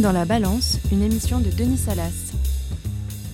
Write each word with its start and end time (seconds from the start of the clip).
Dans 0.00 0.12
la 0.12 0.24
balance, 0.24 0.78
une 0.92 1.02
émission 1.02 1.40
de 1.40 1.50
Denis 1.50 1.76
Salas. 1.76 2.32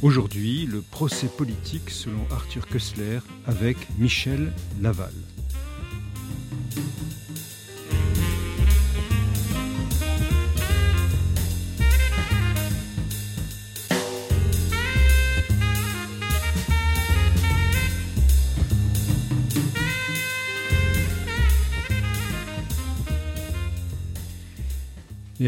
Aujourd'hui, 0.02 0.66
le 0.66 0.80
procès 0.80 1.28
politique 1.28 1.90
selon 1.90 2.18
Arthur 2.32 2.66
Kessler 2.66 3.20
avec 3.46 3.76
Michel 3.98 4.52
Laval. 4.82 5.12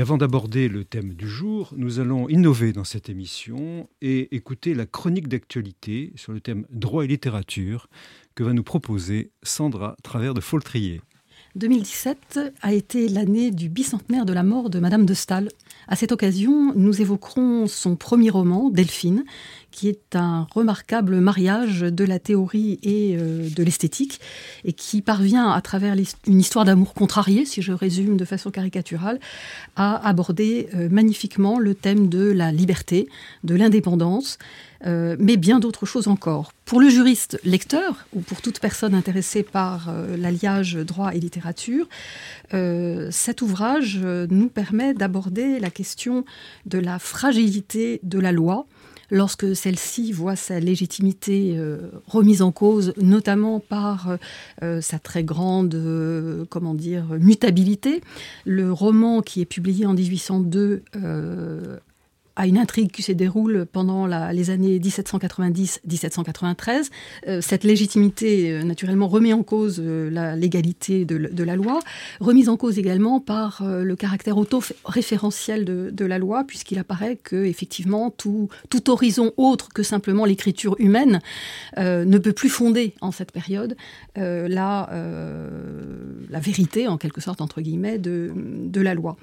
Avant 0.01 0.17
d'aborder 0.17 0.69
le 0.69 0.85
thème 0.85 1.15
du 1.15 1.29
jour, 1.29 1.73
nous 1.77 1.99
allons 1.99 2.29
innover 2.29 2.73
dans 2.73 2.85
cette 2.85 3.09
émission 3.09 3.89
et 4.01 4.35
écouter 4.35 4.75
la 4.75 4.87
chronique 4.87 5.29
d'actualité 5.29 6.13
sur 6.15 6.33
le 6.33 6.41
thème 6.41 6.67
droit 6.71 7.05
et 7.05 7.09
littérature 7.09 7.89
que 8.37 8.45
va 8.45 8.53
nous 8.53 8.63
proposer 8.63 9.33
Sandra 9.43 9.97
Travers 10.05 10.35
de 10.35 10.41
Foltrier. 10.41 11.01
2017 11.57 12.39
a 12.63 12.73
été 12.73 13.09
l'année 13.09 13.51
du 13.51 13.69
bicentenaire 13.69 14.25
de 14.25 14.33
la 14.33 14.45
mort 14.45 14.71
de 14.71 14.79
Madame 14.79 15.05
de 15.05 15.15
Staël. 15.15 15.49
À 15.89 15.97
cette 15.97 16.13
occasion, 16.13 16.73
nous 16.77 17.01
évoquerons 17.01 17.67
son 17.67 17.97
premier 17.97 18.31
roman, 18.31 18.71
Delphine, 18.71 19.25
qui 19.71 19.89
est 19.89 20.17
un 20.17 20.47
remarquable 20.55 21.21
mariage 21.21 21.81
de 21.81 22.05
la 22.05 22.19
théorie 22.19 22.79
et 22.83 23.17
euh, 23.17 23.49
de 23.49 23.63
l'esthétique, 23.63 24.21
et 24.65 24.73
qui 24.73 25.03
parvient, 25.03 25.51
à 25.51 25.61
travers 25.61 25.95
une 26.27 26.41
histoire 26.41 26.65
d'amour 26.65 26.95
contrarié, 26.95 27.45
si 27.45 27.63
je 27.63 27.73
résume 27.73 28.17
de 28.17 28.25
façon 28.25 28.51
caricaturale, 28.51 29.21
à 29.77 30.09
aborder 30.09 30.69
euh, 30.75 30.89
magnifiquement 30.91 31.59
le 31.59 31.75
thème 31.75 32.09
de 32.09 32.31
la 32.31 32.51
liberté, 32.51 33.09
de 33.45 33.55
l'indépendance, 33.55 34.39
euh, 34.87 35.17
mais 35.19 35.37
bien 35.37 35.59
d'autres 35.59 35.87
choses 35.87 36.09
encore. 36.09 36.53
Pour 36.65 36.81
le 36.81 36.89
juriste 36.89 37.39
lecteur, 37.45 38.07
ou 38.13 38.21
pour 38.21 38.41
toute 38.41 38.61
personne 38.61 38.95
intéressée 38.95 39.43
par 39.43 39.93
l'alliage 40.17 40.75
droit 40.75 41.15
et 41.15 41.19
littérature, 41.19 41.89
cet 42.53 43.41
ouvrage 43.41 43.99
nous 43.99 44.49
permet 44.49 44.93
d'aborder 44.93 45.61
la 45.61 45.71
question 45.71 46.27
de 46.67 46.79
la 46.79 46.99
fragilité 46.99 48.01
de 48.03 48.19
la 48.19 48.33
loi, 48.33 48.67
lorsque 49.11 49.55
celle-ci 49.57 50.13
voit 50.13 50.37
sa 50.37 50.61
légitimité 50.61 51.55
euh, 51.57 51.79
remise 52.07 52.43
en 52.43 52.53
cause, 52.53 52.93
notamment 53.01 53.61
par 53.61 54.17
euh, 54.63 54.81
sa 54.81 54.99
très 54.99 55.25
grande, 55.25 55.75
euh, 55.75 56.45
comment 56.49 56.75
dire, 56.75 57.07
mutabilité. 57.19 58.03
Le 58.45 58.73
roman 58.73 59.23
qui 59.23 59.41
est 59.41 59.47
publié 59.47 59.87
en 59.87 59.95
1802 59.95 60.83
à 62.39 62.47
une 62.47 62.57
intrigue 62.57 62.91
qui 62.93 63.03
se 63.03 63.13
déroule 63.13 63.67
pendant 63.71 64.07
les 64.07 64.51
années 64.51 64.79
1790-1793. 64.79 66.89
Euh, 67.27 67.41
cette 67.41 67.65
légitimité, 67.65 68.53
euh, 68.53 68.63
naturellement, 68.63 69.09
remet 69.09 69.33
en 69.33 69.43
cause 69.43 69.83
euh, 69.85 70.09
la 70.09 70.37
légalité 70.37 71.05
de, 71.05 71.43
la 71.43 71.57
loi, 71.57 71.81
remise 72.21 72.49
en 72.49 72.57
cause 72.57 72.79
également 72.79 73.19
par 73.19 73.65
le 73.65 73.97
caractère 73.97 74.39
auto-référentiel 74.39 75.65
de, 75.65 76.05
la 76.05 76.19
loi, 76.19 76.45
puisqu'il 76.45 76.79
apparaît 76.79 77.17
que, 77.17 77.45
effectivement, 77.45 78.11
tout, 78.11 78.49
horizon 78.87 79.33
autre 79.37 79.71
que 79.71 79.83
simplement 79.83 80.25
l'écriture 80.25 80.77
humaine 80.79 81.21
ne 81.77 82.19
peut 82.19 82.33
plus 82.33 82.51
fonder, 82.51 82.95
en 83.01 83.11
cette 83.11 83.33
période, 83.33 83.77
la, 84.17 84.89
vérité, 86.31 86.87
en 86.87 86.99
quelque 86.99 87.21
sorte, 87.21 87.41
entre 87.41 87.61
guillemets, 87.61 87.99
de 87.99 88.81
la 88.81 88.95
loi. 88.95 89.17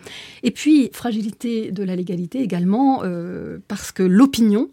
Et 0.43 0.51
puis, 0.51 0.89
fragilité 0.91 1.71
de 1.71 1.83
la 1.83 1.95
légalité 1.95 2.41
également, 2.41 3.04
euh, 3.05 3.59
parce 3.67 3.91
que 3.91 4.03
l'opinion 4.03 4.69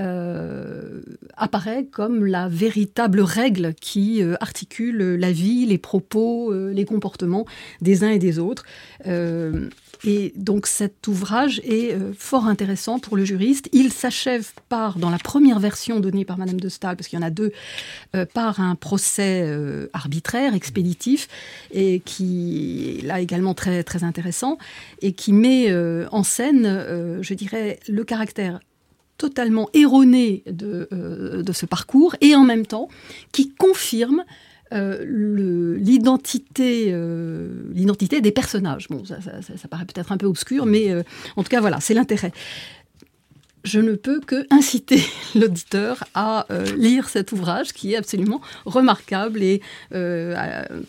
euh, 0.00 1.00
apparaît 1.36 1.86
comme 1.86 2.26
la 2.26 2.48
véritable 2.48 3.20
règle 3.20 3.74
qui 3.74 4.22
euh, 4.22 4.34
articule 4.40 5.16
la 5.16 5.32
vie, 5.32 5.66
les 5.66 5.78
propos, 5.78 6.54
les 6.54 6.84
comportements 6.84 7.46
des 7.80 8.04
uns 8.04 8.10
et 8.10 8.18
des 8.18 8.38
autres. 8.38 8.64
Et 10.04 10.32
donc 10.36 10.66
cet 10.66 11.06
ouvrage 11.06 11.60
est 11.64 11.96
fort 12.16 12.46
intéressant 12.46 12.98
pour 12.98 13.16
le 13.16 13.24
juriste. 13.24 13.68
Il 13.72 13.92
s'achève 13.92 14.50
par, 14.68 14.98
dans 14.98 15.10
la 15.10 15.18
première 15.18 15.58
version 15.58 16.00
donnée 16.00 16.24
par 16.24 16.38
Madame 16.38 16.60
de 16.60 16.68
Staël, 16.68 16.96
parce 16.96 17.08
qu'il 17.08 17.18
y 17.18 17.22
en 17.22 17.26
a 17.26 17.30
deux, 17.30 17.52
par 18.34 18.60
un 18.60 18.74
procès 18.74 19.48
arbitraire, 19.92 20.54
expéditif, 20.54 21.28
et 21.72 22.00
qui 22.00 23.00
là 23.04 23.20
également 23.20 23.54
très, 23.54 23.82
très 23.84 24.04
intéressant, 24.04 24.58
et 25.02 25.12
qui 25.12 25.32
met 25.32 25.74
en 26.10 26.22
scène, 26.22 27.20
je 27.20 27.34
dirais, 27.34 27.80
le 27.88 28.04
caractère 28.04 28.60
totalement 29.18 29.68
erroné 29.72 30.42
euh, 30.62 31.42
de, 31.42 31.52
ce 31.52 31.66
parcours 31.66 32.16
et 32.20 32.34
en 32.34 32.44
même 32.44 32.66
temps 32.66 32.88
qui 33.32 33.50
confirme 33.50 34.24
euh, 34.72 35.76
l'identité 35.78 36.86
euh, 36.90 37.48
l'identité 37.72 38.20
des 38.20 38.32
personnages. 38.32 38.88
Bon, 38.88 39.04
ça, 39.04 39.18
ça, 39.20 39.68
paraît 39.68 39.84
peut-être 39.84 40.12
un 40.12 40.16
peu 40.16 40.26
obscur, 40.26 40.66
mais 40.66 40.92
en 41.36 41.42
tout 41.42 41.48
cas, 41.48 41.60
voilà, 41.60 41.80
c'est 41.80 41.94
l'intérêt 41.94 42.32
je 43.64 43.80
ne 43.80 43.96
peux 43.96 44.20
que 44.20 44.46
inciter 44.50 45.02
l'auditeur 45.34 46.04
à 46.14 46.46
lire 46.76 47.08
cet 47.08 47.32
ouvrage 47.32 47.72
qui 47.72 47.94
est 47.94 47.96
absolument 47.96 48.40
remarquable 48.64 49.42
et 49.42 49.60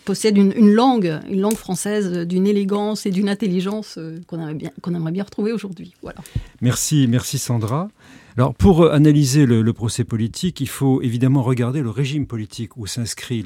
possède 0.06 0.38
une, 0.38 0.54
langue, 0.72 1.20
une 1.28 1.42
langue 1.42 1.56
française 1.56 2.12
d'une 2.28 2.46
élégance 2.46 3.08
et 3.08 3.10
d'une 3.10 3.30
intelligence 3.30 3.98
qu'on 4.28 4.38
aimerait 4.38 4.54
bien, 4.54 4.70
qu'on 4.84 4.94
aimerait 4.94 5.12
bien 5.12 5.24
retrouver 5.24 5.54
aujourd'hui. 5.54 5.96
Voilà. 6.04 6.20
Merci, 6.62 7.08
merci 7.10 7.40
Sandra. 7.40 7.90
Alors, 8.38 8.54
pour 8.54 8.84
euh, 8.84 8.92
analyser 8.92 9.48
le, 9.48 9.74
procès 9.74 10.04
politique, 10.04 10.62
il 10.62 10.70
faut 10.70 11.02
évidemment 11.02 11.42
regarder 11.42 11.82
le 11.82 11.90
régime 11.90 12.28
politique 12.28 12.78
où 12.78 12.86
s'inscrit 12.86 13.44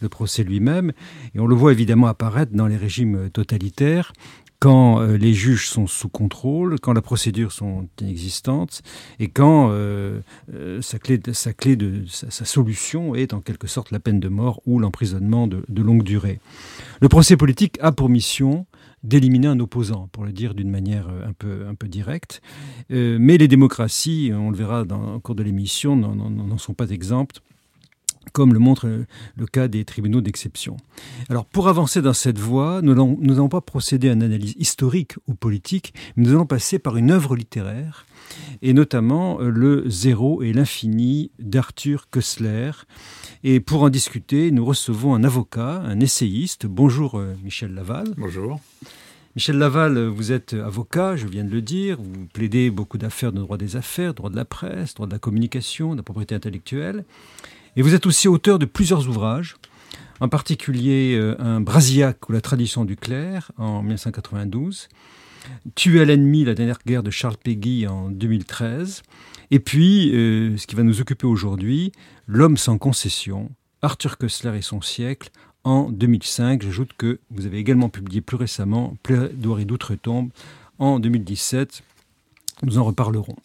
le, 0.00 0.08
procès 0.08 0.42
lui-même. 0.42 0.92
Et 1.34 1.40
on 1.40 1.46
le 1.46 1.54
voit 1.54 1.72
évidemment 1.72 2.06
apparaître 2.06 2.52
dans 2.54 2.66
les 2.66 2.78
régimes 2.78 3.28
totalitaires 3.30 4.14
quand 4.58 5.00
euh, 5.00 5.16
les 5.16 5.34
juges 5.34 5.68
sont 5.68 5.88
sous 5.88 6.08
contrôle, 6.08 6.78
quand 6.78 6.92
la 6.92 7.02
procédure 7.02 7.50
sont 7.50 7.88
inexistantes 8.00 8.82
et 9.18 9.26
quand 9.28 9.70
euh, 9.70 10.20
sa, 10.80 11.00
clé, 11.00 11.20
sa, 11.32 11.52
clé 11.52 11.74
de 11.74 12.04
sa, 12.06 12.44
solution 12.44 13.16
est 13.16 13.34
en 13.34 13.40
quelque 13.40 13.66
sorte 13.66 13.90
la 13.90 13.98
peine 13.98 14.20
de 14.20 14.28
mort 14.28 14.62
ou 14.64 14.78
l'emprisonnement 14.78 15.48
de, 15.48 15.82
longue 15.82 16.04
durée. 16.04 16.38
Le 17.00 17.08
procès 17.08 17.36
politique 17.36 17.76
a 17.82 17.90
pour 17.90 18.08
mission 18.08 18.66
d'éliminer 19.02 19.48
un 19.48 19.60
opposant, 19.60 20.08
pour 20.12 20.24
le 20.24 20.32
dire 20.32 20.54
d'une 20.54 20.70
manière 20.70 21.08
euh, 21.08 21.68
un 21.68 21.74
peu, 21.74 21.88
directe. 21.88 22.40
Euh, 22.90 23.18
mais 23.20 23.38
les 23.38 23.48
démocraties, 23.48 24.32
on 24.34 24.50
le 24.50 24.56
verra 24.56 24.84
dans, 24.84 25.14
au 25.14 25.20
cours 25.20 25.34
de 25.34 25.42
l'émission, 25.42 25.96
n'en 25.96 26.58
sont 26.58 26.74
pas 26.74 26.90
exemptes 26.90 27.42
comme 28.32 28.52
le 28.52 28.58
montre 28.58 28.88
le 29.36 29.46
cas 29.46 29.68
des 29.68 29.84
tribunaux 29.84 30.20
d'exception. 30.20 30.76
Alors, 31.28 31.44
pour 31.44 31.68
avancer 31.68 32.02
dans 32.02 32.12
cette 32.12 32.38
voie, 32.38 32.80
nous 32.82 32.94
n'allons 32.94 33.48
pas 33.48 33.60
procéder 33.60 34.08
à 34.08 34.12
une 34.12 34.22
analyse 34.22 34.54
historique 34.58 35.16
ou 35.26 35.34
politique, 35.34 35.94
mais 36.16 36.24
nous 36.24 36.30
allons 36.30 36.46
passer 36.46 36.78
par 36.78 36.96
une 36.96 37.10
œuvre 37.10 37.36
littéraire, 37.36 38.06
et 38.62 38.72
notamment 38.72 39.40
euh, 39.40 39.50
le 39.50 39.88
Zéro 39.88 40.42
et 40.42 40.52
l'infini 40.52 41.30
d'Arthur 41.38 42.08
Kessler, 42.10 42.70
et 43.44 43.60
pour 43.60 43.82
en 43.82 43.90
discuter, 43.90 44.50
nous 44.50 44.64
recevons 44.64 45.14
un 45.14 45.24
avocat, 45.24 45.82
un 45.84 46.00
essayiste. 46.00 46.66
Bonjour 46.66 47.18
euh, 47.18 47.34
Michel 47.42 47.74
Laval. 47.74 48.08
Bonjour. 48.16 48.60
Michel 49.34 49.56
Laval, 49.56 49.98
vous 50.08 50.30
êtes 50.30 50.52
avocat, 50.52 51.16
je 51.16 51.26
viens 51.26 51.44
de 51.44 51.50
le 51.50 51.62
dire. 51.62 51.96
Vous 51.98 52.26
plaidez 52.34 52.70
beaucoup 52.70 52.98
d'affaires 52.98 53.32
de 53.32 53.40
droit 53.40 53.56
des 53.56 53.76
affaires, 53.76 54.12
droit 54.12 54.28
de 54.28 54.36
la 54.36 54.44
presse, 54.44 54.92
droit 54.92 55.06
de 55.06 55.12
la 55.12 55.18
communication, 55.18 55.92
de 55.92 55.96
la 55.96 56.02
propriété 56.02 56.34
intellectuelle. 56.34 57.04
Et 57.76 57.82
vous 57.82 57.94
êtes 57.94 58.06
aussi 58.06 58.28
auteur 58.28 58.58
de 58.58 58.66
plusieurs 58.66 59.08
ouvrages, 59.08 59.56
en 60.20 60.28
particulier 60.28 61.16
euh, 61.18 61.34
un 61.38 61.60
Brasillac 61.60 62.28
ou 62.28 62.32
la 62.32 62.40
tradition 62.40 62.84
du 62.84 62.96
clerc 62.96 63.50
en 63.56 63.82
1992, 63.82 64.88
Tuer 65.74 66.04
l'ennemi, 66.04 66.44
la 66.44 66.54
dernière 66.54 66.78
guerre 66.86 67.02
de 67.02 67.10
Charles 67.10 67.36
Péguy 67.36 67.88
en 67.88 68.10
2013, 68.10 69.02
et 69.50 69.58
puis, 69.58 70.14
euh, 70.14 70.56
ce 70.56 70.66
qui 70.66 70.76
va 70.76 70.82
nous 70.82 71.00
occuper 71.00 71.26
aujourd'hui, 71.26 71.92
L'homme 72.26 72.56
sans 72.56 72.78
concession, 72.78 73.50
Arthur 73.82 74.16
Kessler 74.16 74.56
et 74.56 74.62
son 74.62 74.80
siècle, 74.80 75.30
en 75.64 75.90
2005. 75.90 76.62
J'ajoute 76.62 76.92
que 76.96 77.20
vous 77.30 77.46
avez 77.46 77.58
également 77.58 77.88
publié 77.88 78.20
plus 78.20 78.36
récemment 78.36 78.96
Plaidoirie 79.02 79.66
d'outre-tombe 79.66 80.30
en 80.78 80.98
2017. 80.98 81.82
Nous 82.62 82.78
en 82.78 82.84
reparlerons. 82.84 83.36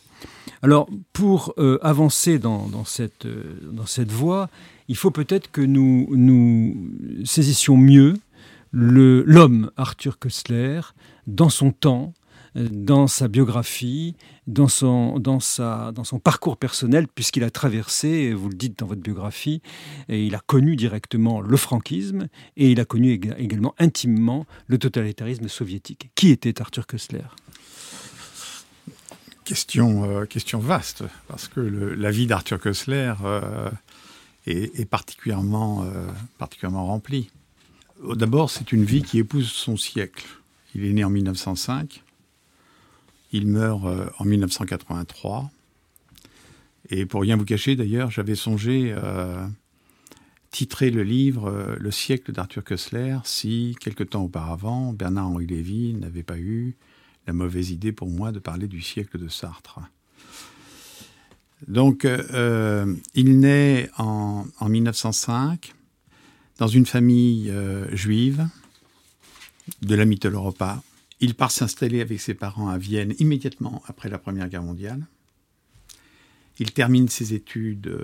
Alors, 0.61 0.89
pour 1.13 1.53
euh, 1.57 1.77
avancer 1.81 2.39
dans, 2.39 2.85
cette, 2.85 3.25
euh, 3.25 3.59
dans 3.71 3.85
cette 3.85 4.11
voie, 4.11 4.49
il 4.87 4.95
faut 4.95 5.11
peut-être 5.11 5.51
que 5.51 5.61
nous, 5.61 6.07
nous 6.11 6.89
saisissions 7.25 7.77
mieux 7.77 8.15
l'homme 8.73 9.71
Arthur 9.77 10.19
Kessler 10.19 10.81
dans 11.25 11.49
son 11.49 11.71
temps, 11.71 12.13
dans 12.55 13.07
sa 13.07 13.27
biographie, 13.27 14.15
dans 14.47 14.67
son, 14.67 15.21
parcours 16.23 16.57
personnel, 16.57 17.07
puisqu'il 17.07 17.43
a 17.43 17.49
traversé, 17.49 18.33
vous 18.33 18.49
le 18.49 18.55
dites 18.55 18.79
dans 18.79 18.87
votre 18.87 19.01
biographie, 19.01 19.61
et 20.09 20.25
il 20.25 20.33
a 20.35 20.39
connu 20.39 20.75
directement 20.75 21.41
le 21.41 21.57
franquisme 21.57 22.27
et 22.55 22.71
il 22.71 22.79
a 22.79 22.85
connu 22.85 23.11
également 23.37 23.75
intimement 23.77 24.45
le 24.67 24.77
totalitarisme 24.77 25.47
soviétique. 25.47 26.09
Qui 26.15 26.31
était 26.31 26.61
Arthur 26.61 26.87
Kessler 26.87 27.25
question, 29.47 30.25
question 30.25 30.59
vaste, 30.59 31.03
parce 31.27 31.47
que 31.47 31.59
la 31.59 32.11
vie 32.11 32.27
d'Arthur 32.27 32.59
Koessler 32.59 33.13
est, 34.45 34.85
particulièrement, 34.85 35.85
particulièrement 36.38 36.85
remplie. 36.85 37.29
D'abord, 38.15 38.49
c'est 38.49 38.71
une 38.73 38.83
vie 38.83 39.03
qui 39.03 39.19
épouse 39.19 39.47
son 39.47 39.77
siècle. 39.77 40.25
Il 40.75 40.83
est 40.83 40.91
né 40.91 41.03
en 41.03 41.09
1905, 41.09 42.03
il 43.31 43.47
meurt 43.47 43.83
en 44.19 44.25
1983. 44.25 45.49
Et 46.89 47.05
pour 47.05 47.21
rien 47.21 47.38
vous 47.38 47.45
cacher, 47.45 47.75
d'ailleurs, 47.75 48.11
j'avais 48.11 48.35
songé 48.35 48.94
titrer 50.51 50.89
le 50.89 51.03
livre 51.03 51.49
euh, 51.49 51.75
Le 51.79 51.91
siècle 51.91 52.31
d'Arthur 52.31 52.63
Koessler 52.63 53.17
si, 53.23 53.75
quelque 53.79 54.03
temps 54.03 54.23
auparavant, 54.23 54.94
Bernard-Henri 54.94 55.45
Lévy 55.45 55.94
n'avait 55.94 56.23
pas 56.23 56.38
eu 56.38 56.75
la 57.27 57.33
mauvaise 57.33 57.71
idée 57.71 57.91
pour 57.91 58.09
moi 58.09 58.31
de 58.31 58.39
parler 58.39 58.68
du 58.68 58.81
siècle 58.81 59.19
de 59.19 59.27
Sartre. 59.27 59.79
Donc, 61.68 62.06
euh, 62.06 62.24
euh, 62.33 62.95
il 63.13 63.39
naît 63.39 63.89
en, 63.97 64.45
1905 64.62 65.74
dans 66.57 66.68
une 66.68 66.85
famille 66.85 67.53
juive 67.91 68.47
de 69.81 69.95
la 69.95 70.06
Mitteleuropa. 70.06 70.81
Il 71.19 71.35
part 71.35 71.51
s'installer 71.51 72.01
avec 72.01 72.19
ses 72.19 72.33
parents 72.33 72.69
à 72.69 72.77
Vienne 72.77 73.13
immédiatement 73.19 73.83
après 73.85 74.09
la 74.09 74.18
Première 74.18 74.50
Guerre 74.50 74.63
mondiale. 74.63 75.06
Il 76.59 76.71
termine 76.71 77.09
ses 77.09 77.35
études 77.35 77.95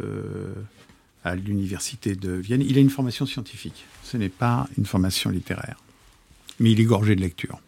à 1.23 1.35
l'université 1.35 2.15
de 2.15 2.31
Vienne. 2.31 2.61
Il 2.61 2.77
a 2.77 2.81
une 2.81 2.89
formation 2.89 3.25
scientifique. 3.25 3.85
Ce 4.03 4.17
n'est 4.17 4.29
pas 4.29 4.67
une 4.77 4.85
formation 4.85 5.29
littéraire. 5.29 5.79
Mais 6.59 6.71
il 6.71 6.79
est 6.79 6.85
gorgé 6.85 7.15
de 7.15 7.21
lecture. 7.21 7.59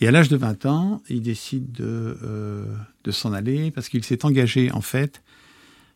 Et 0.00 0.08
à 0.08 0.10
l'âge 0.10 0.28
de 0.28 0.36
20 0.36 0.66
ans, 0.66 1.02
il 1.08 1.22
décide 1.22 1.72
de, 1.72 2.18
euh, 2.22 2.64
de 3.04 3.10
s'en 3.10 3.32
aller 3.32 3.70
parce 3.70 3.88
qu'il 3.88 4.04
s'est 4.04 4.24
engagé, 4.24 4.70
en 4.72 4.80
fait, 4.80 5.22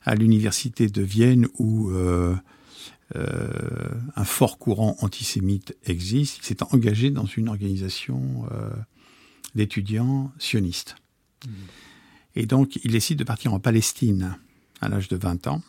à 0.05 0.15
l'université 0.15 0.89
de 0.89 1.03
Vienne 1.03 1.47
où 1.59 1.91
euh, 1.91 2.35
euh, 3.15 3.49
un 4.17 4.25
fort 4.25 4.59
courant 4.59 4.97
antisémite 5.01 5.77
existe. 5.85 6.39
Il 6.39 6.45
s'est 6.45 6.63
engagé 6.63 7.11
dans 7.11 7.27
une 7.27 7.49
organisation 7.49 8.45
d'étudiants 9.55 10.33
sionistes. 10.39 10.97
Mmh. 11.47 11.51
Et 12.35 12.47
donc, 12.47 12.81
il 12.85 12.93
décide 12.93 13.19
de 13.19 13.25
partir 13.25 13.53
en 13.53 13.61
Palestine 13.61 14.37
à 14.81 14.89
l'âge 14.89 15.09
de 15.09 15.17
20 15.17 15.47
ans. 15.47 15.63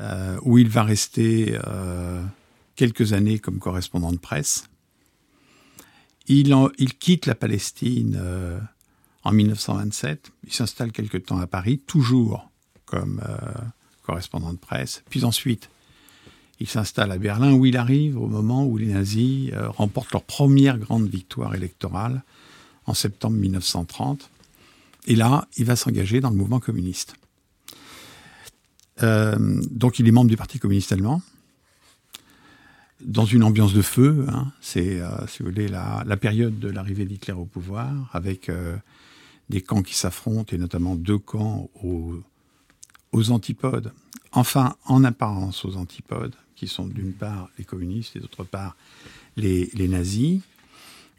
Euh, 0.00 0.38
où 0.42 0.56
il 0.58 0.68
va 0.68 0.82
rester 0.82 1.58
euh, 1.66 2.24
quelques 2.76 3.12
années 3.12 3.38
comme 3.38 3.58
correspondant 3.58 4.12
de 4.12 4.18
presse. 4.18 4.69
Il, 6.28 6.54
quitte 6.98 7.26
la 7.26 7.34
Palestine 7.34 8.16
euh, 8.20 8.60
en 9.24 9.32
1927, 9.32 10.30
il 10.46 10.52
s'installe 10.52 10.92
quelque 10.92 11.18
temps 11.18 11.38
à 11.38 11.46
Paris, 11.46 11.80
toujours 11.86 12.50
comme 12.84 13.20
correspondant 14.02 14.52
de 14.52 14.58
presse, 14.58 15.02
puis 15.10 15.24
ensuite 15.24 15.70
il 16.58 16.68
s'installe 16.68 17.12
à 17.12 17.18
Berlin 17.18 17.52
où 17.52 17.64
il 17.66 17.76
arrive 17.76 18.18
au 18.18 18.26
moment 18.26 18.66
où 18.66 18.76
les 18.76 18.86
nazis 18.86 19.52
remportent 19.54 20.12
leur 20.12 20.24
première 20.24 20.78
grande 20.78 21.08
victoire 21.08 21.54
électorale 21.54 22.22
en 22.86 22.94
septembre 22.94 23.36
1930. 23.36 24.28
Et 25.06 25.16
là, 25.16 25.46
il 25.56 25.64
va 25.64 25.76
s'engager 25.76 26.20
dans 26.20 26.30
le 26.30 26.36
mouvement 26.36 26.60
communiste. 26.60 27.14
Euh, 29.02 29.36
donc 29.70 29.98
il 29.98 30.08
est 30.08 30.12
membre 30.12 30.28
du 30.28 30.36
Parti 30.36 30.58
communiste 30.58 30.92
allemand, 30.92 31.22
dans 33.02 33.24
une 33.24 33.42
ambiance 33.42 33.72
de 33.72 33.82
feu. 33.82 34.26
Hein. 34.28 34.52
C'est, 34.60 35.00
euh, 35.00 35.26
si 35.26 35.42
vous 35.42 35.50
voulez, 35.50 35.68
la, 35.68 36.16
période 36.16 36.58
de 36.58 36.68
l'arrivée 36.68 37.04
d'Hitler 37.04 37.34
au 37.34 37.44
pouvoir, 37.44 38.10
avec 38.12 38.48
euh, 38.48 38.76
des 39.48 39.60
camps 39.60 39.82
qui 39.82 39.94
s'affrontent, 39.94 40.54
et 40.54 40.58
notamment 40.58 40.96
deux 40.96 41.18
camps 41.18 41.70
aux, 41.82 43.30
antipodes. 43.30 43.92
Enfin, 44.32 44.76
en 44.84 45.04
apparence 45.04 45.64
aux 45.64 45.76
antipodes, 45.76 46.34
qui 46.54 46.68
sont 46.68 46.86
d'une 46.86 47.12
part 47.12 47.48
les 47.58 47.64
communistes 47.64 48.16
et 48.16 48.20
d'autre 48.20 48.44
part 48.44 48.76
les, 49.36 49.70
les, 49.74 49.88
nazis. 49.88 50.40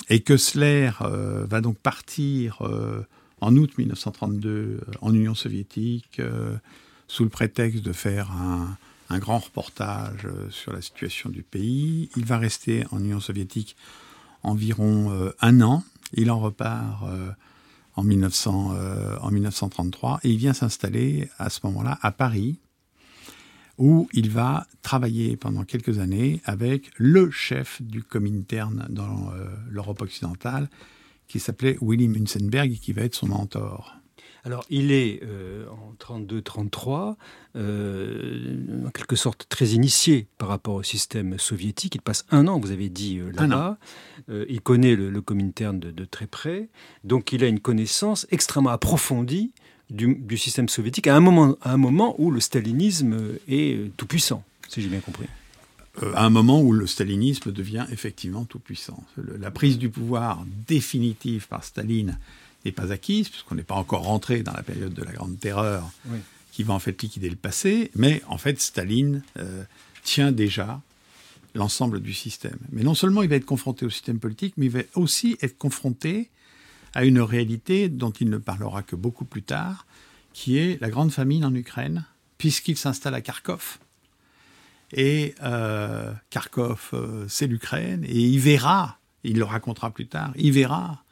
Et 0.09 0.21
Kessler 0.21 0.91
va 0.99 1.61
donc 1.61 1.77
partir 1.77 2.61
en 3.41 3.55
août 3.55 3.77
1932 3.77 4.81
en 5.01 5.13
Union 5.13 5.35
soviétique 5.35 6.21
sous 7.07 7.23
le 7.23 7.29
prétexte 7.29 7.83
de 7.83 7.91
faire 7.91 8.31
un, 8.31 8.77
grand 9.19 9.39
reportage 9.39 10.25
euh, 10.25 10.49
sur 10.49 10.73
la 10.73 10.81
situation 10.81 11.29
du 11.29 11.43
pays. 11.43 12.09
Il 12.15 12.25
va 12.25 12.37
rester 12.37 12.85
en 12.91 12.99
Union 12.99 13.19
soviétique 13.19 13.75
environ 14.43 15.11
euh, 15.11 15.31
un 15.41 15.61
an. 15.61 15.83
Il 16.13 16.31
en 16.31 16.39
repart 16.39 17.03
euh, 17.03 17.31
en, 17.95 18.03
1900, 18.03 18.75
en 19.21 19.31
1933 19.31 20.21
et 20.23 20.29
il 20.29 20.37
vient 20.37 20.53
s'installer 20.53 21.29
à 21.37 21.49
ce 21.49 21.59
moment-là 21.63 21.99
à 22.01 22.11
Paris, 22.11 22.59
où 23.77 24.09
il 24.13 24.29
va 24.29 24.65
travailler 24.81 25.37
pendant 25.37 25.63
quelques 25.63 25.99
années 25.99 26.41
avec 26.45 26.91
le 26.97 27.31
chef 27.31 27.81
du 27.81 28.03
Comintern 28.03 28.87
dans 28.89 29.31
l'Europe 29.69 30.01
occidentale, 30.01 30.69
qui 31.27 31.39
s'appelait 31.39 31.77
Willy 31.81 32.07
Münzenberg 32.07 32.73
et 32.73 32.77
qui 32.77 32.93
va 32.93 33.03
être 33.03 33.15
son 33.15 33.27
mentor. 33.27 34.00
Alors, 34.43 34.65
il 34.69 34.91
est 34.91 35.21
euh, 35.23 35.65
en 35.69 35.93
32-33, 35.99 37.15
euh, 37.55 38.85
en 38.87 38.89
quelque 38.89 39.15
sorte 39.15 39.45
très 39.49 39.69
initié 39.69 40.27
par 40.37 40.49
rapport 40.49 40.75
au 40.75 40.83
système 40.83 41.37
soviétique. 41.37 41.95
Il 41.95 42.01
passe 42.01 42.25
un 42.31 42.47
an, 42.47 42.59
vous 42.59 42.71
avez 42.71 42.89
dit, 42.89 43.19
euh, 43.19 43.31
là-bas. 43.33 43.77
il 44.29 44.61
connaît 44.61 44.95
le, 44.95 45.09
le 45.09 45.21
Comintern 45.21 45.79
de, 45.79 46.05
très 46.05 46.27
près. 46.27 46.69
Donc, 47.03 47.33
il 47.33 47.43
a 47.43 47.47
une 47.47 47.59
connaissance 47.59 48.25
extrêmement 48.31 48.71
approfondie 48.71 49.51
du, 49.91 50.37
système 50.37 50.69
soviétique 50.69 51.07
à 51.07 51.15
un, 51.15 51.19
moment, 51.19 51.55
à 51.61 51.73
un 51.73 51.77
moment 51.77 52.15
où 52.17 52.31
le 52.31 52.39
stalinisme 52.39 53.35
est 53.47 53.95
tout 53.97 54.07
puissant, 54.07 54.43
si 54.69 54.81
j'ai 54.81 54.89
bien 54.89 55.01
compris 55.01 55.27
à 56.15 56.25
un 56.25 56.29
moment 56.29 56.61
où 56.61 56.71
le 56.71 56.87
stalinisme 56.87 57.51
devient 57.51 57.85
effectivement 57.91 58.45
tout 58.45 58.59
puissant. 58.59 59.03
La 59.17 59.51
prise 59.51 59.77
du 59.77 59.89
pouvoir 59.89 60.45
définitive 60.67 61.49
par 61.49 61.65
Staline 61.65 62.17
n'est 62.65 62.71
pas 62.71 62.91
acquise, 62.91 63.29
puisqu'on 63.29 63.55
n'est 63.55 63.63
pas 63.63 63.75
encore 63.75 64.03
rentré 64.03 64.43
dans 64.43 64.53
la 64.53 64.63
période 64.63 64.93
de 64.93 65.03
la 65.03 65.11
Grande 65.11 65.39
Terreur, 65.39 65.89
qui 66.51 66.63
va 66.63 66.73
en 66.73 66.79
fait 66.79 67.01
liquider 67.01 67.29
le 67.29 67.35
passé, 67.35 67.91
mais 67.95 68.21
en 68.27 68.37
fait 68.37 68.59
Staline 68.61 69.23
euh, 69.37 69.63
tient 70.03 70.31
déjà 70.31 70.81
l'ensemble 71.55 72.01
du 72.01 72.13
système. 72.13 72.57
Mais 72.71 72.83
non 72.83 72.93
seulement 72.93 73.23
il 73.23 73.29
va 73.29 73.35
être 73.35 73.45
confronté 73.45 73.85
au 73.85 73.89
système 73.89 74.19
politique, 74.19 74.53
mais 74.57 74.67
il 74.67 74.71
va 74.71 74.81
aussi 74.95 75.37
être 75.41 75.57
confronté 75.57 76.29
à 76.93 77.05
une 77.05 77.21
réalité 77.21 77.89
dont 77.89 78.11
il 78.11 78.29
ne 78.29 78.37
parlera 78.37 78.83
que 78.83 78.95
beaucoup 78.95 79.25
plus 79.25 79.43
tard, 79.43 79.85
qui 80.33 80.57
est 80.57 80.79
la 80.81 80.89
grande 80.89 81.11
famine 81.11 81.45
en 81.45 81.53
Ukraine, 81.53 82.05
puisqu'il 82.37 82.77
s'installe 82.77 83.15
à 83.15 83.21
Kharkov. 83.21 83.79
Et 84.93 85.35
euh, 85.41 86.11
Kharkov, 86.29 86.89
euh, 86.93 87.25
c'est 87.27 87.47
l'Ukraine, 87.47 88.03
et 88.03 88.19
il 88.19 88.39
verra, 88.39 88.97
il 89.23 89.37
le 89.37 89.45
racontera 89.45 89.91
plus 89.91 90.07
tard, 90.07 90.33
il 90.35 90.51
verra 90.51 91.03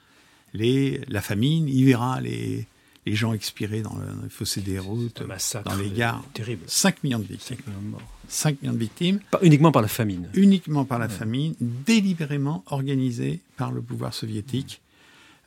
les, 0.53 1.01
la 1.07 1.21
famine, 1.21 1.67
il 1.67 1.85
verra 1.85 2.21
les, 2.21 2.65
les 3.05 3.15
gens 3.15 3.33
expirer 3.33 3.81
dans 3.81 3.95
le, 3.95 4.29
fossé 4.29 4.61
des 4.61 4.79
routes, 4.79 5.23
dans 5.65 5.75
les 5.75 5.89
gares. 5.89 6.23
Terrible. 6.33 6.63
5 6.67 7.03
millions 7.03 7.19
de 7.19 7.25
victimes. 7.25 7.57
5 7.57 7.67
millions 7.67 7.81
de 7.81 7.87
morts. 7.87 8.01
5 8.27 8.61
millions 8.61 8.73
de 8.73 8.79
victimes. 8.79 9.19
Pas 9.31 9.39
uniquement 9.41 9.71
par 9.71 9.81
la 9.81 9.87
famine. 9.87 10.29
Uniquement 10.33 10.85
par 10.85 10.99
la 10.99 11.09
famine, 11.09 11.55
délibérément 11.59 12.63
organisée 12.67 13.39
par 13.57 13.71
le 13.71 13.81
pouvoir 13.81 14.13
soviétique 14.13 14.81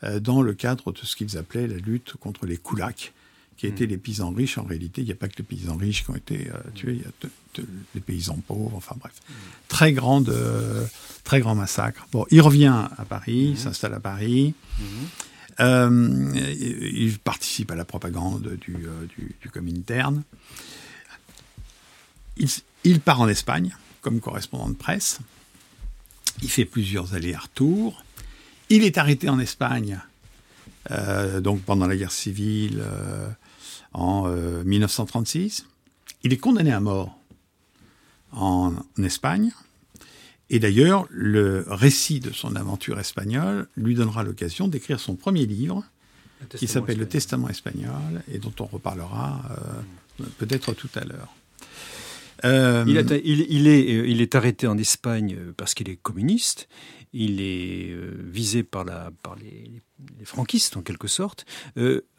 euh, 0.04 0.18
dans 0.18 0.42
le 0.42 0.54
cadre 0.54 0.92
de 0.92 0.98
ce 0.98 1.14
qu'ils 1.14 1.38
appelaient 1.38 1.68
la 1.68 1.76
lutte 1.76 2.14
contre 2.14 2.46
les 2.46 2.56
koulaks, 2.56 3.12
qui 3.56 3.66
étaient 3.66 3.86
mm. 3.86 3.90
les 3.90 3.98
paysans 3.98 4.30
riches. 4.30 4.58
En 4.58 4.64
réalité, 4.64 5.02
il 5.02 5.06
n'y 5.06 5.12
a 5.12 5.16
pas 5.16 5.28
que 5.28 5.36
les 5.38 5.44
paysans 5.44 5.76
riches 5.76 6.04
qui 6.04 6.10
ont 6.10 6.16
été 6.16 6.48
euh, 6.48 6.58
tués, 6.74 6.94
il 6.94 7.02
y 7.02 7.04
a 7.04 7.64
les 7.94 8.00
paysans 8.00 8.38
pauvres, 8.46 8.76
enfin 8.76 8.96
bref. 8.98 9.12
Mm. 9.28 9.32
Très, 9.68 9.92
grande, 9.92 10.28
euh, 10.30 10.84
très 11.24 11.40
grand 11.40 11.54
massacre. 11.54 12.06
Bon, 12.12 12.26
il 12.30 12.40
revient 12.40 12.74
à 12.96 13.04
Paris, 13.04 13.46
il 13.48 13.52
mm. 13.52 13.56
s'installe 13.56 13.94
à 13.94 14.00
Paris. 14.00 14.54
Euh, 15.60 16.32
il 16.34 17.18
participe 17.18 17.70
à 17.70 17.74
la 17.74 17.84
propagande 17.84 18.56
du, 18.60 18.74
du, 19.16 19.34
du 19.40 19.50
Comintern. 19.50 20.22
Il, 22.38 22.48
il, 22.84 23.00
part 23.00 23.20
en 23.20 23.28
Espagne 23.28 23.76
comme 24.00 24.20
correspondant 24.20 24.70
de 24.70 24.74
presse. 24.74 25.20
Il 26.40 26.50
fait 26.50 26.64
plusieurs 26.64 27.14
allers-retours. 27.14 28.02
Il 28.70 28.82
est 28.82 28.96
arrêté 28.96 29.28
en 29.28 29.38
Espagne, 29.38 30.00
donc 31.40 31.60
pendant 31.60 31.86
la 31.86 31.94
guerre 31.94 32.10
civile, 32.10 32.82
euh, 33.94 34.62
en 34.62 34.64
1936. 34.64 35.66
Il 36.24 36.32
est 36.32 36.38
condamné 36.38 36.72
à 36.72 36.80
mort 36.80 37.18
en 38.32 38.74
Espagne. 39.02 39.52
Et 40.50 40.58
d'ailleurs, 40.58 41.06
le 41.10 41.64
récit 41.68 42.20
de 42.20 42.30
son 42.30 42.56
aventure 42.56 42.98
espagnole 43.00 43.68
lui 43.76 43.94
donnera 43.94 44.22
l'occasion 44.22 44.68
d'écrire 44.68 45.00
son 45.00 45.16
premier 45.16 45.46
livre, 45.46 45.84
qui 46.56 46.66
s'appelle 46.66 46.98
Le 46.98 47.08
Testament 47.08 47.48
espagnol, 47.48 48.22
et 48.30 48.38
dont 48.38 48.52
on 48.60 48.66
reparlera 48.66 49.42
euh, 49.50 50.24
peut-être 50.38 50.74
tout 50.74 50.90
à 50.94 51.04
l'heure. 51.04 51.34
Euh, 52.44 52.84
il, 52.86 52.96
est, 52.96 53.22
il, 53.24 53.68
est, 53.68 54.10
il, 54.10 54.20
est, 54.20 54.34
arrêté 54.34 54.66
en 54.66 54.76
Espagne 54.76 55.38
parce 55.56 55.74
qu'il 55.74 55.88
est 55.88 55.96
communiste. 55.96 56.68
Il 57.12 57.40
est 57.40 57.94
visé 58.24 58.62
par, 58.62 58.84
la, 58.84 59.10
par 59.22 59.36
les, 59.36 59.82
les, 60.18 60.24
franquistes, 60.24 60.76
en 60.76 60.82
quelque 60.82 61.08
sorte, 61.08 61.44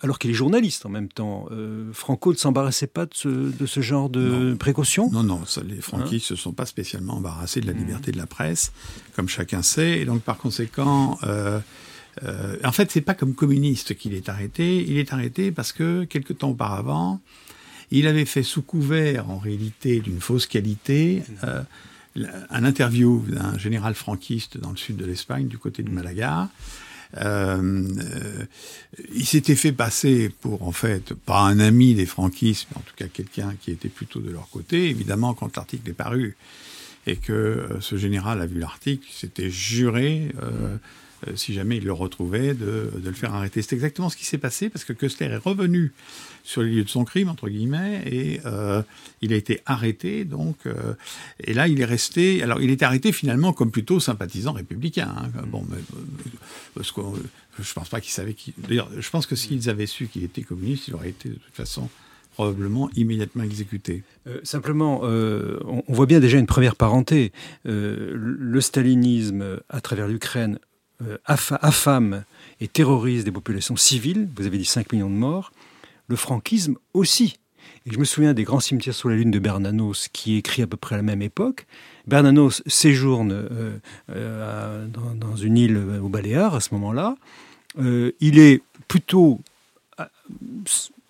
alors 0.01 0.19
qu'il 0.19 0.29
est 0.29 0.35
journaliste 0.35 0.85
en 0.85 0.89
même 0.89 1.09
temps. 1.09 1.47
Franco 1.93 2.31
ne 2.31 2.37
s'embarrassait 2.37 2.87
pas 2.87 3.05
de 3.05 3.13
ce, 3.13 3.27
de 3.27 3.65
ce 3.65 3.81
genre 3.81 4.09
de 4.09 4.53
précautions 4.53 5.09
Non, 5.11 5.23
non, 5.23 5.41
les 5.67 5.81
franquistes 5.81 6.29
ne 6.29 6.35
se 6.35 6.41
sont 6.41 6.53
pas 6.53 6.67
spécialement 6.67 7.15
embarrassés 7.15 7.59
de 7.59 7.65
la 7.65 7.73
mmh. 7.73 7.77
liberté 7.77 8.11
de 8.11 8.17
la 8.17 8.27
presse, 8.27 8.71
comme 9.15 9.27
chacun 9.27 9.63
sait. 9.63 9.99
Et 9.99 10.05
donc, 10.05 10.21
par 10.21 10.37
conséquent, 10.37 11.17
euh, 12.21 12.57
en 12.63 12.71
fait, 12.71 12.91
c'est 12.91 13.01
pas 13.01 13.13
comme 13.13 13.33
communiste 13.33 13.95
qu'il 13.95 14.13
est 14.13 14.29
arrêté. 14.29 14.83
Il 14.87 14.97
est 14.97 15.13
arrêté 15.13 15.51
parce 15.51 15.71
que 15.71 16.03
quelque 16.03 16.33
temps 16.33 16.51
auparavant, 16.51 17.19
il 17.91 18.07
avait 18.07 18.25
fait 18.25 18.43
sous 18.43 18.61
couvert, 18.61 19.29
en 19.29 19.37
réalité, 19.37 19.99
d'une 19.99 20.19
fausse 20.19 20.47
qualité, 20.47 21.23
euh, 21.43 21.61
un 22.15 22.63
interview 22.63 23.25
d'un 23.27 23.57
général 23.57 23.95
franquiste 23.95 24.57
dans 24.57 24.71
le 24.71 24.77
sud 24.77 24.97
de 24.97 25.05
l'Espagne, 25.05 25.47
du 25.47 25.57
côté 25.57 25.83
du 25.83 25.91
Malaga. 25.91 26.49
Euh, 27.17 27.87
il 29.13 29.25
s'était 29.25 29.55
fait 29.55 29.71
passer 29.71 30.29
pour, 30.41 30.67
en 30.67 30.71
fait, 30.71 31.13
pas 31.13 31.41
un 31.41 31.59
ami 31.59 31.93
des 31.93 32.05
franquistes, 32.05 32.67
mais 32.71 32.77
en 32.77 32.81
tout 32.81 32.95
cas 32.95 33.07
quelqu'un 33.07 33.53
qui 33.61 33.71
était 33.71 33.89
plutôt 33.89 34.19
de 34.19 34.31
leur 34.31 34.49
côté. 34.49 34.89
Évidemment, 34.89 35.33
quand 35.33 35.55
l'article 35.55 35.89
est 35.89 35.93
paru 35.93 36.35
et 37.05 37.17
que 37.17 37.67
ce 37.81 37.97
général 37.97 38.41
a 38.41 38.45
vu 38.45 38.59
l'article, 38.59 39.05
il 39.09 39.13
s'était 39.13 39.49
juré 39.49 40.31
euh, 40.41 40.77
si 41.35 41.53
jamais 41.53 41.77
il 41.77 41.83
le 41.83 41.93
retrouvait, 41.93 42.53
de, 42.53 42.91
le 43.03 43.11
faire 43.11 43.33
arrêter. 43.33 43.61
C'est 43.61 43.75
exactement 43.75 44.09
ce 44.09 44.17
qui 44.17 44.25
s'est 44.25 44.37
passé 44.37 44.69
parce 44.69 44.85
que 44.85 44.93
Köstler 44.93 45.27
est 45.27 45.37
revenu 45.37 45.91
sur 46.43 46.61
les 46.61 46.71
lieux 46.71 46.83
de 46.83 46.89
son 46.89 47.05
crime, 47.05 47.29
entre 47.29 47.49
guillemets, 47.49 48.03
et 48.05 48.41
euh, 48.45 48.81
il 49.21 49.33
a 49.33 49.35
été 49.35 49.61
arrêté. 49.65 50.25
Donc, 50.25 50.57
euh, 50.65 50.93
et 51.39 51.53
là, 51.53 51.67
il 51.67 51.79
est 51.79 51.85
resté. 51.85 52.43
Alors, 52.43 52.61
il 52.61 52.69
est 52.69 52.83
arrêté 52.83 53.11
finalement 53.11 53.53
comme 53.53 53.71
plutôt 53.71 53.99
sympathisant 53.99 54.51
républicain. 54.51 55.13
Hein. 55.17 55.29
Bon, 55.47 55.65
mais, 55.69 55.77
parce 56.75 56.91
que 56.91 57.01
je 57.59 57.73
pense 57.73 57.89
pas 57.89 58.01
qu'il 58.01 58.11
savait. 58.11 58.35
D'ailleurs, 58.57 58.89
je 58.97 59.09
pense 59.09 59.25
que 59.25 59.35
s'ils 59.35 59.69
avaient 59.69 59.85
su 59.85 60.07
qu'il 60.07 60.23
était 60.23 60.43
communiste, 60.43 60.89
il 60.89 60.95
aurait 60.95 61.09
été 61.09 61.29
de 61.29 61.35
toute 61.35 61.55
façon 61.55 61.89
probablement 62.33 62.89
immédiatement 62.95 63.43
exécuté. 63.43 64.01
simplement, 64.41 65.01
on, 65.03 65.83
voit 65.87 66.07
bien 66.07 66.19
déjà 66.19 66.39
une 66.39 66.47
première 66.47 66.75
parenté. 66.75 67.31
le 67.63 68.59
stalinisme, 68.59 69.59
à 69.69 69.81
travers 69.81 70.07
l'Ukraine, 70.07 70.57
euh, 70.57 70.72
affame 71.25 72.23
et 72.59 72.67
terrorise 72.67 73.23
des 73.23 73.31
populations 73.31 73.75
civiles, 73.75 74.29
vous 74.35 74.45
avez 74.45 74.57
dit 74.57 74.65
5 74.65 74.93
millions 74.93 75.09
de 75.09 75.15
morts, 75.15 75.51
le 76.07 76.15
franquisme 76.15 76.77
aussi. 76.93 77.37
Et 77.85 77.91
je 77.91 77.99
me 77.99 78.05
souviens 78.05 78.33
des 78.33 78.43
grands 78.43 78.59
cimetières 78.59 78.95
sous 78.95 79.09
la 79.09 79.15
lune 79.15 79.31
de 79.31 79.39
Bernanos, 79.39 80.07
qui 80.13 80.37
écrit 80.37 80.61
à 80.61 80.67
peu 80.67 80.77
près 80.77 80.95
à 80.95 80.97
la 80.97 81.03
même 81.03 81.21
époque. 81.21 81.65
Bernanos 82.07 82.61
séjourne 82.65 83.31
euh, 83.31 83.77
euh, 84.09 84.87
dans, 84.87 85.35
une 85.35 85.57
île 85.57 85.77
au 86.01 86.09
Baléares 86.09 86.55
à 86.55 86.61
ce 86.61 86.73
moment-là. 86.73 87.15
il 87.77 88.39
est 88.39 88.61
plutôt 88.87 89.41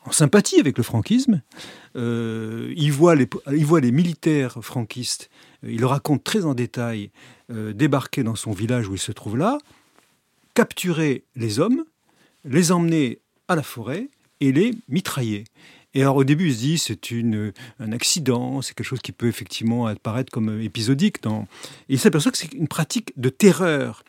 en 0.06 0.12
sympathie 0.12 0.60
avec 0.60 0.78
le 0.78 0.84
franquisme. 0.84 1.42
il, 1.96 2.92
voit 2.92 3.16
les, 3.16 3.28
il 3.52 3.66
voit 3.66 3.82
les 3.82 3.92
militaires 3.92 4.58
franquistes, 4.62 5.30
il 5.62 5.80
le 5.80 5.86
raconte 5.86 6.24
très 6.24 6.46
en 6.46 6.54
détail, 6.54 7.12
débarquer 7.50 8.24
dans 8.24 8.36
son 8.36 8.52
village 8.52 8.88
où 8.88 8.96
il 8.96 9.00
se 9.00 9.12
trouve 9.12 9.38
là 9.38 9.60
capturer 10.54 11.24
les 11.36 11.60
hommes, 11.60 11.84
les 12.46 12.72
emmener 12.72 13.20
à 13.48 13.56
la 13.56 13.64
forêt 13.64 14.10
et 14.40 14.52
les 14.52 14.74
mitrailler. 14.88 15.46
Et 15.94 16.02
alors 16.02 16.16
au 16.16 16.24
début, 16.24 16.48
il 16.48 16.54
se 16.54 16.60
dit 16.60 16.78
c'est 16.78 17.14
un 17.80 17.92
accident, 17.92 18.62
c'est 18.62 18.74
quelque 18.74 18.86
chose 18.86 19.02
qui 19.02 19.12
peut 19.12 19.28
effectivement 19.28 19.86
apparaître 19.86 20.32
comme 20.32 20.60
épisodique. 20.62 21.18
Il 21.88 22.00
s'aperçoit 22.00 22.32
que 22.32 22.38
c'est 22.38 22.54
une 22.54 22.68
pratique 22.68 23.14
de 23.16 23.30
terreur 23.30 24.04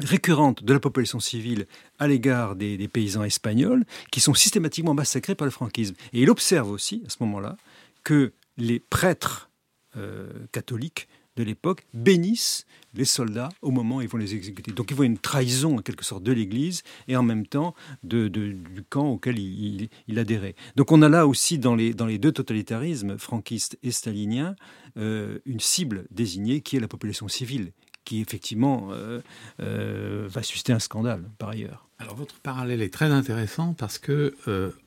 récurrente 0.00 0.64
de 0.64 0.72
la 0.72 0.80
population 0.80 1.20
civile 1.20 1.66
à 1.98 2.08
l'égard 2.08 2.56
des, 2.56 2.88
paysans 2.88 3.24
espagnols 3.24 3.84
qui 4.10 4.20
sont 4.20 4.32
systématiquement 4.32 4.94
massacrés 4.94 5.34
par 5.34 5.44
le 5.44 5.50
franquisme. 5.50 5.94
Et 6.14 6.22
il 6.22 6.30
observe 6.30 6.70
aussi 6.70 7.02
à 7.06 7.10
ce 7.10 7.16
moment-là 7.20 7.56
que 8.02 8.32
les 8.56 8.80
prêtres 8.80 9.50
euh, 9.96 10.30
catholiques 10.50 11.08
de 11.36 11.42
l'époque 11.42 11.86
bénissent 11.94 12.66
les 12.94 13.04
soldats 13.04 13.48
au 13.62 13.70
moment 13.70 13.96
où 13.96 14.02
ils 14.02 14.08
vont 14.08 14.18
les 14.18 14.34
exécuter. 14.34 14.72
Donc 14.72 14.90
il 14.90 14.94
voit 14.94 15.06
une 15.06 15.18
trahison 15.18 15.78
en 15.78 15.82
quelque 15.82 16.04
sorte 16.04 16.22
de 16.22 16.32
l'Église 16.32 16.82
et 17.08 17.16
en 17.16 17.22
même 17.22 17.46
temps 17.46 17.74
de, 18.02 18.28
du 18.28 18.62
camp 18.88 19.06
auquel 19.06 19.38
il, 19.38 19.88
adhérait. 20.16 20.54
Donc 20.76 20.92
on 20.92 21.00
a 21.02 21.08
là 21.08 21.26
aussi 21.26 21.58
dans 21.58 21.74
les, 21.74 21.94
dans 21.94 22.06
les 22.06 22.18
deux 22.18 22.32
totalitarismes, 22.32 23.16
franquiste 23.18 23.78
et 23.82 23.90
stalinien, 23.90 24.56
euh, 24.98 25.38
une 25.46 25.60
cible 25.60 26.04
désignée 26.10 26.60
qui 26.60 26.76
est 26.76 26.80
la 26.80 26.88
population 26.88 27.28
civile, 27.28 27.72
qui 28.04 28.20
effectivement 28.20 28.88
euh, 28.92 29.20
euh, 29.60 30.26
va 30.28 30.42
susciter 30.42 30.72
un 30.72 30.78
scandale 30.78 31.24
par 31.38 31.50
ailleurs. 31.50 31.88
Alors 31.98 32.14
votre 32.14 32.40
parallèle 32.40 32.82
est 32.82 32.92
très 32.92 33.10
intéressant 33.10 33.74
parce 33.74 33.98
que, 33.98 34.34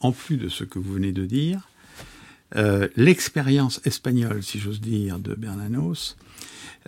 en 0.01 0.11
plus 0.11 0.37
de 0.37 0.49
ce 0.49 0.65
que 0.65 0.79
vous 0.79 0.93
venez 0.93 1.13
de 1.13 1.25
dire, 1.25 1.69
l'expérience 2.95 3.81
espagnole, 3.85 4.43
si 4.43 4.59
j'ose 4.59 4.81
dire, 4.81 5.19
de 5.19 5.33
Bernanos 5.33 6.15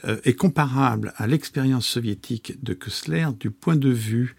euh, 0.06 0.18
est 0.26 0.36
comparable 0.36 1.12
à 1.18 1.26
l'expérience 1.26 1.88
soviétique 1.88 2.64
de 2.64 2.76
Kessler 2.76 3.28
du 3.40 3.50
point 3.50 3.76
de 3.76 3.90
vue 3.90 4.36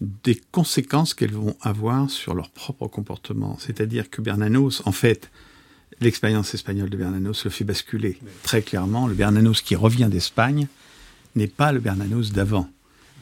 des 0.00 0.34
conséquences 0.50 1.14
qu'elles 1.14 1.32
vont 1.32 1.56
avoir 1.60 2.10
sur 2.10 2.34
leur 2.34 2.50
propre 2.50 2.88
comportement. 2.88 3.56
C'est-à-dire 3.60 4.10
que 4.10 4.20
Bernanos, 4.20 4.82
en 4.86 4.92
fait, 4.92 5.30
l'expérience 6.00 6.52
espagnole 6.52 6.90
de 6.90 6.96
Bernanos 6.96 7.44
le 7.44 7.50
fait 7.50 7.62
basculer. 7.62 8.18
Très 8.42 8.60
clairement, 8.60 9.06
le 9.06 9.14
Bernanos 9.14 9.62
qui 9.62 9.76
revient 9.76 10.08
d'Espagne 10.10 10.66
n'est 11.36 11.46
pas 11.46 11.70
le 11.70 11.78
Bernanos 11.78 12.32
d'avant. 12.32 12.68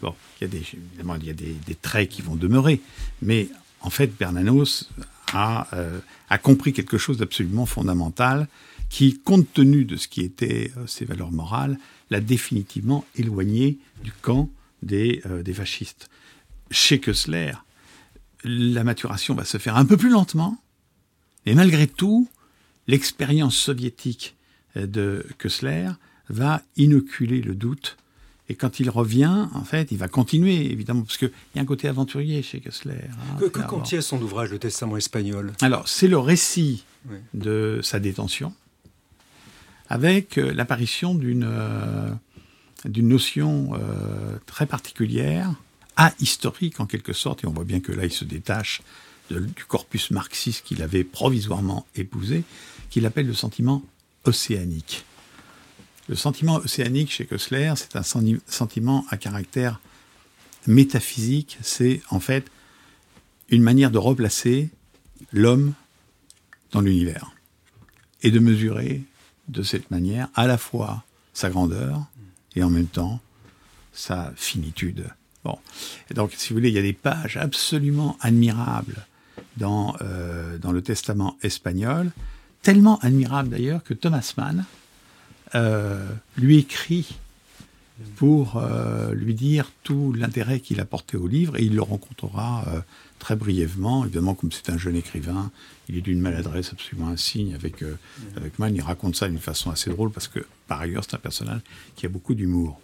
Bon, 0.00 0.14
il 0.40 0.48
y 0.48 0.50
a 0.50 0.58
évidemment, 0.58 1.16
il 1.16 1.26
y 1.26 1.30
a 1.30 1.34
des, 1.34 1.74
traits 1.74 2.08
qui 2.08 2.22
vont 2.22 2.36
demeurer, 2.36 2.80
mais 3.20 3.48
en 3.82 3.90
fait, 3.90 4.16
Bernanos 4.18 4.88
a, 5.32 5.68
euh, 5.74 5.98
a 6.28 6.38
compris 6.38 6.72
quelque 6.72 6.98
chose 6.98 7.18
d'absolument 7.18 7.66
fondamental, 7.66 8.48
qui, 8.88 9.18
compte 9.18 9.52
tenu 9.52 9.84
de 9.84 9.96
ce 9.96 10.08
qui 10.08 10.20
était 10.20 10.70
euh, 10.76 10.86
ses 10.86 11.04
valeurs 11.04 11.32
morales, 11.32 11.78
l'a 12.10 12.20
définitivement 12.20 13.04
éloigné 13.16 13.78
du 14.04 14.12
camp 14.12 14.50
des, 14.82 15.22
euh, 15.26 15.42
des 15.42 15.54
fascistes. 15.54 16.08
Chez 16.70 17.00
Kessler, 17.00 17.52
la 18.44 18.84
maturation 18.84 19.34
va 19.34 19.44
se 19.44 19.58
faire 19.58 19.76
un 19.76 19.84
peu 19.84 19.96
plus 19.96 20.10
lentement, 20.10 20.58
et 21.46 21.54
malgré 21.54 21.86
tout, 21.86 22.28
l'expérience 22.86 23.56
soviétique 23.56 24.36
euh, 24.76 24.86
de 24.86 25.26
Kessler 25.38 25.90
va 26.28 26.62
inoculer 26.76 27.40
le 27.40 27.54
doute. 27.54 27.96
Et 28.48 28.54
quand 28.54 28.78
il 28.78 28.90
revient, 28.90 29.48
en 29.54 29.64
fait, 29.64 29.90
il 29.90 29.98
va 29.98 30.06
continuer, 30.08 30.70
évidemment, 30.70 31.02
parce 31.02 31.16
qu'il 31.16 31.32
y 31.56 31.58
a 31.58 31.62
un 31.62 31.64
côté 31.64 31.88
aventurier 31.88 32.42
chez 32.42 32.60
Kessler. 32.60 32.94
Hein, 33.10 33.38
que, 33.40 33.46
que 33.46 33.60
contient 33.60 34.00
son 34.00 34.22
ouvrage, 34.22 34.50
Le 34.50 34.58
Testament 34.58 34.96
espagnol? 34.96 35.52
Alors, 35.62 35.88
c'est 35.88 36.08
le 36.08 36.18
récit 36.18 36.84
de 37.34 37.80
sa 37.82 37.98
détention, 37.98 38.52
avec 39.88 40.38
euh, 40.38 40.52
l'apparition 40.52 41.14
d'une 41.14 41.46
euh, 41.48 42.10
d'une 42.84 43.08
notion 43.08 43.72
euh, 43.74 44.38
très 44.46 44.66
particulière, 44.66 45.52
ahistorique 45.96 46.78
en 46.80 46.86
quelque 46.86 47.12
sorte, 47.12 47.44
et 47.44 47.46
on 47.46 47.52
voit 47.52 47.64
bien 47.64 47.80
que 47.80 47.92
là 47.92 48.04
il 48.04 48.12
se 48.12 48.24
détache 48.24 48.82
du 49.30 49.64
corpus 49.64 50.10
marxiste 50.10 50.64
qu'il 50.64 50.82
avait 50.82 51.02
provisoirement 51.02 51.86
épousé, 51.96 52.44
qu'il 52.90 53.06
appelle 53.06 53.26
le 53.26 53.34
sentiment 53.34 53.82
océanique. 54.24 55.05
Le 56.08 56.14
sentiment 56.14 56.56
océanique 56.56 57.10
chez 57.10 57.26
Kessler, 57.26 57.72
c'est 57.76 57.96
un 57.96 58.02
sentiment 58.46 59.04
à 59.10 59.16
caractère 59.16 59.80
métaphysique, 60.66 61.58
c'est 61.62 62.00
en 62.10 62.20
fait 62.20 62.46
une 63.48 63.62
manière 63.62 63.90
de 63.90 63.98
replacer 63.98 64.70
l'homme 65.32 65.74
dans 66.72 66.80
l'univers 66.80 67.32
et 68.22 68.30
de 68.30 68.38
mesurer 68.38 69.02
de 69.48 69.62
cette 69.62 69.90
manière 69.90 70.28
à 70.34 70.46
la 70.46 70.58
fois 70.58 71.04
sa 71.32 71.50
grandeur 71.50 72.02
et 72.54 72.62
en 72.62 72.70
même 72.70 72.86
temps 72.86 73.20
sa 73.92 74.32
finitude. 74.36 75.08
Bon. 75.44 75.58
Donc, 76.14 76.32
si 76.36 76.50
vous 76.50 76.56
voulez, 76.56 76.68
il 76.68 76.74
y 76.74 76.78
a 76.78 76.82
des 76.82 76.92
pages 76.92 77.36
absolument 77.36 78.16
admirables 78.20 79.06
dans, 79.56 79.96
euh, 80.02 80.58
dans 80.58 80.72
le 80.72 80.82
Testament 80.82 81.36
espagnol, 81.42 82.10
tellement 82.62 82.98
admirables 82.98 83.48
d'ailleurs 83.48 83.82
que 83.84 83.94
Thomas 83.94 84.34
Mann 84.36 84.64
lui 85.54 86.58
écrit 86.58 87.16
pour 88.16 88.58
euh, 88.58 89.14
lui 89.14 89.34
dire 89.34 89.72
tout 89.82 90.12
l'intérêt 90.12 90.60
qu'il 90.60 90.80
a 90.80 90.84
porté 90.84 91.16
au 91.16 91.26
livre 91.26 91.56
et 91.56 91.62
il 91.62 91.74
le 91.74 91.82
rencontrera 91.82 92.64
très 93.18 93.36
brièvement. 93.36 94.04
Évidemment, 94.04 94.34
comme 94.34 94.52
c'est 94.52 94.70
un 94.70 94.78
jeune 94.78 94.96
écrivain, 94.96 95.50
il 95.88 95.96
est 95.96 96.00
d'une 96.00 96.20
maladresse 96.20 96.72
absolument 96.72 97.08
insigne 97.08 97.54
avec, 97.54 97.82
euh, 97.82 97.96
avec 98.36 98.58
Mann. 98.58 98.74
Il 98.74 98.82
raconte 98.82 99.16
ça 99.16 99.28
d'une 99.28 99.38
façon 99.38 99.70
assez 99.70 99.90
drôle 99.90 100.10
parce 100.10 100.28
que, 100.28 100.40
par 100.68 100.80
ailleurs, 100.80 101.04
c'est 101.04 101.16
un 101.16 101.20
personnage 101.20 101.60
qui 101.94 102.06
a 102.06 102.08
beaucoup 102.08 102.34
d'humour. 102.34 102.80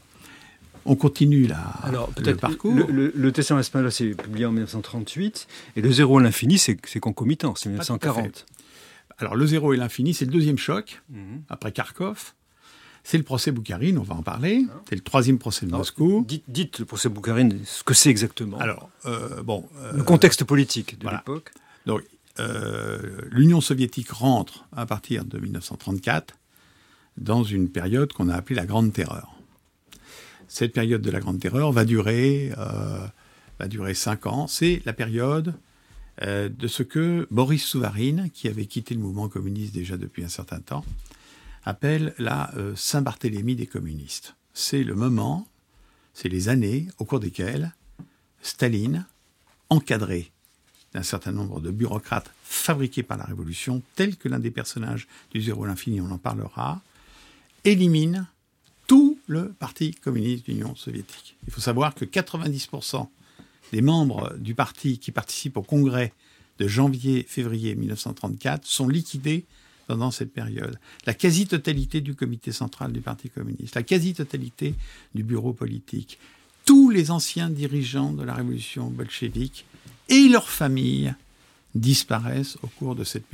On 0.85 0.97
continue 0.97 1.47
là. 1.47 1.75
Alors, 1.85 2.11
le 2.17 2.35
parcours. 2.35 2.75
Le, 2.75 3.13
le, 3.15 3.33
Testament 3.33 3.61
espagnol, 3.61 3.93
c'est 3.93 4.15
publié 4.15 4.47
en 4.47 4.51
1938, 4.51 5.47
et 5.77 5.81
le 5.81 5.93
Zéro 5.93 6.19
à 6.19 6.23
l'infini, 6.23 6.59
c'est 6.59 6.77
concomitant, 7.01 7.55
c'est 7.55 7.69
1940. 7.69 8.47
Alors, 9.19 9.37
le 9.37 9.47
zéro 9.47 9.73
et 9.73 9.77
l'infini, 9.77 10.15
c'est 10.15 10.25
le 10.25 10.33
deuxième 10.33 10.59
choc, 10.59 11.01
mhm. 11.11 11.43
après 11.49 11.71
Kharkov. 11.71 12.33
C'est 13.05 13.19
le 13.19 13.25
procès 13.25 13.51
Boukharine, 13.51 13.99
on 13.99 14.03
va 14.03 14.15
en 14.15 14.23
parler. 14.23 14.65
C'est 14.89 14.95
le 14.95 15.01
troisième 15.01 15.39
procès 15.39 15.67
de 15.67 15.73
Moscou. 15.73 16.25
Dites, 16.47 16.79
le 16.79 16.85
procès 16.85 17.09
Boukharine, 17.09 17.59
ce 17.65 17.83
que 17.83 17.95
c'est 17.95 18.11
exactement. 18.11 18.59
Alors, 18.59 18.91
euh, 19.07 19.43
bon. 19.43 19.69
Euh, 19.81 19.93
le 19.93 20.05
contexte 20.05 20.45
politique 20.45 20.99
de 21.01 21.09
l'époque. 21.09 21.51
Donc, 21.85 22.03
euh, 22.39 23.21
l'Union 23.31 23.61
soviétique 23.61 24.11
rentre 24.11 24.67
à 24.75 24.87
partir 24.87 25.25
de 25.25 25.39
1934 25.39 26.37
dans 27.19 27.43
une 27.43 27.69
période 27.69 28.13
qu'on 28.13 28.29
a 28.29 28.35
appelée 28.35 28.57
la 28.57 28.67
Grande 28.67 28.93
Terreur. 28.93 29.37
Cette 30.47 30.73
période 30.73 31.03
de 31.03 31.11
la 31.11 31.21
Grande 31.21 31.41
Terreur 31.41 31.73
va 31.73 31.85
durer, 31.85 32.53
va 33.59 33.69
durer 33.69 33.95
cinq 33.95 34.27
ans. 34.27 34.47
C'est 34.47 34.83
la 34.85 34.93
période 34.93 35.55
de 36.21 36.67
ce 36.69 36.83
que 36.83 37.27
Boris 37.31 37.65
Souvarine, 37.65 38.31
qui 38.33 38.49
avait 38.49 38.67
quitté 38.67 38.95
le 38.95 39.01
mouvement 39.01 39.29
communiste 39.29 39.75
déjà 39.75 39.97
depuis 39.97 40.25
un 40.25 40.29
certain 40.29 40.61
temps, 40.61 40.85
appelle 41.65 42.15
la 42.19 42.53
euh, 42.57 42.75
Saint-Barthélemy 42.77 43.57
des 43.57 43.67
communistes. 43.67 44.35
C'est 44.55 44.85
le 44.85 44.95
moment, 44.95 45.47
c'est 46.15 46.29
les 46.29 46.49
années 46.49 46.89
au 46.99 47.05
cours 47.05 47.21
desquelles 47.21 47.75
Staline, 48.43 49.07
encadré 49.71 50.31
d'un 50.93 51.03
certain 51.03 51.33
nombre 51.33 51.61
de 51.61 51.71
bureaucrates 51.71 52.31
fabriqués 52.43 53.03
par 53.03 53.17
la 53.17 53.25
Révolution, 53.25 53.83
tels 53.95 54.17
que 54.17 54.29
l'un 54.29 54.39
des 54.39 54.51
personnages 54.51 55.09
du 55.31 55.41
Zéro 55.41 55.65
l'infini, 55.65 56.01
on 56.01 56.11
en 56.11 56.19
parlera, 56.19 56.83
élimine 57.65 58.27
tout 58.87 59.19
le 59.27 59.53
Parti 59.53 59.93
communiste 59.93 60.45
d'Union 60.45 60.75
soviétique. 60.75 61.37
Il 61.47 61.53
faut 61.53 61.61
savoir 61.61 61.95
que 61.95 62.05
90% 62.05 63.09
des 63.73 63.81
membres 63.81 64.35
du 64.37 64.55
parti 64.55 64.99
qui 64.99 65.13
participent 65.13 65.57
au 65.57 65.63
congrès 65.63 66.13
de 66.59 66.69
janvier-février 66.69 67.75
1934 67.75 68.67
sont 68.67 68.89
liquidés 68.89 69.47
pendant 69.93 70.11
cette 70.11 70.33
période. 70.33 70.79
La 71.05 71.13
quasi-totalité 71.13 72.01
du 72.01 72.15
comité 72.15 72.51
central 72.51 72.95
du 72.95 73.03
Parti 73.03 73.29
communiste, 73.29 73.75
la 73.75 73.83
quasi-totalité 73.83 74.75
du 75.15 75.23
bureau 75.23 75.53
politique, 75.53 76.19
tous 76.65 76.89
les 76.89 77.11
anciens 77.11 77.51
dirigeants 77.51 78.15
de 78.15 78.25
la 78.25 78.33
révolution 78.33 78.89
bolchevique 78.89 79.67
et 80.09 80.29
leurs 80.29 80.49
familles 80.49 81.15
disparaissent 81.75 82.57
au 82.63 82.69
cours 82.69 82.95
de 82.95 83.05
cette 83.05 83.27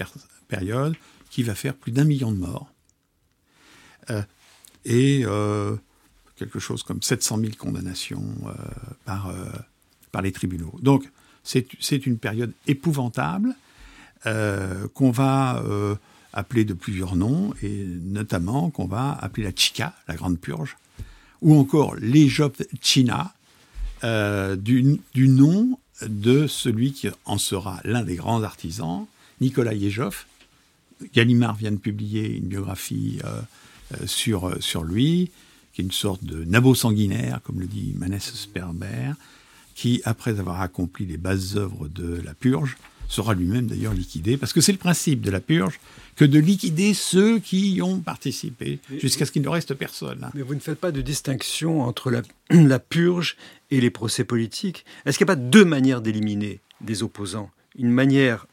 période 0.49 0.97
qui 1.31 1.45
va 1.45 1.55
faire 1.55 1.75
plus 1.75 1.93
d'un 1.93 2.03
million 2.03 2.33
de 2.33 2.39
morts. 2.39 2.73
Euh, 4.11 4.23
et 4.85 5.23
euh, 5.27 5.77
quelque 6.35 6.59
chose 6.59 6.83
comme 6.83 7.03
700 7.03 7.39
000 7.39 7.53
condamnations 7.57 8.35
euh, 8.47 8.53
par, 9.05 9.33
par 10.11 10.23
les 10.23 10.33
tribunaux. 10.33 10.75
Donc 10.83 11.09
c'est 11.45 12.05
une 12.05 12.19
période 12.19 12.53
épouvantable 12.67 13.55
qu'on 14.25 15.13
va 15.13 15.63
appelée 16.33 16.65
de 16.65 16.75
plusieurs 16.75 17.17
noms, 17.17 17.55
et 17.63 17.85
notamment 18.03 18.71
qu'on 18.71 18.87
va 18.87 19.13
appeler 19.21 19.45
la 19.45 19.53
Chica, 19.55 19.95
la 20.07 20.15
Grande 20.15 20.39
Purge, 20.39 20.77
ou 21.41 21.59
encore 21.59 21.95
l'Ejop-China, 21.97 23.33
euh, 24.05 24.55
du, 24.55 25.01
nom 25.17 25.79
de 26.03 26.47
celui 26.47 26.93
qui 26.93 27.09
en 27.25 27.39
sera 27.39 27.81
l'un 27.85 28.03
des 28.03 28.15
grands 28.15 28.43
artisans, 28.43 29.07
Nicolas 29.41 29.75
Yejov. 29.75 30.27
Gallimard 31.15 31.57
vient 31.57 31.73
de 31.73 31.77
publier 31.77 32.37
une 32.37 32.47
biographie 32.47 33.19
euh, 33.25 33.41
euh, 33.95 34.07
sur, 34.07 34.63
sur 34.63 34.85
lui, 34.85 35.31
qui 35.73 35.81
est 35.81 35.85
une 35.85 35.93
sorte 35.93 36.25
de 36.25 36.45
nabo 36.45 36.75
sanguinaire, 36.75 37.41
comme 37.43 37.61
le 37.61 37.67
dit 37.67 37.95
Manès 37.97 38.33
Sperber, 38.35 39.13
qui, 39.75 40.01
après 40.05 40.39
avoir 40.39 40.61
accompli 40.61 41.07
les 41.07 41.17
bases 41.17 41.57
œuvres 41.57 41.89
de 41.89 42.21
la 42.25 42.35
purge, 42.35 42.77
sera 43.09 43.35
lui-même 43.35 43.67
d'ailleurs 43.67 43.95
liquidé, 43.95 44.37
parce 44.37 44.53
que 44.53 44.61
c'est 44.61 44.73
le 44.73 44.79
principe 44.79 45.23
de 45.23 45.31
la 45.31 45.41
purge 45.41 45.81
que 46.15 46.25
de 46.25 46.39
liquider 46.39 46.95
ceux 46.95 47.39
qui 47.39 47.73
y 47.73 47.83
ont 47.83 48.01
participé, 48.01 48.81
jusqu'à 48.99 49.25
ce 49.25 49.33
qu'il 49.33 49.43
ne 49.43 49.49
reste 49.49 49.75
personne. 49.75 50.31
Mais 50.35 50.43
vous 50.43 50.55
ne 50.55 50.61
faites 50.61 50.79
pas 50.79 50.93
de 50.93 51.01
distinction 51.01 51.83
entre 51.83 52.11
la, 52.11 52.23
la 52.51 52.79
purge 52.79 53.37
et 53.71 53.81
les 53.81 53.91
procès 53.91 54.25
politiques. 54.25 54.85
Est-ce 55.07 55.17
qu'il 55.17 55.27
n'y 55.27 55.33
a 55.33 55.37
pas 55.37 55.41
deux 55.41 55.65
manières 55.65 56.01
d'éliminer 56.01 56.61
des 56.81 57.03
opposants? 57.03 57.51
Une 57.77 57.91
manière 57.91 58.47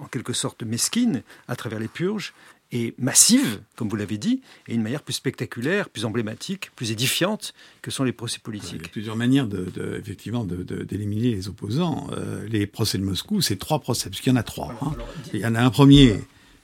en 0.00 0.06
quelque 0.06 0.32
sorte 0.32 0.62
mesquine, 0.62 1.22
à 1.48 1.56
travers 1.56 1.78
les 1.78 1.88
purges, 1.88 2.32
et 2.72 2.94
massive, 2.98 3.60
comme 3.76 3.88
vous 3.88 3.96
l'avez 3.96 4.18
dit, 4.18 4.40
et 4.66 4.74
une 4.74 4.82
manière 4.82 5.02
plus 5.02 5.14
spectaculaire, 5.14 5.88
plus 5.88 6.04
emblématique, 6.04 6.70
plus 6.74 6.90
édifiante 6.90 7.54
que 7.80 7.90
sont 7.90 8.02
les 8.02 8.12
procès 8.12 8.40
politiques. 8.40 8.80
Il 8.80 8.82
y 8.82 8.86
a 8.86 8.88
plusieurs 8.88 9.16
manières, 9.16 9.46
de, 9.46 9.68
effectivement, 9.98 10.44
d'éliminer 10.44 11.30
les 11.32 11.48
opposants. 11.48 12.08
Euh, 12.12 12.46
les 12.48 12.66
procès 12.66 12.98
de 12.98 13.04
Moscou, 13.04 13.40
c'est 13.40 13.56
trois 13.56 13.78
procès, 13.78 14.10
parce 14.10 14.20
qu'il 14.20 14.32
y 14.32 14.34
en 14.34 14.38
a 14.38 14.42
trois. 14.42 14.74
Hein. 14.82 14.94
Il 15.32 15.40
y 15.40 15.46
en 15.46 15.54
a 15.54 15.60
un 15.60 15.70
premier 15.70 16.16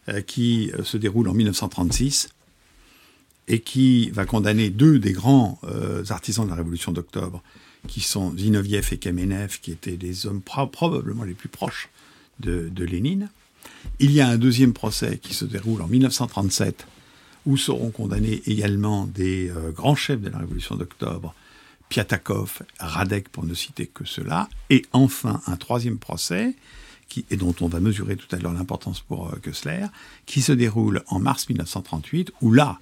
euh, 0.08 0.20
qui 0.22 0.72
euh, 0.72 0.82
se 0.82 0.96
déroule 0.96 1.28
en 1.28 1.34
1936 1.34 2.30
et 3.48 3.60
qui 3.60 4.10
va 4.10 4.24
condamner 4.24 4.70
deux 4.70 4.98
des 4.98 5.12
grands 5.12 5.60
artisans 6.10 6.44
de 6.44 6.50
la 6.50 6.56
Révolution 6.56 6.92
d'octobre, 6.92 7.42
qui 7.88 8.00
sont 8.00 8.32
Zinoviev 8.36 8.88
et 8.92 8.98
Kamenev, 8.98 9.58
qui 9.60 9.72
étaient 9.72 9.98
les 10.00 10.26
hommes 10.26 10.40
probablement 10.40 11.24
les 11.24 11.34
plus 11.34 11.48
proches 11.48 11.88
de, 12.38 12.68
de 12.68 12.84
Lénine. 12.84 13.30
Il 13.98 14.12
y 14.12 14.20
a 14.20 14.28
un 14.28 14.36
deuxième 14.36 14.72
procès 14.72 15.18
qui 15.18 15.34
se 15.34 15.44
déroule 15.44 15.82
en 15.82 15.86
1937 15.86 16.86
où 17.46 17.56
seront 17.56 17.90
condamnés 17.90 18.42
également 18.46 19.06
des 19.06 19.50
euh, 19.50 19.70
grands 19.70 19.96
chefs 19.96 20.20
de 20.20 20.30
la 20.30 20.38
Révolution 20.38 20.76
d'octobre, 20.76 21.34
Piatakov, 21.88 22.62
Radek 22.78 23.28
pour 23.28 23.44
ne 23.44 23.54
citer 23.54 23.86
que 23.86 24.04
cela, 24.04 24.48
et 24.70 24.82
enfin 24.92 25.40
un 25.46 25.56
troisième 25.56 25.98
procès, 25.98 26.54
qui, 27.08 27.24
et 27.30 27.36
dont 27.36 27.54
on 27.60 27.68
va 27.68 27.80
mesurer 27.80 28.16
tout 28.16 28.34
à 28.34 28.38
l'heure 28.38 28.52
l'importance 28.52 29.00
pour 29.00 29.28
euh, 29.28 29.36
Kessler, 29.42 29.86
qui 30.24 30.40
se 30.40 30.52
déroule 30.52 31.02
en 31.08 31.18
mars 31.18 31.48
1938, 31.48 32.32
où 32.40 32.52
là, 32.52 32.78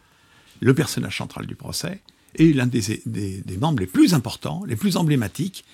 le 0.61 0.75
personnage 0.75 1.17
central 1.17 1.47
du 1.47 1.55
procès 1.55 2.01
est 2.39 2.55
l'un 2.55 2.67
des, 2.67 3.03
des, 3.07 3.57
membres 3.57 3.81
les 3.81 3.87
plus 3.87 4.15
importants, 4.15 4.63
les 4.67 4.77
plus 4.77 4.97
emblématiques. 4.97 5.65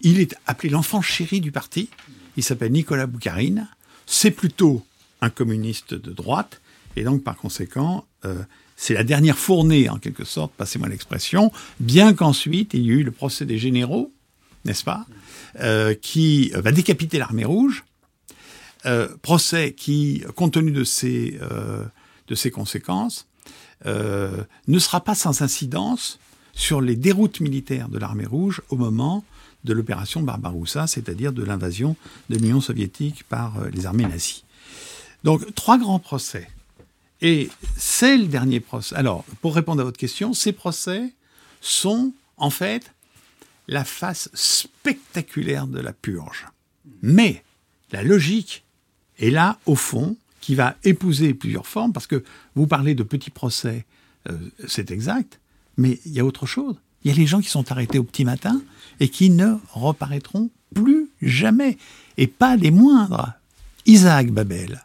Il 0.00 0.20
est 0.20 0.34
appelé 0.46 0.70
l'enfant 0.70 1.02
chéri 1.02 1.40
du 1.40 1.52
parti, 1.52 1.90
il 2.36 2.42
s'appelle 2.42 2.72
Nicolas 2.72 3.06
Boukharine, 3.06 3.68
c'est 4.06 4.30
plutôt 4.30 4.84
un 5.20 5.30
communiste 5.30 5.94
de 5.94 6.12
droite, 6.12 6.60
et 6.94 7.02
donc 7.02 7.22
par 7.22 7.36
conséquent, 7.36 8.06
euh, 8.24 8.42
c'est 8.76 8.94
la 8.94 9.04
dernière 9.04 9.38
fournée, 9.38 9.88
en 9.88 9.98
quelque 9.98 10.24
sorte, 10.24 10.52
passez-moi 10.52 10.88
l'expression, 10.88 11.52
bien 11.80 12.14
qu'ensuite 12.14 12.74
il 12.74 12.82
y 12.82 12.90
ait 12.90 12.94
eu 12.94 13.02
le 13.02 13.10
procès 13.10 13.44
des 13.44 13.58
généraux, 13.58 14.12
n'est-ce 14.64 14.84
pas, 14.84 15.06
euh, 15.60 15.94
qui 15.94 16.50
va 16.54 16.72
décapiter 16.72 17.18
l'armée 17.18 17.44
rouge, 17.44 17.84
euh, 18.84 19.08
procès 19.22 19.72
qui, 19.72 20.22
compte 20.34 20.54
tenu 20.54 20.70
de 20.70 20.84
ses, 20.84 21.38
de 22.28 22.34
ses 22.34 22.50
conséquences, 22.50 23.26
ne 23.84 24.78
sera 24.78 25.02
pas 25.02 25.14
sans 25.14 25.42
incidence 25.42 26.18
sur 26.52 26.80
les 26.80 26.96
déroutes 26.96 27.40
militaires 27.40 27.88
de 27.88 27.98
l'armée 27.98 28.26
rouge 28.26 28.62
au 28.70 28.76
moment 28.76 29.24
de 29.66 29.74
l'opération 29.74 30.22
Barbaroussa, 30.22 30.86
c'est-à-dire 30.86 31.32
de 31.32 31.42
l'invasion 31.42 31.96
de 32.30 32.38
l'Union 32.38 32.60
soviétique 32.60 33.24
par 33.24 33.58
euh, 33.58 33.68
les 33.70 33.84
armées 33.84 34.06
nazies. 34.06 34.44
Donc, 35.24 35.54
trois 35.54 35.76
grands 35.76 35.98
procès. 35.98 36.48
Et 37.20 37.50
c'est 37.76 38.16
le 38.16 38.26
dernier 38.26 38.60
procès. 38.60 38.94
Alors, 38.94 39.24
pour 39.42 39.54
répondre 39.54 39.80
à 39.80 39.84
votre 39.84 39.98
question, 39.98 40.32
ces 40.32 40.52
procès 40.52 41.12
sont 41.60 42.12
en 42.36 42.50
fait 42.50 42.92
la 43.68 43.84
face 43.84 44.30
spectaculaire 44.34 45.66
de 45.66 45.80
la 45.80 45.92
purge. 45.92 46.46
Mais 47.02 47.42
la 47.90 48.02
logique 48.02 48.64
est 49.18 49.30
là, 49.30 49.58
au 49.66 49.74
fond, 49.74 50.16
qui 50.40 50.54
va 50.54 50.76
épouser 50.84 51.34
plusieurs 51.34 51.66
formes, 51.66 51.92
parce 51.92 52.06
que 52.06 52.22
vous 52.54 52.66
parlez 52.66 52.94
de 52.94 53.02
petits 53.02 53.30
procès, 53.30 53.84
euh, 54.28 54.38
c'est 54.68 54.90
exact, 54.90 55.40
mais 55.76 55.98
il 56.06 56.12
y 56.12 56.20
a 56.20 56.24
autre 56.24 56.46
chose. 56.46 56.76
Il 57.06 57.10
y 57.10 57.12
a 57.12 57.18
les 57.18 57.26
gens 57.28 57.40
qui 57.40 57.50
sont 57.50 57.70
arrêtés 57.70 58.00
au 58.00 58.02
petit 58.02 58.24
matin 58.24 58.60
et 58.98 59.08
qui 59.08 59.30
ne 59.30 59.58
reparaîtront 59.72 60.50
plus 60.74 61.08
jamais. 61.22 61.78
Et 62.16 62.26
pas 62.26 62.56
des 62.56 62.72
moindres. 62.72 63.32
Isaac 63.86 64.32
Babel, 64.32 64.84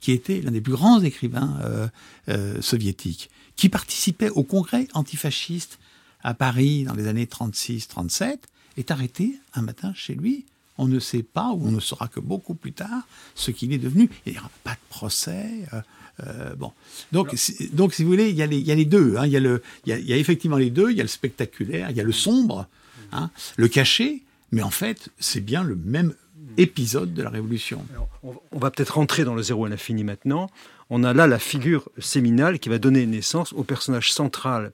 qui 0.00 0.10
était 0.10 0.40
l'un 0.40 0.50
des 0.50 0.60
plus 0.60 0.72
grands 0.72 1.00
écrivains 1.00 1.56
euh, 1.62 1.86
euh, 2.28 2.60
soviétiques, 2.60 3.30
qui 3.54 3.68
participait 3.68 4.30
au 4.30 4.42
congrès 4.42 4.88
antifasciste 4.92 5.78
à 6.24 6.34
Paris 6.34 6.82
dans 6.82 6.94
les 6.94 7.06
années 7.06 7.26
36-37, 7.26 8.38
est 8.76 8.90
arrêté 8.90 9.38
un 9.54 9.62
matin 9.62 9.92
chez 9.94 10.16
lui. 10.16 10.46
On 10.78 10.88
ne 10.88 10.98
sait 10.98 11.22
pas, 11.22 11.50
ou 11.52 11.68
on 11.68 11.70
ne 11.70 11.80
saura 11.80 12.08
que 12.08 12.20
beaucoup 12.20 12.54
plus 12.54 12.72
tard, 12.72 13.06
ce 13.34 13.50
qu'il 13.50 13.72
est 13.72 13.78
devenu. 13.78 14.10
Il 14.26 14.32
n'y 14.32 14.38
aura 14.38 14.50
pas 14.64 14.72
de 14.72 14.88
procès. 14.88 15.46
Euh, 15.72 15.80
euh, 16.26 16.54
bon. 16.54 16.72
Donc, 17.12 17.30
si, 17.34 17.68
donc, 17.72 17.94
si 17.94 18.04
vous 18.04 18.10
voulez, 18.10 18.30
il 18.30 18.36
y 18.36 18.42
a 18.42 18.46
les, 18.46 18.58
il 18.58 18.66
y 18.66 18.72
a 18.72 18.74
les 18.74 18.84
deux. 18.84 19.16
Hein. 19.16 19.26
Il, 19.26 19.32
y 19.32 19.36
a 19.36 19.40
le, 19.40 19.62
il, 19.86 19.98
y 19.98 20.12
a, 20.12 20.16
effectivement 20.16 20.56
les 20.56 20.70
deux. 20.70 20.90
Il 20.90 20.96
y 20.96 21.00
a 21.00 21.04
le 21.04 21.08
spectaculaire, 21.08 21.90
il 21.90 21.96
y 21.96 22.00
a 22.00 22.04
le 22.04 22.12
sombre, 22.12 22.66
hein, 23.12 23.30
le 23.56 23.68
caché. 23.68 24.22
Mais 24.50 24.62
en 24.62 24.70
fait, 24.70 25.08
c'est 25.18 25.40
bien 25.40 25.62
le 25.62 25.76
même 25.76 26.14
épisode 26.58 27.14
de 27.14 27.22
la 27.22 27.30
Révolution. 27.30 27.84
on 28.22 28.58
va 28.58 28.70
peut-être 28.70 28.96
rentrer 28.96 29.24
dans 29.24 29.34
le 29.34 29.42
zéro 29.42 29.64
à 29.64 29.68
l'infini 29.68 30.04
maintenant. 30.04 30.50
On 30.90 31.04
a 31.04 31.14
là 31.14 31.26
la 31.26 31.38
figure 31.38 31.88
séminale 31.98 32.58
qui 32.58 32.68
va 32.68 32.78
donner 32.78 33.06
naissance 33.06 33.54
au 33.54 33.64
personnage 33.64 34.12
central 34.12 34.72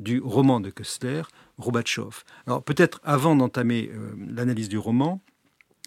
du 0.00 0.20
roman 0.20 0.58
de 0.58 0.70
Kessler, 0.70 1.22
Robatchov. 1.58 2.24
Alors 2.46 2.62
peut-être 2.62 3.00
avant 3.04 3.36
d'entamer 3.36 3.90
euh, 3.94 4.10
l'analyse 4.34 4.68
du 4.68 4.78
roman, 4.78 5.20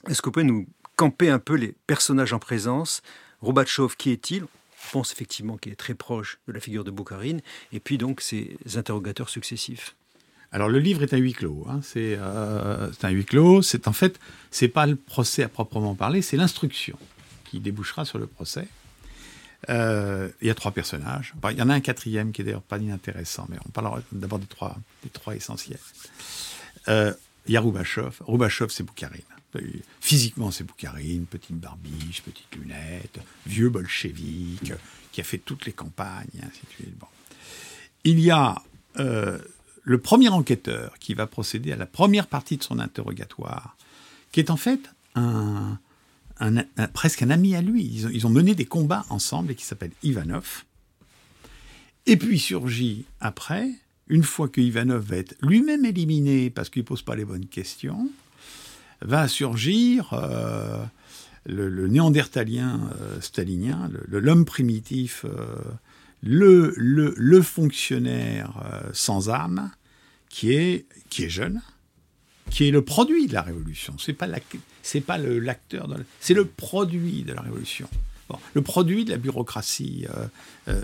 est-ce 0.07 0.21
que 0.21 0.27
vous 0.27 0.31
pouvez 0.31 0.45
nous 0.45 0.67
camper 0.95 1.29
un 1.29 1.39
peu 1.39 1.55
les 1.55 1.75
personnages 1.87 2.33
en 2.33 2.39
présence? 2.39 3.01
Robatchov, 3.41 3.95
qui 3.95 4.11
est-il? 4.11 4.43
On 4.43 4.91
pense 4.91 5.11
effectivement 5.11 5.57
qu'il 5.57 5.71
est 5.71 5.77
très 5.77 5.93
proche 5.93 6.39
de 6.47 6.53
la 6.53 6.59
figure 6.59 6.83
de 6.83 6.91
Boukharine, 6.91 7.41
et 7.71 7.79
puis 7.79 7.97
donc 7.97 8.21
ces 8.21 8.57
interrogateurs 8.75 9.29
successifs. 9.29 9.95
Alors 10.51 10.69
le 10.69 10.79
livre 10.79 11.01
est 11.01 11.13
un 11.13 11.17
huis 11.17 11.33
clos. 11.33 11.65
Hein. 11.67 11.81
Euh, 11.95 12.91
c'est 12.93 13.05
un 13.05 13.09
huis 13.09 13.25
clos. 13.25 13.63
C'est 13.63 13.87
en 13.87 13.93
fait, 13.93 14.19
c'est 14.51 14.67
pas 14.67 14.85
le 14.85 14.95
procès 14.95 15.43
à 15.43 15.49
proprement 15.49 15.95
parler, 15.95 16.21
c'est 16.21 16.37
l'instruction 16.37 16.97
qui 17.45 17.59
débouchera 17.59 18.05
sur 18.05 18.19
le 18.19 18.27
procès. 18.27 18.67
Euh, 19.69 20.29
il 20.41 20.47
y 20.47 20.51
a 20.51 20.55
trois 20.55 20.71
personnages. 20.71 21.33
il 21.51 21.57
y 21.57 21.61
en 21.61 21.69
a 21.69 21.73
un 21.73 21.79
quatrième 21.79 22.31
qui 22.31 22.41
est 22.41 22.45
d'ailleurs 22.45 22.61
pas 22.61 22.77
inintéressant, 22.77 23.47
mais 23.49 23.57
on 23.65 23.69
parlera 23.69 24.01
d'abord 24.11 24.37
des 24.37 24.45
trois, 24.45 24.77
des 25.03 25.09
trois 25.09 25.35
essentiels. 25.35 25.79
Euh, 26.89 27.13
il 27.47 27.53
y 27.53 27.57
a 27.57 27.61
Roubachov. 27.61 28.17
Roubachov, 28.21 28.69
c'est 28.69 28.83
Boukharine. 28.83 29.21
Physiquement, 29.99 30.51
c'est 30.51 30.63
Boukharine, 30.63 31.25
petite 31.25 31.59
barbiche, 31.59 32.21
petite 32.21 32.55
lunette, 32.55 33.19
vieux 33.45 33.69
bolchevique, 33.69 34.73
qui 35.11 35.21
a 35.21 35.23
fait 35.23 35.37
toutes 35.37 35.65
les 35.65 35.73
campagnes. 35.73 36.27
Bon. 36.99 37.07
Il 38.03 38.19
y 38.19 38.31
a 38.31 38.61
le 39.83 39.97
premier 39.97 40.29
enquêteur 40.29 40.97
qui 40.99 41.13
va 41.13 41.27
procéder 41.27 41.71
à 41.71 41.75
la 41.75 41.85
première 41.85 42.27
partie 42.27 42.57
de 42.57 42.63
son 42.63 42.79
interrogatoire, 42.79 43.77
qui 44.31 44.39
est 44.39 44.49
en 44.49 44.57
fait 44.57 44.79
un, 45.15 45.77
presque 46.93 47.21
un 47.21 47.29
ami 47.29 47.55
à 47.55 47.61
lui. 47.61 47.83
Ils 47.85 48.27
ont, 48.27 48.29
mené 48.29 48.55
des 48.55 48.65
combats 48.65 49.05
ensemble 49.09 49.51
et 49.51 49.55
qui 49.55 49.65
s'appelle 49.65 49.91
Ivanov. 50.03 50.63
Et 52.05 52.17
puis 52.17 52.39
surgit 52.39 53.05
après, 53.19 53.69
une 54.07 54.23
fois 54.23 54.49
que 54.49 54.59
Ivanov 54.59 55.05
va 55.05 55.17
être 55.17 55.35
lui-même 55.41 55.85
éliminé 55.85 56.49
parce 56.49 56.69
qu'il 56.69 56.81
ne 56.81 56.87
pose 56.87 57.01
pas 57.01 57.15
les 57.15 57.25
bonnes 57.25 57.45
questions, 57.45 58.09
va 59.03 59.27
surgir 59.27 60.13
euh, 60.13 60.83
le, 61.45 61.87
néandertalien 61.87 62.89
euh, 63.01 63.19
stalinien, 63.21 63.89
l'homme 64.07 64.45
primitif 64.45 65.25
euh, 65.25 65.45
le, 66.21 66.73
le, 66.77 67.41
fonctionnaire 67.41 68.53
euh, 68.65 68.81
sans 68.93 69.29
âme 69.29 69.71
qui 70.29 70.53
est, 70.53 70.85
qui 71.09 71.23
est 71.23 71.29
jeune, 71.29 71.61
qui 72.49 72.67
est 72.67 72.71
le 72.71 72.81
produit 72.81 73.27
de 73.27 73.33
la 73.33 73.41
révolution. 73.41 73.95
C'est 73.99 74.13
pas 74.13 74.27
c'est 74.81 75.01
pas 75.01 75.17
l'acteur, 75.17 75.87
c'est 76.19 76.33
le 76.33 76.45
produit 76.45 77.23
de 77.23 77.33
la 77.33 77.41
révolution. 77.41 77.89
le 78.53 78.61
produit 78.61 79.05
de 79.05 79.11
la 79.11 79.17
bureaucratie 79.17 80.05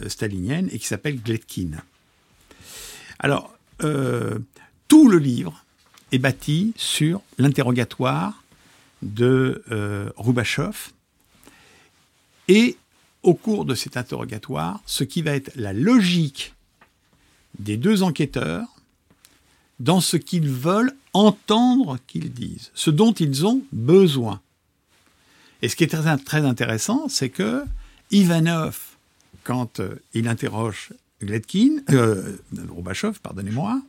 stalinienne 0.07 0.69
et 0.71 0.79
qui 0.79 0.85
s'appelle 0.85 1.21
Gletkin. 1.21 1.71
Alors, 3.19 3.57
tout 3.79 5.09
le 5.09 5.17
livre 5.17 5.65
est 6.11 6.19
bâti 6.19 6.73
sur 6.75 7.21
l'interrogatoire 7.37 8.43
de 9.01 9.63
Roubachov 10.17 10.91
et 12.47 12.75
au 13.23 13.33
cours 13.33 13.65
de 13.65 13.75
cet 13.75 13.95
interrogatoire 13.95 14.81
ce 14.85 15.03
qui 15.03 15.21
va 15.21 15.31
être 15.31 15.51
la 15.55 15.71
logique 15.71 16.53
des 17.59 17.77
deux 17.77 18.03
enquêteurs 18.03 18.67
dans 19.79 20.01
ce 20.01 20.17
qu'ils 20.17 20.49
veulent 20.49 20.93
entendre 21.13 21.97
qu'ils 22.07 22.31
disent, 22.33 22.71
ce 22.73 22.89
dont 22.89 23.13
ils 23.13 23.45
ont 23.45 23.61
besoin. 23.71 24.41
Et 25.61 25.69
ce 25.69 25.75
qui 25.75 25.83
est 25.83 25.87
très, 25.87 26.45
intéressant, 26.45 27.07
c'est 27.09 27.29
que 27.29 27.63
Ivanov, 28.11 28.77
quand 29.43 29.79
euh, 29.79 29.95
il 30.13 30.27
interroge 30.27 30.89
Gletkin, 31.21 31.81
euh, 31.91 32.37
pardonnez-moi, 33.23 33.81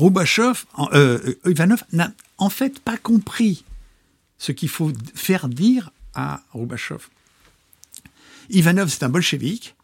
Roubachov, 0.00 0.64
euh, 0.94 1.34
Ivanov 1.44 1.84
n'a 1.92 2.10
en 2.38 2.48
fait 2.48 2.80
pas 2.80 2.96
compris 2.96 3.64
ce 4.38 4.50
qu'il 4.50 4.70
faut 4.70 4.90
faire 5.14 5.46
dire 5.46 5.90
à 6.14 6.40
Roubachov. 6.54 7.10
Ivanov, 8.48 8.88
c'est 8.88 9.02
un 9.02 9.10
bolchevique. 9.10 9.74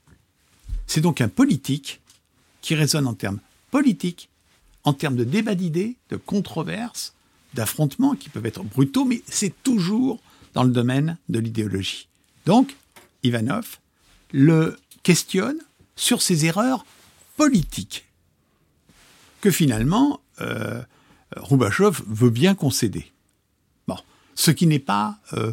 C'est 0.87 1.03
donc 1.03 1.21
un 1.21 1.29
politique 1.29 2.01
qui 2.63 2.75
résonne 2.75 3.07
en 3.07 3.13
termes 3.13 3.41
politiques, 3.71 4.31
en 4.85 4.95
termes 4.95 5.17
de 5.17 5.25
débat 5.25 5.55
d'idées, 5.55 5.97
de 6.09 6.17
controverses, 6.17 7.13
d'affrontements 7.53 8.15
qui 8.15 8.31
peuvent 8.31 8.47
être 8.47 8.65
brutaux, 8.65 9.05
mais 9.05 9.23
c'est 9.29 9.53
toujours 9.65 10.19
dans 10.55 10.63
le 10.63 10.71
domaine 10.71 11.19
de 11.29 11.41
l'idéologie. 11.41 12.09
Donc, 12.47 12.75
Ivanov 13.23 13.81
le 14.33 14.79
questionne 15.03 15.59
sur 15.95 16.23
ses 16.23 16.47
erreurs 16.47 16.87
politiques, 17.37 18.07
que 19.41 19.51
finalement, 19.51 20.21
euh, 20.41 20.83
veut 22.07 22.31
bien 22.31 22.55
concéder. 22.55 23.13
Bon, 23.87 23.97
ce 24.35 24.51
qui 24.51 24.67
n'est 24.67 24.79
pas 24.79 25.19
euh, 25.33 25.53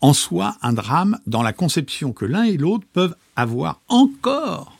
en 0.00 0.12
soi 0.12 0.56
un 0.62 0.72
drame 0.72 1.18
dans 1.26 1.42
la 1.42 1.52
conception 1.52 2.12
que 2.12 2.24
l'un 2.24 2.44
et 2.44 2.56
l'autre 2.56 2.86
peuvent 2.92 3.16
avoir 3.36 3.80
encore 3.88 4.76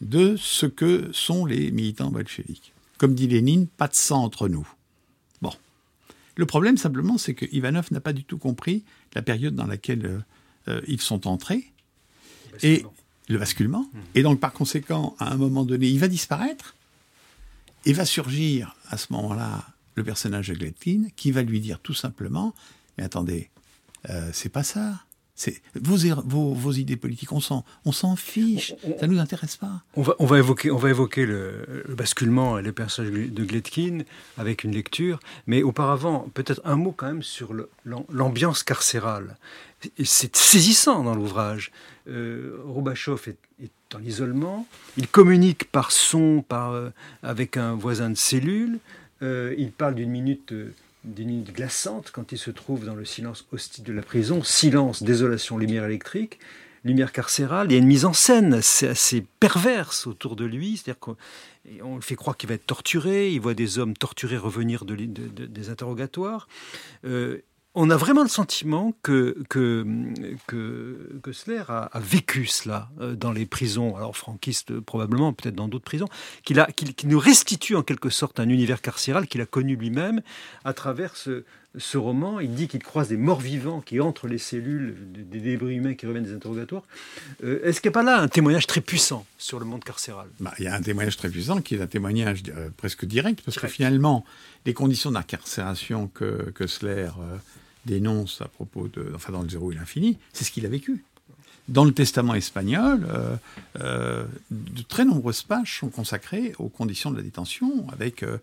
de 0.00 0.36
ce 0.36 0.66
que 0.66 1.10
sont 1.12 1.46
les 1.46 1.70
militants 1.70 2.10
bolcheviques. 2.10 2.72
Comme 2.98 3.14
dit 3.14 3.26
Lénine, 3.26 3.66
pas 3.66 3.88
de 3.88 3.94
sang 3.94 4.22
entre 4.22 4.48
nous. 4.48 4.68
Bon. 5.40 5.52
Le 6.36 6.46
problème 6.46 6.76
simplement, 6.76 7.18
c'est 7.18 7.34
que 7.34 7.46
Ivanov 7.52 7.90
n'a 7.90 8.00
pas 8.00 8.12
du 8.12 8.24
tout 8.24 8.38
compris 8.38 8.84
la 9.14 9.22
période 9.22 9.54
dans 9.54 9.66
laquelle 9.66 10.06
euh, 10.06 10.18
euh, 10.68 10.80
ils 10.86 11.00
sont 11.00 11.26
entrés. 11.26 11.72
et 12.62 12.84
le 13.28 13.38
basculement. 13.38 13.86
Mmh. 13.92 13.98
Et 14.16 14.22
donc, 14.22 14.38
par 14.38 14.52
conséquent, 14.52 15.16
à 15.18 15.32
un 15.32 15.36
moment 15.36 15.64
donné, 15.64 15.88
il 15.88 15.98
va 15.98 16.08
disparaître 16.08 16.74
et 17.86 17.92
va 17.92 18.04
surgir 18.04 18.74
à 18.88 18.96
ce 18.96 19.12
moment-là 19.12 19.64
le 19.94 20.04
personnage 20.04 20.48
de 20.48 20.54
Gletkin 20.54 21.04
qui 21.16 21.30
va 21.30 21.42
lui 21.42 21.60
dire 21.60 21.80
tout 21.80 21.94
simplement 21.94 22.54
Mais 22.98 23.04
attendez, 23.04 23.50
euh, 24.10 24.30
c'est 24.32 24.48
pas 24.48 24.62
ça. 24.62 25.04
C'est 25.36 25.60
vos, 25.74 25.96
vos, 26.24 26.54
vos, 26.54 26.72
idées 26.72 26.96
politiques, 26.96 27.32
on 27.32 27.40
s'en, 27.40 27.64
on 27.84 27.90
s'en 27.90 28.14
fiche, 28.14 28.72
ça 29.00 29.08
nous 29.08 29.18
intéresse 29.18 29.56
pas. 29.56 29.82
On 29.96 30.02
va, 30.02 30.14
on 30.20 30.26
va 30.26 30.38
évoquer, 30.38 30.70
on 30.70 30.76
va 30.76 30.90
évoquer 30.90 31.26
le, 31.26 31.84
basculement 31.88 32.56
et 32.56 32.62
le 32.62 32.70
personnage 32.70 33.12
de 33.12 33.44
Gletkin 33.44 34.04
avec 34.38 34.62
une 34.62 34.70
lecture, 34.70 35.18
mais 35.48 35.64
auparavant, 35.64 36.30
peut-être 36.34 36.60
un 36.64 36.76
mot 36.76 36.92
quand 36.92 37.06
même 37.06 37.24
sur 37.24 37.52
l'ambiance 37.84 38.62
carcérale. 38.62 39.36
C'est 40.04 40.36
saisissant 40.36 41.02
dans 41.02 41.16
l'ouvrage. 41.16 41.72
Euh, 42.06 42.62
est, 43.60 43.70
dans 43.94 44.00
l'isolement, 44.00 44.66
il 44.96 45.06
communique 45.06 45.70
par 45.70 45.92
son, 45.92 46.42
par, 46.42 46.72
euh, 46.72 46.90
avec 47.22 47.56
un 47.56 47.74
voisin 47.74 48.10
de 48.10 48.16
cellule, 48.16 48.80
euh, 49.22 49.54
il 49.56 49.70
parle 49.70 49.94
d'une 49.94 50.10
minute 50.10 50.52
d'une 51.04 51.28
minute 51.28 51.52
glaçante 51.52 52.10
quand 52.10 52.32
il 52.32 52.38
se 52.38 52.50
trouve 52.50 52.86
dans 52.86 52.94
le 52.94 53.04
silence 53.04 53.46
hostile 53.52 53.84
de 53.84 53.92
la 53.92 54.00
prison. 54.02 54.42
Silence, 54.42 55.02
désolation, 55.02 55.58
lumière 55.58 55.84
électrique, 55.84 56.38
lumière 56.82 57.12
carcérale. 57.12 57.66
Il 57.68 57.72
y 57.72 57.76
a 57.76 57.78
une 57.78 57.86
mise 57.86 58.06
en 58.06 58.14
scène 58.14 58.54
assez, 58.54 59.24
perverse 59.38 60.06
autour 60.06 60.34
de 60.34 60.46
lui. 60.46 60.78
C'est-à-dire 60.78 60.98
qu'on 60.98 61.16
le 61.96 62.00
fait 62.00 62.16
croire 62.16 62.38
qu'il 62.38 62.48
va 62.48 62.54
être 62.54 62.66
torturé. 62.66 63.30
Il 63.30 63.40
voit 63.42 63.52
des 63.52 63.78
hommes 63.78 63.94
torturés 63.94 64.38
revenir 64.38 64.86
de, 64.86 64.94
des 64.94 65.68
interrogatoires. 65.68 66.48
Euh, 67.04 67.42
on 67.74 67.90
a 67.90 67.96
vraiment 67.96 68.22
le 68.22 68.28
sentiment 68.28 68.94
que, 69.02 69.36
que, 69.48 69.84
que, 70.46 71.30
a, 71.68 72.00
vécu 72.00 72.46
cela 72.46 72.88
euh, 73.00 73.14
dans 73.16 73.32
les 73.32 73.46
prisons, 73.46 73.96
alors 73.96 74.16
franquistes 74.16 74.78
probablement, 74.78 75.32
peut-être 75.32 75.56
dans 75.56 75.66
d'autres 75.66 75.84
prisons, 75.84 76.08
qu'il 76.44 76.64
nous 77.06 77.18
restitue 77.18 77.74
en 77.74 77.82
quelque 77.82 78.10
sorte 78.10 78.38
un 78.38 78.48
univers 78.48 78.80
carcéral 78.80 79.26
qu'il 79.26 79.40
a 79.40 79.46
connu 79.46 79.74
lui-même 79.74 80.22
à 80.64 80.72
travers 80.72 81.16
ce, 81.16 81.42
roman. 81.96 82.38
Il 82.38 82.54
dit 82.54 82.68
qu'il 82.68 82.82
croise 82.82 83.08
des 83.08 83.16
morts 83.16 83.40
vivants 83.40 83.80
qui 83.80 83.98
entrent 84.00 84.28
les 84.28 84.38
cellules, 84.38 84.94
des 85.10 85.40
débris 85.40 85.74
humains 85.74 85.94
qui 85.94 86.06
reviennent 86.06 86.24
des 86.24 86.34
interrogatoires. 86.34 86.84
Euh, 87.42 87.60
est-ce 87.64 87.80
qu'il 87.80 87.90
n'y 87.90 87.94
a 87.94 87.98
pas 88.00 88.04
là 88.04 88.20
un 88.20 88.28
témoignage 88.28 88.68
très 88.68 88.80
puissant 88.80 89.26
sur 89.36 89.58
le 89.58 89.64
monde 89.64 89.82
carcéral? 89.82 90.28
Bah, 90.38 90.54
Il 90.60 90.64
y 90.64 90.68
a 90.68 90.74
un 90.74 90.82
témoignage 90.82 91.16
très 91.16 91.28
puissant 91.28 91.60
qui 91.60 91.74
est 91.74 91.80
un 91.80 91.88
témoignage 91.88 92.44
euh, 92.50 92.68
presque 92.76 93.04
direct, 93.04 93.42
parce 93.44 93.58
que 93.58 93.66
finalement, 93.66 94.24
les 94.64 94.74
conditions 94.74 95.10
d'incarcération 95.10 96.06
que, 96.06 96.52
que 96.54 96.68
dénonce 97.86 98.40
à 98.40 98.48
propos 98.48 98.88
de, 98.88 99.12
enfin 99.14 99.32
dans 99.32 99.42
le 99.42 99.48
zéro 99.48 99.72
et 99.72 99.74
l'infini, 99.74 100.18
c'est 100.32 100.44
ce 100.44 100.50
qu'il 100.50 100.66
a 100.66 100.68
vécu. 100.68 101.04
Dans 101.68 101.86
le 101.86 101.92
testament 101.92 102.34
espagnol, 102.34 103.06
euh, 103.08 103.36
euh, 103.80 104.26
de 104.50 104.82
très 104.82 105.06
nombreuses 105.06 105.42
pages 105.42 105.78
sont 105.78 105.88
consacrées 105.88 106.52
aux 106.58 106.68
conditions 106.68 107.10
de 107.10 107.16
la 107.16 107.22
détention. 107.22 107.86
Avec, 107.90 108.22
euh, 108.22 108.38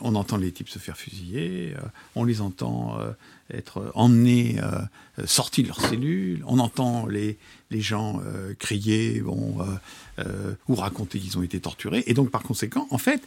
on 0.00 0.16
entend 0.16 0.36
les 0.36 0.50
types 0.50 0.68
se 0.68 0.80
faire 0.80 0.96
fusiller, 0.96 1.74
on 2.16 2.24
les 2.24 2.40
entend 2.40 2.98
être 3.52 3.92
emmenés, 3.94 4.60
sortis 5.26 5.62
de 5.62 5.68
leurs 5.68 5.80
cellules, 5.80 6.42
on 6.46 6.58
entend 6.58 7.06
les, 7.06 7.38
les 7.70 7.80
gens 7.80 8.20
crier, 8.58 9.20
bon, 9.20 9.58
ou 10.68 10.74
raconter 10.74 11.20
qu'ils 11.20 11.38
ont 11.38 11.42
été 11.42 11.60
torturés. 11.60 12.02
Et 12.06 12.14
donc, 12.14 12.30
par 12.30 12.42
conséquent, 12.42 12.88
en 12.90 12.98
fait, 12.98 13.22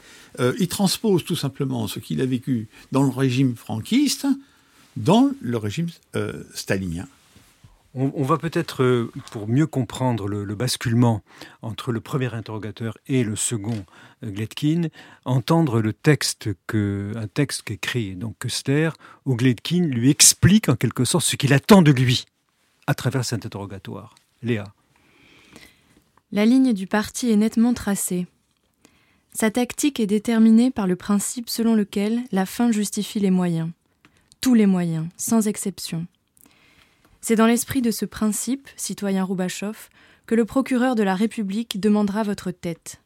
il 0.60 0.68
transpose 0.68 1.24
tout 1.24 1.38
simplement 1.38 1.88
ce 1.88 2.00
qu'il 2.00 2.20
a 2.22 2.26
vécu 2.26 2.68
dans 2.92 3.04
le 3.04 3.10
régime 3.10 3.56
franquiste 3.56 4.28
dans 4.98 5.32
le 5.42 5.58
régime 5.58 5.90
euh, 6.16 6.44
stalinien. 6.54 7.08
On, 7.94 8.24
va 8.24 8.38
peut-être, 8.38 8.84
euh, 8.84 9.12
pour 9.32 9.50
mieux 9.50 9.68
comprendre 9.68 10.30
le, 10.30 10.56
basculement 10.56 11.22
entre 11.62 11.92
le 11.92 12.00
premier 12.00 12.34
interrogateur 12.34 12.98
et 13.08 13.26
le 13.26 13.36
second 13.36 13.84
euh, 14.24 14.32
Gletkin, 14.32 14.84
entendre 15.26 15.82
le 15.82 15.92
texte 15.92 16.52
que, 16.68 17.12
un 17.18 17.28
texte 17.28 17.64
qu'écrit 17.64 18.16
donc 18.16 18.38
Köstler, 18.40 18.92
où 19.26 19.36
Gletkin 19.36 19.88
lui 19.88 20.10
explique 20.10 20.70
en 20.70 20.78
quelque 20.78 21.04
sorte 21.04 21.26
ce 21.26 21.36
qu'il 21.36 21.52
attend 21.52 21.82
de 21.82 21.92
lui 21.92 22.28
à 22.88 22.94
travers 22.94 23.26
cet 23.26 23.46
interrogatoire 23.46 24.16
Léa. 24.42 24.74
La 26.32 26.46
ligne 26.46 26.72
du 26.72 26.88
parti 26.88 27.30
est 27.30 27.36
nettement 27.36 27.74
tracée. 27.74 28.26
Sa 29.34 29.52
tactique 29.52 30.00
est 30.00 30.08
déterminée 30.08 30.72
par 30.72 30.88
le 30.88 30.96
principe 30.96 31.50
selon 31.50 31.76
lequel 31.76 32.22
la 32.32 32.46
fin 32.46 32.72
justifie 32.72 33.20
les 33.20 33.32
moyens. 33.32 33.70
Tous 34.42 34.56
les 34.56 34.66
moyens, 34.66 35.08
sans 35.18 35.48
exception. 35.48 36.08
C'est 37.22 37.36
dans 37.36 37.46
l'esprit 37.46 37.84
de 37.84 37.92
ce 37.92 38.06
principe, 38.06 38.68
citoyen 38.76 39.24
Roubachov, 39.24 39.90
que 40.26 40.34
le 40.34 40.46
procureur 40.46 40.96
de 40.96 41.04
la 41.04 41.14
République 41.14 41.80
demandera 41.80 42.24
votre 42.24 42.50
tête. 42.50 43.00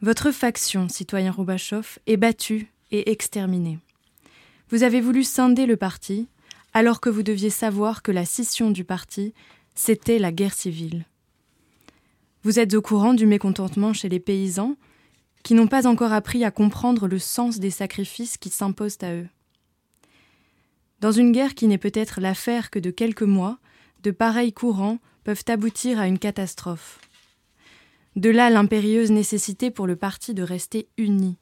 Votre 0.00 0.30
faction, 0.30 0.88
citoyen 0.88 1.30
Roubachov, 1.32 1.98
est 2.06 2.16
battue 2.16 2.72
et 2.92 3.10
exterminée. 3.10 3.78
Vous 4.70 4.84
avez 4.84 5.02
voulu 5.02 5.22
scinder 5.22 5.66
le 5.66 5.76
parti, 5.76 6.28
alors 6.72 7.00
que 7.00 7.10
vous 7.10 7.22
deviez 7.22 7.50
savoir 7.50 8.02
que 8.02 8.10
la 8.12 8.24
scission 8.24 8.70
du 8.70 8.84
parti, 8.84 9.34
c'était 9.74 10.18
la 10.18 10.32
guerre 10.32 10.54
civile. 10.54 11.04
Vous 12.42 12.58
êtes 12.58 12.72
au 12.72 12.80
courant 12.80 13.12
du 13.12 13.26
mécontentement 13.26 13.92
chez 13.92 14.08
les 14.08 14.20
paysans, 14.20 14.76
qui 15.42 15.52
n'ont 15.52 15.68
pas 15.68 15.86
encore 15.86 16.14
appris 16.14 16.42
à 16.42 16.50
comprendre 16.50 17.06
le 17.06 17.18
sens 17.18 17.58
des 17.58 17.70
sacrifices 17.70 18.38
qui 18.38 18.48
s'imposent 18.48 19.02
à 19.02 19.12
eux. 19.12 19.28
Dans 21.00 21.12
une 21.12 21.32
guerre 21.32 21.54
qui 21.54 21.68
n'est 21.68 21.78
peut-être 21.78 22.20
l'affaire 22.20 22.70
que 22.70 22.78
de 22.78 22.90
quelques 22.90 23.22
mois, 23.22 23.58
de 24.02 24.10
pareils 24.10 24.52
courants 24.52 24.98
peuvent 25.22 25.44
aboutir 25.48 26.00
à 26.00 26.08
une 26.08 26.18
catastrophe. 26.18 27.00
De 28.16 28.30
là 28.30 28.50
l'impérieuse 28.50 29.12
nécessité 29.12 29.70
pour 29.70 29.86
le 29.86 29.94
parti 29.94 30.34
de 30.34 30.42
rester 30.42 30.88
uni. 30.96 31.36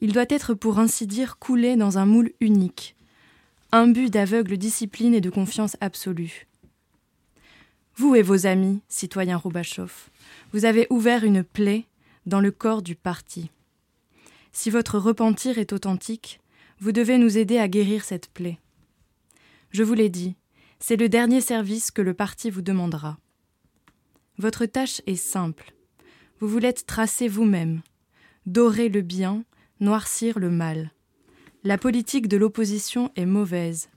Il 0.00 0.12
doit 0.12 0.26
être 0.28 0.54
pour 0.54 0.78
ainsi 0.78 1.06
dire 1.06 1.38
coulé 1.38 1.76
dans 1.76 1.98
un 1.98 2.06
moule 2.06 2.32
unique, 2.40 2.96
imbu 3.70 4.10
d'aveugle 4.10 4.56
discipline 4.56 5.14
et 5.14 5.20
de 5.20 5.30
confiance 5.30 5.76
absolue. 5.80 6.48
Vous 7.96 8.14
et 8.14 8.22
vos 8.22 8.46
amis, 8.46 8.80
citoyens 8.88 9.36
Roubachov, 9.36 10.08
vous 10.52 10.64
avez 10.64 10.86
ouvert 10.90 11.24
une 11.24 11.44
plaie 11.44 11.84
dans 12.26 12.40
le 12.40 12.50
corps 12.50 12.82
du 12.82 12.94
parti. 12.94 13.50
Si 14.52 14.70
votre 14.70 14.98
repentir 14.98 15.58
est 15.58 15.72
authentique, 15.72 16.40
vous 16.80 16.92
devez 16.92 17.18
nous 17.18 17.38
aider 17.38 17.58
à 17.58 17.68
guérir 17.68 18.04
cette 18.04 18.28
plaie. 18.28 18.58
Je 19.70 19.82
vous 19.82 19.94
l'ai 19.94 20.08
dit, 20.08 20.36
c'est 20.78 20.96
le 20.96 21.08
dernier 21.08 21.40
service 21.40 21.90
que 21.90 22.02
le 22.02 22.14
parti 22.14 22.50
vous 22.50 22.62
demandera. 22.62 23.18
Votre 24.38 24.66
tâche 24.66 25.02
est 25.06 25.16
simple. 25.16 25.74
Vous 26.38 26.48
voulez 26.48 26.72
tracer 26.72 27.26
vous-même, 27.26 27.82
dorer 28.46 28.88
le 28.88 29.00
bien, 29.00 29.44
noircir 29.80 30.38
le 30.38 30.50
mal. 30.50 30.92
La 31.64 31.76
politique 31.76 32.28
de 32.28 32.36
l'opposition 32.36 33.10
est 33.16 33.26
mauvaise. 33.26 33.88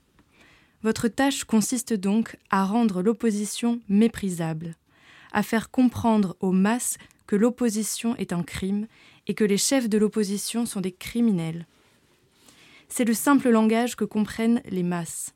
Votre 0.81 1.07
tâche 1.07 1.43
consiste 1.43 1.93
donc 1.93 2.37
à 2.49 2.65
rendre 2.65 3.03
l'opposition 3.03 3.79
méprisable, 3.87 4.75
à 5.31 5.43
faire 5.43 5.69
comprendre 5.69 6.35
aux 6.39 6.51
masses 6.51 6.97
que 7.27 7.35
l'opposition 7.35 8.15
est 8.15 8.33
un 8.33 8.41
crime 8.41 8.87
et 9.27 9.35
que 9.35 9.43
les 9.43 9.57
chefs 9.57 9.87
de 9.87 9.99
l'opposition 9.99 10.65
sont 10.65 10.81
des 10.81 10.91
criminels. 10.91 11.67
C'est 12.93 13.05
le 13.05 13.13
simple 13.13 13.49
langage 13.49 13.95
que 13.95 14.03
comprennent 14.03 14.61
les 14.69 14.83
masses. 14.83 15.33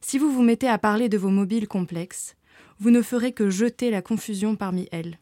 Si 0.00 0.16
vous 0.16 0.32
vous 0.32 0.42
mettez 0.42 0.66
à 0.66 0.78
parler 0.78 1.10
de 1.10 1.18
vos 1.18 1.28
mobiles 1.28 1.68
complexes, 1.68 2.36
vous 2.78 2.90
ne 2.90 3.02
ferez 3.02 3.32
que 3.32 3.50
jeter 3.50 3.90
la 3.90 4.00
confusion 4.00 4.56
parmi 4.56 4.88
elles. 4.90 5.18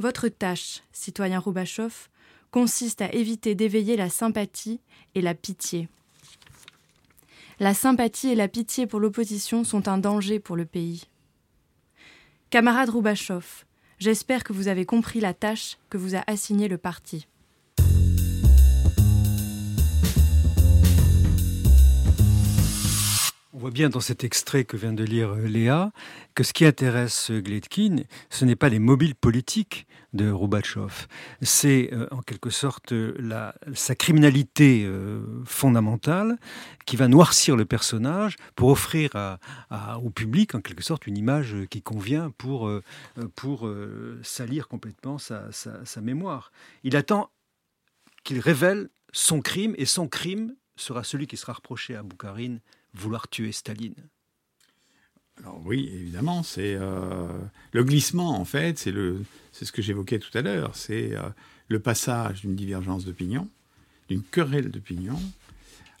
Votre 0.00 0.26
tâche, 0.26 0.82
citoyen 0.92 1.38
Roubachov, 1.38 2.08
consiste 2.50 3.00
à 3.00 3.12
éviter 3.12 3.54
d'éveiller 3.54 3.96
la 3.96 4.10
sympathie 4.10 4.80
et 5.14 5.20
la 5.20 5.34
pitié. 5.34 5.88
La 7.60 7.72
sympathie 7.72 8.30
et 8.30 8.34
la 8.34 8.48
pitié 8.48 8.88
pour 8.88 8.98
l'opposition 8.98 9.62
sont 9.62 9.86
un 9.86 9.98
danger 9.98 10.40
pour 10.40 10.56
le 10.56 10.66
pays. 10.66 11.04
Camarade 12.50 12.90
Roubachov, 12.90 13.66
j'espère 14.00 14.42
que 14.42 14.52
vous 14.52 14.66
avez 14.66 14.84
compris 14.84 15.20
la 15.20 15.32
tâche 15.32 15.78
que 15.90 15.96
vous 15.96 16.16
a 16.16 16.24
assignée 16.26 16.66
le 16.66 16.78
parti. 16.78 17.28
Bien 23.70 23.88
dans 23.88 24.00
cet 24.00 24.24
extrait 24.24 24.64
que 24.64 24.76
vient 24.76 24.92
de 24.92 25.04
lire 25.04 25.30
euh, 25.30 25.46
Léa 25.46 25.92
que 26.34 26.42
ce 26.42 26.52
qui 26.52 26.64
intéresse 26.64 27.30
euh, 27.30 27.40
Gletkin, 27.40 28.02
ce 28.28 28.44
n'est 28.44 28.56
pas 28.56 28.68
les 28.68 28.78
mobiles 28.78 29.14
politiques 29.14 29.86
de 30.12 30.30
Roubatchov, 30.30 31.06
c'est 31.40 31.90
euh, 31.92 32.08
en 32.10 32.20
quelque 32.20 32.50
sorte 32.50 32.92
sa 33.74 33.94
criminalité 33.94 34.90
fondamentale 35.44 36.36
qui 36.84 36.96
va 36.96 37.06
noircir 37.06 37.54
le 37.54 37.64
personnage 37.64 38.36
pour 38.56 38.70
offrir 38.70 39.10
au 40.02 40.10
public 40.10 40.54
en 40.54 40.60
quelque 40.60 40.82
sorte 40.82 41.06
une 41.06 41.16
image 41.16 41.54
qui 41.70 41.80
convient 41.80 42.30
pour, 42.30 42.68
pour 43.36 43.70
salir 44.22 44.66
complètement 44.66 45.18
sa, 45.18 45.44
sa 45.52 46.00
mémoire. 46.00 46.50
Il 46.82 46.96
attend 46.96 47.30
qu'il 48.24 48.40
révèle 48.40 48.90
son 49.12 49.40
crime 49.40 49.74
et 49.78 49.86
son 49.86 50.08
crime 50.08 50.56
sera 50.76 51.04
celui 51.04 51.26
qui 51.26 51.36
sera 51.36 51.52
reproché 51.52 51.94
à 51.94 52.02
Boukharine 52.02 52.60
vouloir 52.94 53.28
tuer 53.28 53.52
Staline 53.52 53.94
alors 55.42 55.60
oui, 55.64 55.90
évidemment, 55.94 56.42
c'est 56.42 56.74
euh, 56.74 57.26
le 57.72 57.84
glissement 57.84 58.38
en 58.38 58.44
fait, 58.44 58.78
c'est 58.78 58.92
ce 59.64 59.72
que 59.72 59.80
j'évoquais 59.80 60.18
tout 60.18 60.36
à 60.36 60.42
l'heure, 60.42 60.76
c'est 60.76 61.16
euh, 61.16 61.22
le 61.68 61.78
passage 61.78 62.42
d'une 62.42 62.56
divergence 62.56 63.06
d'opinion, 63.06 63.48
d'une 64.08 64.22
querelle 64.22 64.70
d'opinion, 64.70 65.18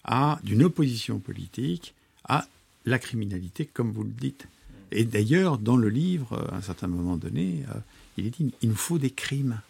à 0.04 0.38
d'une 0.44 0.62
opposition 0.62 1.20
politique, 1.20 1.94
à 2.24 2.46
la 2.84 2.98
criminalité, 2.98 3.64
comme 3.64 3.92
vous 3.92 4.04
le 4.04 4.10
dites. 4.10 4.46
Et 4.92 5.04
d'ailleurs, 5.04 5.58
dans 5.58 5.76
le 5.76 5.88
livre, 5.88 6.48
à 6.52 6.56
un 6.56 6.62
certain 6.62 6.88
moment 6.88 7.16
donné, 7.16 7.64
euh, 7.70 7.78
il 8.18 8.26
est 8.26 8.30
dit 8.30 8.52
il 8.60 8.68
nous 8.68 8.76
faut 8.76 8.98
des 8.98 9.10
crimes. 9.10 9.60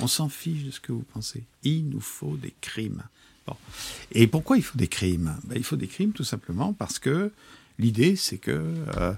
On 0.00 0.06
s'en 0.06 0.28
fiche 0.28 0.64
de 0.64 0.70
ce 0.70 0.80
que 0.80 0.92
vous 0.92 1.04
pensez. 1.12 1.42
Il 1.64 1.88
nous 1.88 2.00
faut 2.00 2.36
des 2.36 2.54
crimes. 2.60 3.02
Et 4.12 4.26
pourquoi 4.26 4.56
il 4.56 4.62
faut 4.62 4.78
des 4.78 4.88
crimes? 4.88 5.36
Ben, 5.44 5.56
Il 5.56 5.64
faut 5.64 5.76
des 5.76 5.88
crimes 5.88 6.12
tout 6.12 6.24
simplement 6.24 6.72
parce 6.72 6.98
que 6.98 7.32
l'idée, 7.78 8.16
c'est 8.16 8.38
que 8.38 8.50
euh, 8.96 9.12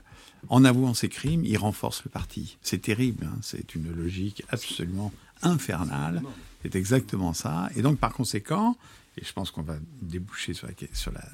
en 0.49 0.65
avouant 0.65 0.95
ces 0.95 1.09
crimes, 1.09 1.45
il 1.45 1.57
renforce 1.59 2.03
le 2.05 2.11
parti. 2.11 2.57
C'est 2.63 2.83
terrible, 2.83 3.27
hein. 3.27 3.39
c'est 3.43 3.75
une 3.75 3.93
logique 3.93 4.43
absolument 4.51 5.13
infernale. 5.43 6.23
C'est 6.63 6.75
exactement 6.77 7.33
ça. 7.33 7.71
Et 7.77 7.83
donc, 7.83 7.99
par 7.99 8.13
conséquent, 8.13 8.77
et 9.17 9.25
je 9.25 9.33
pense 9.33 9.51
qu'on 9.51 9.63
va 9.63 9.77
déboucher 10.03 10.55
sur 10.55 10.67
la, 10.67 10.75
sur, 10.93 11.13
la, 11.13 11.25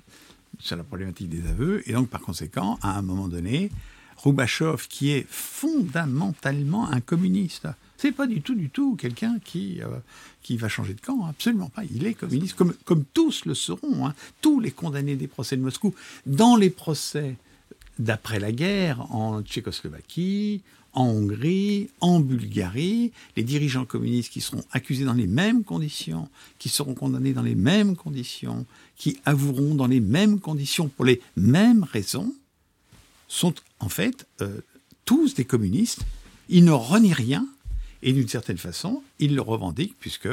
sur 0.59 0.77
la 0.77 0.85
problématique 0.85 1.29
des 1.29 1.49
aveux, 1.49 1.89
et 1.89 1.93
donc, 1.93 2.09
par 2.09 2.21
conséquent, 2.21 2.79
à 2.83 2.97
un 2.97 3.03
moment 3.03 3.29
donné, 3.29 3.71
Roubachov, 4.17 4.89
qui 4.89 5.11
est 5.11 5.27
fondamentalement 5.29 6.89
un 6.91 7.01
communiste, 7.01 7.69
c'est 7.99 8.13
pas 8.13 8.27
du 8.27 8.43
tout, 8.43 8.55
du 8.55 8.71
tout 8.71 8.97
quelqu'un 8.97 9.39
qui, 9.45 9.81
euh, 9.83 9.99
qui 10.43 10.57
va 10.57 10.69
changer 10.69 10.95
de 10.95 11.01
camp, 11.01 11.25
hein. 11.25 11.31
absolument 11.31 11.69
pas. 11.69 11.83
Il 11.85 12.07
est 12.07 12.15
communiste, 12.15 12.55
comme, 12.55 12.75
comme 12.85 13.05
tous 13.15 13.45
le 13.45 13.55
seront, 13.55 14.07
hein. 14.07 14.15
tous 14.41 14.61
les 14.61 14.71
condamnés 14.71 15.17
des 15.17 15.27
procès 15.27 15.57
de 15.57 15.63
Moscou. 15.63 15.95
Dans 16.27 16.57
les 16.57 16.71
procès 16.71 17.37
d'après 17.99 18.39
la 18.39 18.53
guerre, 18.53 19.13
en 19.15 19.43
Tchécoslovaquie, 19.43 20.63
en 20.93 21.09
Hongrie, 21.09 21.91
en 22.01 22.21
Bulgarie, 22.21 23.13
les 23.37 23.43
dirigeants 23.43 23.85
communistes 23.85 24.33
qui 24.33 24.41
seront 24.41 24.65
accusés 24.73 25.05
dans 25.05 25.13
les 25.13 25.27
mêmes 25.27 25.63
conditions, 25.63 26.29
qui 26.59 26.71
seront 26.71 26.95
condamnés 26.95 27.35
dans 27.35 27.43
les 27.43 27.55
mêmes 27.55 27.97
conditions, 27.97 28.65
qui 28.97 29.19
avoueront 29.27 29.75
dans 29.75 29.87
les 29.87 30.01
mêmes 30.01 30.41
conditions 30.41 30.89
pour 30.89 31.05
les 31.05 31.21
mêmes 31.37 31.85
raisons, 31.85 32.35
sont 33.29 33.55
en 33.79 33.91
fait 33.91 34.27
euh, 34.41 34.61
tous 35.05 35.35
des 35.35 35.45
communistes. 35.45 36.01
Ils 36.49 36.65
ne 36.65 36.73
renient 36.73 37.13
rien, 37.13 37.47
et 38.03 38.13
d'une 38.13 38.29
certaine 38.29 38.59
façon, 38.59 39.03
ils 39.19 39.35
le 39.35 39.43
revendiquent, 39.43 39.97
puisque, 39.99 40.29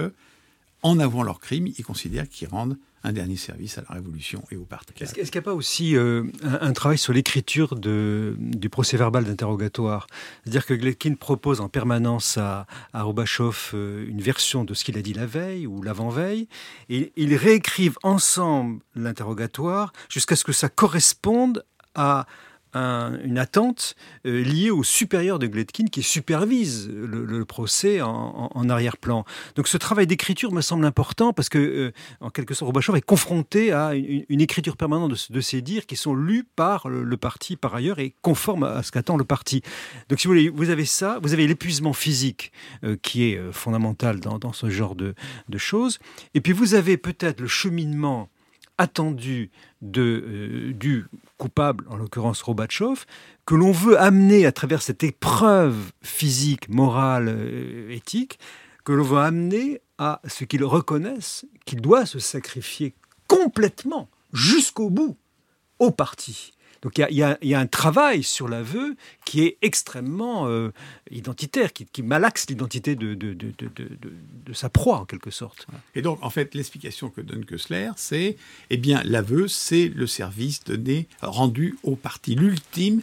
en 0.82 1.00
avouant 1.00 1.24
leur 1.24 1.40
crime, 1.40 1.68
ils 1.68 1.84
considèrent 1.84 2.30
qu'ils 2.30 2.50
rendent 2.50 2.78
un 3.06 3.12
dernier 3.12 3.36
service 3.36 3.78
à 3.78 3.84
la 3.88 3.96
Révolution 3.96 4.44
et 4.50 4.56
au 4.56 4.64
parti. 4.64 4.94
Est-ce 5.02 5.14
qu'il 5.14 5.24
n'y 5.24 5.38
a 5.38 5.42
pas 5.42 5.54
aussi 5.54 5.96
euh, 5.96 6.24
un, 6.44 6.72
travail 6.72 6.98
sur 6.98 7.12
l'écriture 7.12 7.76
du 7.76 8.70
procès 8.70 8.96
verbal 8.96 9.26
d'interrogatoire? 9.26 10.08
C'est-à-dire 10.44 10.66
que 10.66 10.74
Gletkin 10.74 11.16
propose 11.16 11.60
en 11.60 11.68
permanence 11.68 12.38
à, 12.38 12.66
à 12.94 13.04
euh, 13.04 14.06
une 14.08 14.22
version 14.22 14.64
de 14.64 14.74
ce 14.74 14.86
qu'il 14.86 14.98
a 14.98 15.02
dit 15.02 15.14
la 15.14 15.26
veille 15.26 15.68
ou 15.68 15.82
l'avant-veille, 15.82 16.48
et 16.90 17.12
ils 17.18 17.36
réécrivent 17.36 17.98
ensemble 18.04 18.80
l'interrogatoire 18.96 19.92
jusqu'à 20.10 20.38
ce 20.38 20.46
que 20.46 20.54
ça 20.54 20.70
corresponde 20.70 21.66
à 21.96 22.26
une 22.76 23.38
attente 23.38 23.96
euh, 24.26 24.44
liée 24.44 24.72
au 24.72 24.84
supérieur 24.84 25.40
de 25.40 25.48
Gletkin 25.48 25.86
qui 25.86 26.04
supervise 26.04 26.90
le, 26.90 27.46
procès 27.46 28.02
en, 28.02 28.70
arrière-plan. 28.70 29.26
Donc 29.56 29.68
ce 29.68 29.78
travail 29.78 30.08
d'écriture 30.08 30.52
me 30.52 30.62
semble 30.62 30.86
important 30.86 31.34
parce 31.34 31.50
que, 31.50 31.58
euh, 31.58 31.92
en 32.22 32.30
quelque 32.30 32.54
sorte, 32.54 32.68
Robachov 32.68 32.96
est 32.96 33.02
confronté 33.02 33.72
à 33.72 33.94
une, 33.96 34.42
écriture 34.42 34.78
permanente 34.78 35.32
de, 35.32 35.42
ces 35.42 35.62
dires 35.62 35.86
qui 35.86 35.96
sont 35.96 36.16
lus 36.16 36.46
par 36.56 36.88
le, 36.90 37.18
parti 37.18 37.56
par 37.56 37.76
ailleurs 37.76 38.00
et 38.00 38.16
conformes 38.22 38.64
à 38.64 38.84
ce 38.84 38.92
qu'attend 38.92 39.18
le 39.18 39.24
parti. 39.24 39.62
Donc 40.10 40.20
si 40.20 40.28
vous 40.28 40.34
voulez, 40.34 40.50
vous 40.50 40.70
avez 40.70 40.86
ça, 40.86 41.20
vous 41.22 41.34
avez 41.34 41.48
l'épuisement 41.48 41.94
physique 41.94 42.52
euh, 42.84 42.96
qui 43.02 43.26
est 43.26 43.52
fondamental 43.52 44.20
dans, 44.20 44.54
ce 44.54 44.70
genre 44.70 44.96
de 44.96 45.14
choses, 45.58 46.00
et 46.34 46.42
puis 46.42 46.54
vous 46.54 46.74
avez 46.74 46.98
peut-être 46.98 47.42
le 47.42 47.48
cheminement 47.48 48.30
attendu 48.78 49.52
de, 49.82 50.72
du 50.76 51.06
coupable, 51.38 51.86
en 51.90 51.98
l'occurrence 51.98 52.42
Robatchov, 52.42 53.06
que 53.46 53.56
l'on 53.56 53.72
veut 53.72 54.00
amener 54.00 54.46
à 54.46 54.52
travers 54.52 54.82
cette 54.82 55.04
épreuve 55.04 55.92
physique, 56.02 56.70
morale, 56.70 57.88
éthique, 57.90 58.40
que 58.84 58.92
l'on 58.92 59.04
veut 59.04 59.20
amener 59.20 59.82
à 59.98 60.22
ce 60.28 60.44
qu'il 60.44 60.64
reconnaisse 60.64 61.46
qu'il 61.66 61.82
doit 61.82 62.06
se 62.06 62.20
sacrifier 62.20 62.94
complètement, 63.28 64.10
jusqu'au 64.34 64.90
bout, 64.90 65.18
au 65.80 65.92
parti. 65.92 66.52
Donc 66.84 66.98
il 66.98 67.16
y, 67.16 67.24
a, 67.24 67.60
un 67.60 67.66
travail 67.66 68.24
sur 68.24 68.50
l'aveu 68.50 68.96
qui 69.26 69.42
est 69.42 69.58
extrêmement 69.62 70.48
euh, 70.48 70.72
identitaire, 71.10 71.72
qui, 71.72 72.04
malaxe 72.04 72.46
l'identité 72.50 72.96
de, 72.96 73.14
de, 73.14 74.54
sa 74.54 74.68
proie 74.68 74.98
en 74.98 75.06
quelque 75.06 75.32
sorte. 75.32 75.66
Et 75.96 76.02
donc 76.02 76.20
en 76.22 76.30
fait 76.30 76.54
l'explication 76.54 77.10
que 77.10 77.22
donne 77.22 77.46
Kessler, 77.46 77.92
c'est 77.96 78.36
eh 78.70 78.78
bien 78.78 79.02
l'aveu, 79.06 79.48
c'est 79.48 79.88
le 79.88 80.06
service 80.08 80.66
donné 80.66 81.08
rendu 81.22 81.78
au 81.84 81.96
parti, 81.96 82.36
l'ultime 82.36 83.02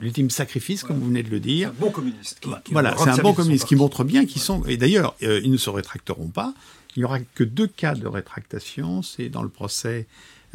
l'ultime 0.00 0.30
sacrifice, 0.30 0.82
comme 0.82 0.98
vous 0.98 1.06
venez 1.06 1.22
de 1.22 1.30
le 1.30 1.40
dire. 1.40 1.68
Un 1.70 1.72
bon 1.72 1.90
communiste. 1.90 2.46
voilà, 2.70 2.94
c'est 2.98 3.10
un 3.10 3.16
bon 3.16 3.32
communiste 3.32 3.66
qui 3.66 3.76
montre 3.76 4.04
bien 4.04 4.26
qu'ils 4.26 4.42
sont. 4.42 4.64
Et 4.66 4.76
d'ailleurs, 4.76 5.14
euh, 5.22 5.40
ils 5.42 5.50
ne 5.50 5.56
se 5.56 5.70
rétracteront 5.70 6.28
pas. 6.28 6.54
Il 6.96 7.00
n'y 7.00 7.04
aura 7.04 7.20
que 7.20 7.44
deux 7.44 7.66
cas 7.66 7.94
de 7.94 8.06
rétractation. 8.06 9.02
C'est 9.02 9.28
dans 9.28 9.42
le 9.42 9.48
procès 9.48 10.06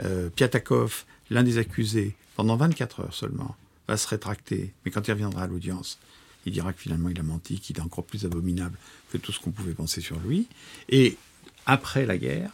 euh, 0.03 0.29
Piatakov, 0.29 1.05
l'un 1.29 1.43
des 1.43 1.57
accusés, 1.57 2.15
pendant 2.35 2.55
24 2.55 3.01
heures 3.01 3.13
seulement, 3.13 3.55
va 3.87 3.97
se 3.97 4.07
rétracter. 4.07 4.73
Mais 4.83 4.91
quand 4.91 5.07
il 5.07 5.11
reviendra 5.11 5.43
à 5.43 5.47
l'audience, 5.47 5.99
il 6.45 6.53
dira 6.53 6.73
que 6.73 6.81
finalement 6.81 7.09
il 7.09 7.19
a 7.19 7.23
menti, 7.23 7.59
qu'il 7.59 7.77
est 7.77 7.81
encore 7.81 8.03
plus 8.03 8.25
abominable 8.25 8.77
que 9.11 9.17
tout 9.17 9.31
ce 9.31 9.39
qu'on 9.39 9.51
pouvait 9.51 9.73
penser 9.73 10.01
sur 10.01 10.19
lui. 10.19 10.47
Et 10.89 11.17
après 11.65 12.05
la 12.05 12.17
guerre, 12.17 12.51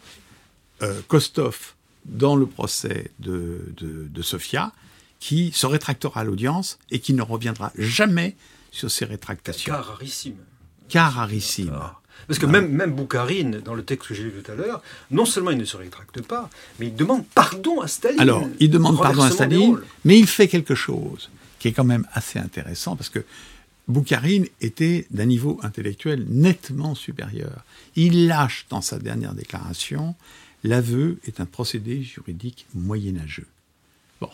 euh, 0.81 1.01
Kostov, 1.07 1.73
dans 2.05 2.35
le 2.35 2.45
procès 2.45 3.11
de, 3.19 3.73
de, 3.77 4.21
Sofia, 4.21 4.71
qui 5.19 5.51
se 5.51 5.67
rétractera 5.67 6.21
à 6.21 6.23
l'audience 6.23 6.79
et 6.89 6.99
qui 6.99 7.13
ne 7.13 7.21
reviendra 7.21 7.71
jamais 7.77 8.35
sur 8.71 8.89
ses 8.89 9.05
rétractations. 9.05 9.71
Car 9.71 9.85
rarissime. 9.85 10.37
Car 10.89 11.13
rarissime. 11.13 11.79
Parce 12.27 12.39
que 12.39 12.45
même, 12.45 12.69
même 12.69 12.93
Boukharine, 12.93 13.62
dans 13.63 13.73
le 13.73 13.84
texte 13.84 14.10
que 14.10 14.13
j'ai 14.13 14.23
lu 14.23 14.31
tout 14.31 14.51
à 14.51 14.55
l'heure, 14.55 14.81
non 15.10 15.25
seulement 15.25 15.51
il 15.51 15.57
ne 15.57 15.65
se 15.65 15.77
rétracte 15.77 16.21
pas, 16.21 16.49
mais 16.79 16.88
il 16.88 16.95
demande 16.95 17.25
pardon 17.27 17.81
à 17.81 17.88
Staline. 17.88 18.19
Alors, 18.19 18.47
il 18.60 18.69
demande 18.69 18.97
pardon 18.97 19.23
à 19.23 19.31
Staline, 19.31 19.79
mais 20.05 20.19
il 20.19 20.27
fait 20.27 20.47
quelque 20.47 20.75
chose 20.75 21.29
qui 21.60 21.67
est 21.67 21.73
quand 21.73 21.84
même 21.84 22.07
assez 22.13 22.39
intéressant, 22.39 22.95
parce 22.95 23.10
que 23.10 23.23
Boukharine 23.88 24.47
était 24.62 25.05
d'un 25.12 25.25
niveau 25.25 25.60
intellectuel 25.63 26.25
nettement 26.27 26.95
supérieur. 26.95 27.63
Il 27.95 28.27
lâche 28.27 28.65
dans 28.69 28.81
sa 28.81 28.97
dernière 28.97 29.34
déclaration 29.34 30.15
l'aveu 30.63 31.19
est 31.25 31.39
un 31.39 31.45
procédé 31.45 32.03
juridique 32.03 32.65
moyenâgeux. 32.73 33.47
Bon, 34.19 34.29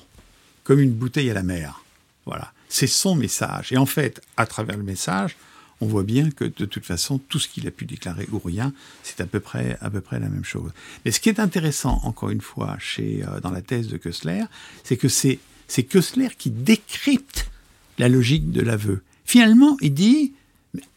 comme 0.64 0.80
une 0.80 0.92
bouteille 0.92 1.30
à 1.30 1.34
la 1.34 1.44
mer. 1.44 1.84
Voilà, 2.26 2.52
c'est 2.68 2.88
son 2.88 3.16
message. 3.16 3.72
Et 3.72 3.78
en 3.78 3.86
fait, 3.86 4.22
à 4.36 4.46
travers 4.46 4.78
le 4.78 4.84
message, 4.84 5.38
on 5.82 5.88
voit 5.88 6.04
bien 6.04 6.32
que 6.32 6.46
de 6.46 6.66
toute 6.66 6.86
façon, 6.86 7.20
tout 7.20 7.40
ce 7.40 7.48
qu'il 7.48 7.68
a 7.68 7.72
pu 7.72 7.86
déclarer 7.86 8.28
ou 8.32 8.40
rien, 8.40 8.74
c'est 9.04 9.22
à 9.22 9.26
peu 9.26 9.40
près 9.40 9.78
à 9.82 9.90
peu 9.90 10.02
près 10.02 10.20
la 10.20 10.30
même 10.30 10.44
chose. 10.44 10.72
Mais 11.06 11.12
ce 11.12 11.20
qui 11.20 11.30
est 11.30 11.40
intéressant, 11.40 12.00
encore 12.04 12.30
une 12.30 12.42
fois, 12.42 12.78
chez 12.80 13.24
euh, 13.24 13.40
dans 13.40 13.52
la 13.52 13.62
thèse 13.62 13.88
de 13.88 13.98
Kessler, 13.98 14.44
c'est 14.84 14.98
que 14.98 15.08
c'est 15.08 15.40
c'est 15.68 15.84
Kessler 15.84 16.30
qui 16.38 16.50
décrypte 16.50 17.52
la 18.00 18.10
logique 18.10 18.52
de 18.52 18.62
l'aveu. 18.62 19.04
Finalement, 19.26 19.78
il 19.82 19.94
dit 19.94 20.34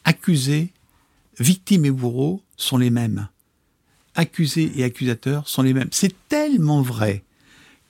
accusé, 0.04 0.70
victime 1.38 1.84
et 1.84 1.90
bourreau 1.90 2.42
sont 2.56 2.78
les 2.78 2.90
mêmes. 2.90 3.28
Accusé 4.14 4.72
et 4.76 4.84
accusateur 4.84 5.48
sont 5.48 5.62
les 5.62 5.74
mêmes. 5.74 5.88
C'est 5.92 6.14
tellement 6.28 6.82
vrai 6.82 7.22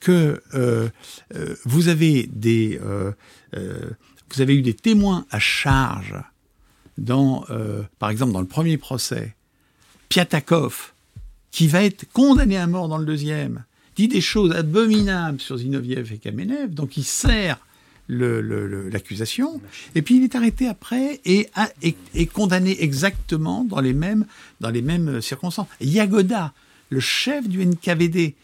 que 0.00 0.42
euh, 0.54 0.88
euh, 1.34 1.56
vous 1.64 1.88
avez 1.88 2.28
des 2.32 2.80
vous 4.32 4.40
avez 4.40 4.54
eu 4.54 4.62
des 4.62 4.74
témoins 4.74 5.26
à 5.30 5.40
charge 5.40 6.14
dans, 7.00 7.44
euh, 7.50 7.82
par 7.98 8.10
exemple, 8.10 8.32
dans 8.32 8.40
le 8.40 8.46
premier 8.46 8.76
procès, 8.76 9.34
Piatakov, 10.08 10.92
qui 11.50 11.66
va 11.66 11.82
être 11.82 12.04
condamné 12.12 12.56
à 12.56 12.66
mort 12.66 12.88
dans 12.88 12.98
le 12.98 13.06
deuxième, 13.06 13.64
dit 13.96 14.06
des 14.06 14.20
choses 14.20 14.52
abominables 14.52 15.40
sur 15.40 15.56
Zinoviev 15.56 16.12
et 16.12 16.18
Kamenev, 16.18 16.72
donc 16.72 16.96
il 16.96 17.04
sert 17.04 17.58
l'accusation, 18.08 19.60
et 19.94 20.02
puis 20.02 20.16
il 20.16 20.24
est 20.24 20.34
arrêté 20.34 20.66
après 20.66 21.20
et, 21.24 21.48
condamné 22.32 22.82
exactement 22.82 23.64
dans 23.64 23.80
les 23.80 23.92
mêmes, 23.92 24.26
dans 24.60 24.70
les 24.70 24.82
mêmes 24.82 25.20
circonstances. 25.20 25.68
Yagoda, 25.80 26.52
le 26.90 27.00
chef 27.00 27.48
du 27.48 27.64
NKVD, 27.64 28.34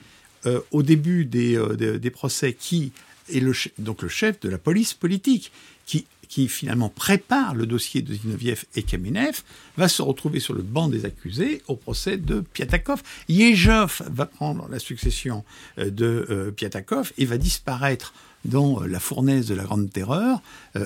euh, 0.47 0.61
au 0.71 0.85
début 0.85 1.25
des, 1.25 1.57
euh, 1.57 1.99
des, 1.99 2.11
procès, 2.11 2.53
qui 2.53 2.93
est 3.33 3.41
le, 3.41 3.53
donc 3.79 4.03
le 4.03 4.09
chef 4.09 4.39
de 4.41 4.49
la 4.49 4.59
police 4.59 4.95
politique, 4.95 5.51
qui 5.85 6.07
qui 6.29 6.49
finalement 6.49 6.89
prépare 6.89 7.55
le 7.55 7.67
dossier 7.67 8.03
de 8.03 8.15
Zinoviev 8.15 8.65
et 8.75 8.83
Kamenev, 8.83 9.43
va 9.77 9.89
se 9.89 10.03
retrouver 10.03 10.41
sur 10.41 10.55
le 10.55 10.63
banc 10.63 10.89
des 10.89 11.05
accusés 11.05 11.63
au 11.69 11.77
procès 11.77 12.17
de 12.17 12.41
Piatakov. 12.41 13.03
Yezhov 13.29 14.03
va 14.11 14.27
prendre 14.27 14.69
la 14.69 14.79
succession 14.79 15.45
euh, 15.79 15.91
de 15.91 16.27
euh, 16.31 16.51
Piatakov 16.51 17.13
et 17.19 17.25
va 17.25 17.39
disparaître 17.39 18.15
dans 18.45 18.83
euh, 18.83 18.87
la 18.87 19.01
fournaise 19.01 19.47
de 19.47 19.55
la 19.55 19.65
Grande 19.65 19.91
Terreur 19.91 20.41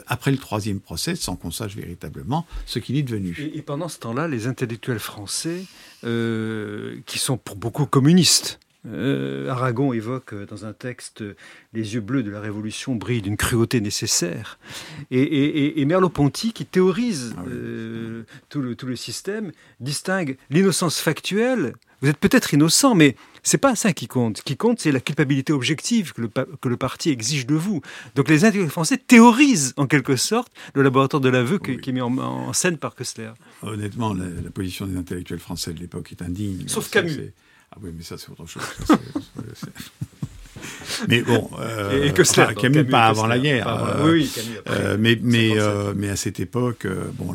après 0.07 0.31
le 0.31 0.39
troisième 0.39 0.79
procès, 0.81 1.17
sans 1.17 1.37
qu'on 1.37 1.51
sache 1.51 1.75
véritablement 1.75 2.47
ce 2.65 2.79
qu'il 2.79 2.97
est 2.97 3.03
devenu. 3.03 3.37
Et, 3.55 3.61
pendant 3.63 3.89
ce 3.89 3.99
temps-là, 3.99 4.29
les 4.29 4.47
intellectuels 4.47 5.01
français, 5.01 5.65
qui 6.03 7.19
sont 7.19 7.37
pour 7.37 7.57
beaucoup 7.57 7.87
communistes, 7.87 8.61
euh, 8.87 9.51
Aragon 9.51 9.93
évoque 9.93 10.33
euh, 10.33 10.47
dans 10.47 10.65
un 10.65 10.73
texte 10.73 11.21
euh, 11.21 11.37
Les 11.75 11.95
yeux 11.95 12.01
bleus 12.01 12.23
de 12.23 12.31
la 12.31 12.41
Révolution 12.41 12.95
brillent 12.95 13.21
d'une 13.21 13.37
cruauté 13.37 13.81
nécessaire. 13.81 14.59
Et, 15.11 15.85
Merleau-Ponty, 15.85 16.53
qui 16.53 16.65
théorise 16.65 17.35
ah 17.37 17.43
tout, 18.49 18.63
le, 18.63 18.75
tout 18.77 18.87
le 18.87 18.97
système, 18.97 19.53
distingue 19.81 20.37
l'innocence 20.49 20.99
factuelle. 20.99 21.75
Vous 22.01 22.09
êtes 22.09 22.17
peut-être 22.17 22.55
innocent, 22.55 22.95
mais 22.95 23.17
c'est 23.43 23.59
pas 23.59 23.77
ça 23.77 23.93
qui 23.93 24.07
compte. 24.07 24.39
Ce 24.39 24.43
qui 24.43 24.57
compte, 24.57 24.81
c'est 24.81 24.93
la 24.93 25.01
culpabilité 25.01 25.53
objective 25.53 26.15
que 26.15 26.23
le, 26.23 26.29
que 26.29 26.69
le, 26.69 26.77
parti 26.79 27.11
exige 27.11 27.47
de 27.47 27.55
vous. 27.55 27.83
Donc 28.15 28.31
les 28.31 28.45
intellectuels 28.45 28.71
français 28.71 28.97
théorisent 28.97 29.75
en 29.77 29.87
quelque 29.87 30.17
sorte 30.17 30.51
le 30.75 30.83
laboratoire 30.83 31.21
de 31.21 31.29
l'aveu 31.29 31.59
qui 31.59 31.73
est 31.73 31.93
mis 31.93 32.01
en, 32.01 32.53
scène 32.55 32.79
par 32.79 32.95
Kessler. 32.95 33.33
Honnêtement, 33.63 34.15
la, 34.15 34.25
la, 34.25 34.51
position 34.51 34.87
des 34.87 34.97
intellectuels 34.97 35.41
français 35.41 35.75
de 35.75 35.81
l'époque 35.81 36.13
est 36.13 36.23
indigne. 36.23 36.67
Sauf 36.67 36.89
Camus. 36.89 37.33
Ah 37.73 37.77
oui, 37.83 37.91
mais 37.97 38.03
ça, 38.03 38.19
c'est 38.19 38.31
autre 38.31 38.47
chose. 38.47 38.63
mais 41.09 41.23
bon, 41.23 41.49
euh, 41.59 42.05
et, 42.05 42.13
que 42.13 42.55
Camus, 42.55 42.85
pas 42.85 43.07
avant 43.07 43.27
la 43.27 43.39
guerre. 43.39 43.69
Euh, 43.69 44.13
oui, 44.13 44.31
Camus 44.35 44.59
euh, 44.69 44.97
mais, 44.99 45.19
mais, 45.23 45.55
mais 45.95 46.09
à 46.09 46.17
cette 46.17 46.41
époque, 46.41 46.87
bon, 47.15 47.35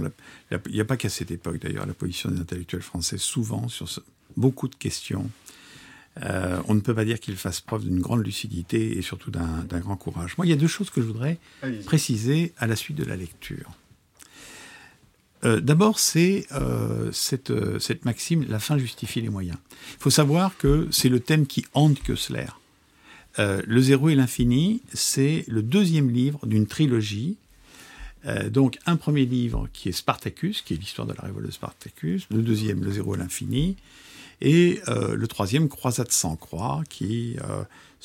il 0.51 0.73
n'y 0.73 0.81
a 0.81 0.85
pas 0.85 0.97
qu'à 0.97 1.09
cette 1.09 1.31
époque 1.31 1.61
d'ailleurs, 1.61 1.85
la 1.85 1.93
position 1.93 2.29
des 2.29 2.41
intellectuels 2.41 2.81
français, 2.81 3.17
souvent, 3.17 3.69
sur 3.69 3.87
beaucoup 4.35 4.67
de 4.67 4.75
questions, 4.75 5.29
on 6.21 6.75
ne 6.75 6.81
peut 6.81 6.93
pas 6.93 7.05
dire 7.05 7.21
qu'ils 7.21 7.37
fassent 7.37 7.61
preuve 7.61 7.85
d'une 7.85 8.01
grande 8.01 8.25
lucidité 8.25 8.97
et 8.97 9.01
surtout 9.01 9.31
d'un 9.31 9.79
grand 9.79 9.95
courage. 9.95 10.37
Moi, 10.37 10.47
il 10.47 10.49
y 10.49 10.53
a 10.53 10.57
deux 10.57 10.67
choses 10.67 10.89
que 10.89 11.01
je 11.01 11.07
voudrais 11.07 11.37
préciser 11.85 12.53
à 12.57 12.67
la 12.67 12.75
suite 12.75 12.97
de 12.97 13.05
la 13.05 13.15
lecture. 13.15 13.71
Euh, 15.45 15.61
d'abord, 15.61 15.99
c'est 15.99 16.47
euh, 16.53 17.11
euh, 17.49 17.79
cette, 17.79 18.05
maxime, 18.05 18.45
la 18.49 18.59
fin 18.59 18.77
justifie 18.77 19.21
les 19.21 19.29
moyens. 19.29 19.57
Il 19.93 20.01
faut 20.01 20.09
savoir 20.09 20.57
que 20.57 20.87
c'est 20.91 21.09
le 21.09 21.19
thème 21.19 21.45
qui 21.45 21.65
hante 21.73 22.01
Kessler. 22.01 22.47
le 23.37 23.81
zéro 23.81 24.09
et 24.09 24.15
l'infini, 24.15 24.81
c'est 24.93 25.45
le 25.47 25.61
deuxième 25.61 26.09
livre 26.09 26.45
d'une 26.45 26.67
trilogie. 26.67 27.37
donc 28.49 28.79
un 28.85 28.95
premier 28.95 29.25
livre 29.25 29.67
qui 29.73 29.89
est 29.89 29.91
Spartacus, 29.91 30.61
qui 30.61 30.73
est 30.73 30.77
l'histoire 30.77 31.07
de 31.07 31.13
la 31.13 31.21
révolte 31.21 31.45
de 31.45 31.51
Spartacus, 31.51 32.27
le 32.31 32.41
deuxième, 32.41 32.83
le 32.83 32.91
zéro 32.91 33.15
et 33.15 33.17
l'infini, 33.17 33.75
et 34.41 34.81
le 34.87 35.27
troisième, 35.27 35.69
Croisade 35.69 36.11
sans 36.11 36.35
croix, 36.35 36.83
qui 36.89 37.37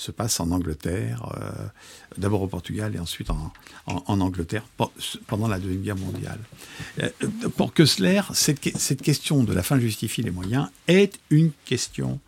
se 0.01 0.11
passe 0.11 0.41
en 0.41 0.51
Angleterre, 0.51 1.31
euh, 1.37 1.51
d'abord 2.17 2.41
au 2.43 2.47
Portugal 2.47 2.97
et 2.97 2.99
ensuite 2.99 3.29
en, 3.31 3.53
Angleterre 4.07 4.65
pendant 5.27 5.47
la 5.47 5.59
Deuxième 5.59 5.83
Guerre 5.83 5.97
mondiale. 5.97 6.39
Euh, 7.03 7.11
pour 7.57 7.75
Kessler, 7.75 8.23
cette, 8.33 8.61
question 9.03 9.45
de 9.45 9.53
la 9.53 9.63
fin 9.63 9.79
justifie 9.79 10.23
les 10.23 10.31
moyens 10.31 10.69
est 10.89 11.19
une 11.29 11.51
question 11.67 12.19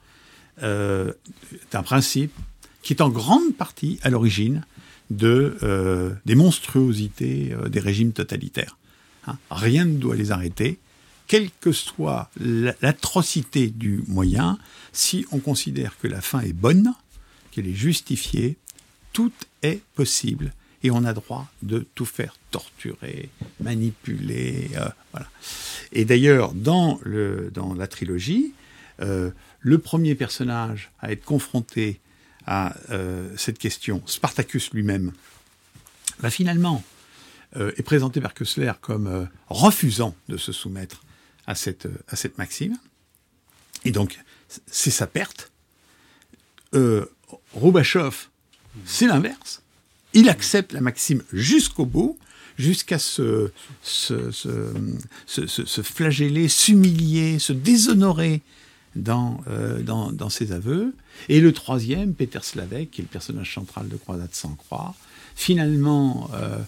euh, 0.63 1.13
d'un 1.71 1.83
principe 1.83 2.33
qui 2.83 2.93
est 2.93 3.01
en 3.01 3.09
grande 3.09 3.55
partie 3.55 3.99
à 4.03 4.11
l'origine 4.11 4.65
de, 5.11 6.15
des 6.25 6.35
monstruosités 6.35 7.55
des 7.69 7.81
régimes 7.81 8.13
totalitaires. 8.13 8.77
Hein. 9.27 9.37
Rien 9.51 9.85
ne 9.85 9.99
doit 9.99 10.17
les 10.17 10.33
arrêter, 10.33 10.79
quelle 11.33 11.49
que 11.63 11.73
soit 11.73 12.29
l'atrocité 12.83 13.69
du 13.69 14.05
moyen, 14.07 14.59
si 14.93 15.25
on 15.33 15.39
considère 15.39 15.97
que 15.99 16.07
la 16.07 16.21
fin 16.21 16.41
est 16.41 16.53
bonne, 16.53 16.93
qu'elle 17.51 17.67
est 17.67 17.73
justifiée, 17.73 18.59
tout 19.15 19.33
est 19.63 19.81
possible 19.95 20.53
et 20.83 20.91
on 20.91 21.07
a 21.07 21.15
droit 21.15 21.51
de 21.63 21.87
tout 21.95 22.05
faire 22.05 22.37
torturer, 22.51 23.31
manipuler, 23.61 24.73
euh. 24.77 24.91
Et 25.93 26.05
d'ailleurs, 26.05 26.53
dans, 26.53 27.01
la 27.03 27.87
trilogie, 27.87 28.53
le 28.99 29.79
premier 29.79 30.15
personnage 30.15 30.91
à 31.01 31.13
être 31.13 31.25
confronté 31.25 31.99
à 32.47 32.75
cette 33.39 33.59
question, 33.59 34.03
Spartacus 34.05 34.71
lui-même, 34.75 35.13
va 36.19 36.29
finalement 36.29 36.85
est 37.57 37.83
présenté 37.83 38.21
par 38.21 38.35
Kessler 38.35 38.73
comme 38.83 39.31
refusant 39.49 40.15
de 40.29 40.37
se 40.37 40.53
soumettre 40.53 41.01
à 41.47 41.55
cette, 41.55 42.39
maxime. 42.39 42.79
Et 43.85 43.91
donc, 43.91 44.19
c'est 44.67 44.91
sa 44.91 45.07
perte. 45.07 45.51
Euh, 46.75 47.07
c'est 48.85 49.07
l'inverse. 49.07 49.63
Il 50.15 50.29
accepte 50.29 50.73
la 50.73 50.81
maxime 50.81 51.23
jusqu'au 51.33 51.87
bout, 51.87 52.19
jusqu'à 52.59 52.99
se, 52.99 53.51
se, 53.83 54.31
se, 54.31 55.83
flageller, 55.83 56.49
s'humilier, 56.49 57.39
se 57.39 57.53
déshonorer 57.53 58.43
dans, 58.97 59.41
euh, 59.49 59.83
dans, 59.83 60.29
ses 60.29 60.53
aveux. 60.53 60.95
Et 61.29 61.41
le 61.41 61.53
troisième, 61.53 62.15
Peter 62.15 62.41
Slavek, 62.43 62.91
qui 62.91 63.01
est 63.01 63.05
le 63.05 63.09
personnage 63.09 63.55
central 63.55 63.89
de 63.89 63.97
Croisade 63.97 64.33
sans 64.35 64.55
croix, 64.55 64.95
finalement 65.35 66.31
euh, 66.35 66.59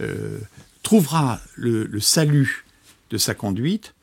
euh, 0.00 0.38
trouvera 0.82 1.40
le, 1.56 2.00
salut 2.00 2.64
de 3.10 3.18
sa 3.18 3.34
conduite 3.34 3.94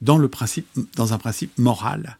dans, 0.00 0.18
le 0.18 0.28
principe, 0.28 0.66
dans 0.96 1.12
un 1.12 1.18
principe 1.18 1.56
moral 1.58 2.18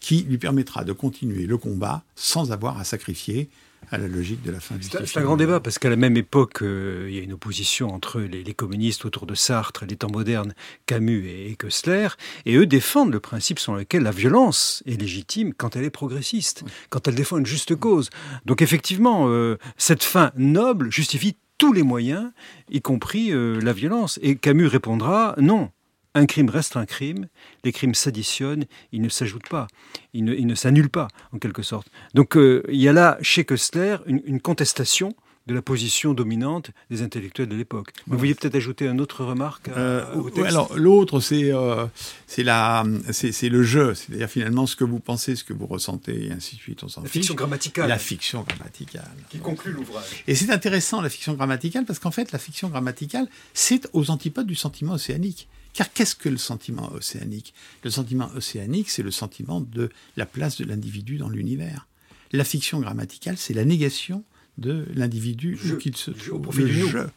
qui 0.00 0.22
lui 0.22 0.38
permettra 0.38 0.84
de 0.84 0.92
continuer 0.92 1.46
le 1.46 1.58
combat 1.58 2.02
sans 2.14 2.52
avoir 2.52 2.78
à 2.78 2.84
sacrifier 2.84 3.48
à 3.90 3.98
la 3.98 4.08
logique 4.08 4.42
de 4.42 4.50
la 4.50 4.60
fin 4.60 4.76
du 4.76 4.86
C'est 4.86 5.18
un 5.18 5.22
grand 5.22 5.36
débat 5.36 5.60
parce 5.60 5.78
qu'à 5.78 5.88
la 5.88 5.96
même 5.96 6.16
époque, 6.16 6.62
euh, 6.62 7.06
il 7.08 7.14
y 7.14 7.20
a 7.20 7.22
une 7.22 7.32
opposition 7.32 7.88
entre 7.88 8.20
les, 8.20 8.54
communistes 8.54 9.04
autour 9.04 9.24
de 9.26 9.34
Sartre, 9.34 9.86
les 9.86 9.96
temps 9.96 10.10
modernes, 10.10 10.54
Camus 10.86 11.26
et, 11.26 11.56
Kessler, 11.56 12.08
et 12.44 12.56
eux 12.56 12.66
défendent 12.66 13.12
le 13.12 13.20
principe 13.20 13.58
selon 13.58 13.76
lequel 13.76 14.02
la 14.02 14.10
violence 14.10 14.82
est 14.86 15.00
légitime 15.00 15.54
quand 15.54 15.76
elle 15.76 15.84
est 15.84 15.90
progressiste, 15.90 16.64
quand 16.90 17.08
elle 17.08 17.14
défend 17.14 17.38
une 17.38 17.46
juste 17.46 17.76
cause. 17.76 18.10
Donc 18.44 18.62
effectivement, 18.62 19.28
euh, 19.28 19.56
cette 19.76 20.02
fin 20.02 20.32
noble 20.36 20.92
justifie 20.92 21.36
tous 21.56 21.72
les 21.72 21.82
moyens, 21.82 22.30
y 22.70 22.80
compris 22.80 23.32
euh, 23.32 23.60
la 23.60 23.72
violence. 23.72 24.18
Et 24.22 24.36
Camus 24.36 24.66
répondra 24.66 25.34
non 25.38 25.70
un 26.14 26.26
crime 26.26 26.48
reste 26.50 26.76
un 26.76 26.86
crime, 26.86 27.28
les 27.64 27.72
crimes 27.72 27.94
s'additionnent, 27.94 28.64
ils 28.92 29.02
ne 29.02 29.08
s'ajoutent 29.08 29.48
pas, 29.48 29.66
ils 30.12 30.24
ne, 30.24 30.54
s'annulent 30.54 30.90
pas, 30.90 31.08
en 31.32 31.38
quelque 31.38 31.62
sorte. 31.62 31.88
Donc 32.14 32.36
euh, 32.36 32.62
il 32.68 32.80
y 32.80 32.88
a 32.88 32.92
là, 32.92 33.18
chez 33.20 33.44
Kessler, 33.44 33.96
une, 34.06 34.40
contestation 34.40 35.14
de 35.48 35.54
la 35.54 35.62
position 35.62 36.12
dominante 36.12 36.70
des 36.90 37.02
intellectuels 37.02 37.48
de 37.48 37.56
l'époque. 37.56 37.92
Vous 38.06 38.18
vouliez 38.18 38.34
peut-être 38.34 38.54
ajouter 38.54 38.86
une 38.86 39.00
autre 39.00 39.24
remarque 39.24 39.68
euh, 39.68 40.04
Alors 40.44 40.76
l'autre, 40.76 41.20
c'est 41.20 41.52
euh, 41.52 41.86
c'est 42.26 43.48
le 43.48 43.62
jeu, 43.62 43.94
c'est-à-dire 43.94 44.28
finalement 44.28 44.66
ce 44.66 44.76
que 44.76 44.84
vous 44.84 45.00
pensez, 45.00 45.36
ce 45.36 45.44
que 45.44 45.54
vous 45.54 45.66
ressentez, 45.66 46.26
et 46.26 46.32
ainsi 46.32 46.56
de 46.56 46.60
suite. 46.60 46.84
On 46.84 47.02
la 47.02 47.08
fiction 47.08 47.34
grammaticale. 47.34 47.88
La 47.88 47.98
fiction 47.98 48.42
grammaticale. 48.42 49.10
Qui 49.30 49.38
conclut 49.38 49.72
l'ouvrage. 49.72 50.22
Et 50.26 50.34
c'est 50.34 50.50
intéressant 50.50 51.00
la 51.00 51.08
fiction 51.08 51.32
grammaticale 51.32 51.86
parce 51.86 51.98
qu'en 51.98 52.10
fait 52.10 52.30
la 52.30 52.38
fiction 52.38 52.68
grammaticale, 52.68 53.26
c'est 53.54 53.88
aux 53.94 54.10
antipodes 54.10 54.46
du 54.46 54.54
sentiment 54.54 54.92
océanique. 54.92 55.48
Car 55.72 55.92
qu'est-ce 55.92 56.14
que 56.14 56.28
le 56.28 56.36
sentiment 56.36 56.92
océanique? 56.92 57.54
Le 57.84 57.90
sentiment 57.90 58.28
océanique, 58.34 58.90
c'est 58.90 59.02
le 59.02 59.10
sentiment 59.10 59.60
de 59.60 59.90
la 60.16 60.26
place 60.26 60.58
de 60.58 60.64
l'individu 60.64 61.16
dans 61.16 61.28
l'univers. 61.28 61.86
La 62.32 62.44
fiction 62.44 62.80
grammaticale, 62.80 63.38
c'est 63.38 63.54
la 63.54 63.64
négation 63.64 64.24
de 64.58 64.86
l'individu 64.94 65.58
où 65.64 65.76
qu'il 65.76 65.96
se 65.96 66.10
trouve. 66.10 66.58
le 66.58 66.66
jeu. 66.66 67.10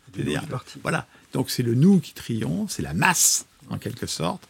Voilà. 0.81 1.07
Donc 1.33 1.49
c'est 1.49 1.63
le 1.63 1.73
nous 1.73 1.99
qui 1.99 2.13
triomphe, 2.13 2.71
c'est 2.71 2.81
la 2.81 2.93
masse 2.93 3.45
en 3.69 3.77
quelque 3.77 4.05
sorte. 4.07 4.47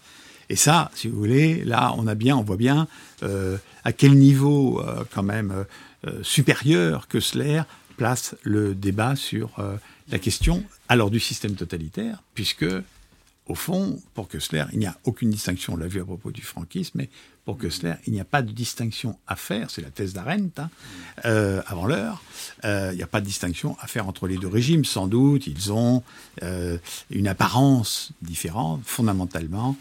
Et 0.50 0.56
ça, 0.58 0.92
si 0.94 1.08
vous 1.08 1.18
voulez, 1.18 1.64
là, 1.64 1.94
on 1.98 2.08
a 2.08 2.16
bien, 2.16 2.36
on 2.36 2.44
voit 2.44 2.58
bien 2.58 2.88
euh, 3.24 3.58
à 3.86 3.94
quel 3.94 4.16
niveau 4.16 4.82
euh, 4.82 5.06
quand 5.10 5.24
même 5.24 5.66
euh, 6.06 6.24
supérieur 6.24 7.08
que 7.08 7.20
Kessler 7.20 7.62
place 7.96 8.36
le 8.44 8.76
débat 8.76 9.16
sur 9.16 9.52
la 10.10 10.18
question 10.18 10.64
alors 10.90 11.12
du 11.12 11.20
système 11.20 11.54
totalitaire, 11.54 12.24
puisque 12.34 12.66
au 13.46 13.56
fond, 13.56 14.02
pour 14.16 14.28
Kessler, 14.28 14.64
il 14.74 14.80
n'y 14.80 14.88
a 14.88 14.98
aucune 15.04 15.30
distinction, 15.30 15.74
on 15.74 15.78
l'a 15.78 15.88
vu 15.88 16.02
à 16.02 16.06
propos 16.06 16.32
du 16.32 16.42
franquisme, 16.42 16.98
mais 16.98 17.10
pour 17.46 17.58
Kessler, 17.58 17.94
il 18.06 18.14
n'y 18.14 18.20
a 18.20 18.26
pas 18.26 18.42
de 18.42 18.52
distinction 18.52 19.18
à 19.28 19.36
faire, 19.36 19.72
c'est 19.72 19.82
la 19.82 19.90
thèse 19.90 20.14
d'Arendt, 20.14 20.62
hein, 20.62 20.70
euh, 21.26 21.62
avant 21.66 21.88
l'heure, 21.88 22.24
euh, 22.66 22.90
il 22.94 22.98
n'y 22.98 23.04
a 23.04 23.08
pas 23.08 23.20
de 23.20 23.26
distinction 23.26 23.76
à 23.80 23.88
faire 23.88 24.08
entre 24.08 24.28
les 24.28 24.38
deux 24.38 24.48
régimes. 24.48 24.86
Sans 24.86 25.08
doute, 25.08 25.48
ils 25.48 25.72
ont 25.74 26.04
euh, 26.44 26.78
une 27.10 27.28
apparence 27.28 28.12
différente, 28.22 28.82
fondamentalement, 28.86 29.76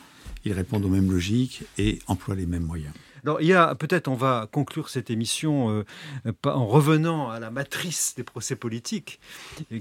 ils 0.44 0.52
répondent 0.52 0.84
aux 0.84 0.90
mêmes 0.90 1.10
logiques 1.10 1.62
et 1.76 1.98
emploient 2.06 2.34
les 2.34 2.46
mêmes 2.46 2.64
moyens. 2.64 2.94
Alors, 3.24 3.40
il 3.40 3.46
y 3.46 3.54
a 3.54 3.74
peut-être, 3.74 4.08
on 4.08 4.14
va 4.14 4.48
conclure 4.50 4.88
cette 4.88 5.10
émission 5.10 5.70
euh, 5.70 6.32
en 6.44 6.66
revenant 6.66 7.30
à 7.30 7.40
la 7.40 7.50
matrice 7.50 8.14
des 8.16 8.22
procès 8.22 8.56
politiques, 8.56 9.20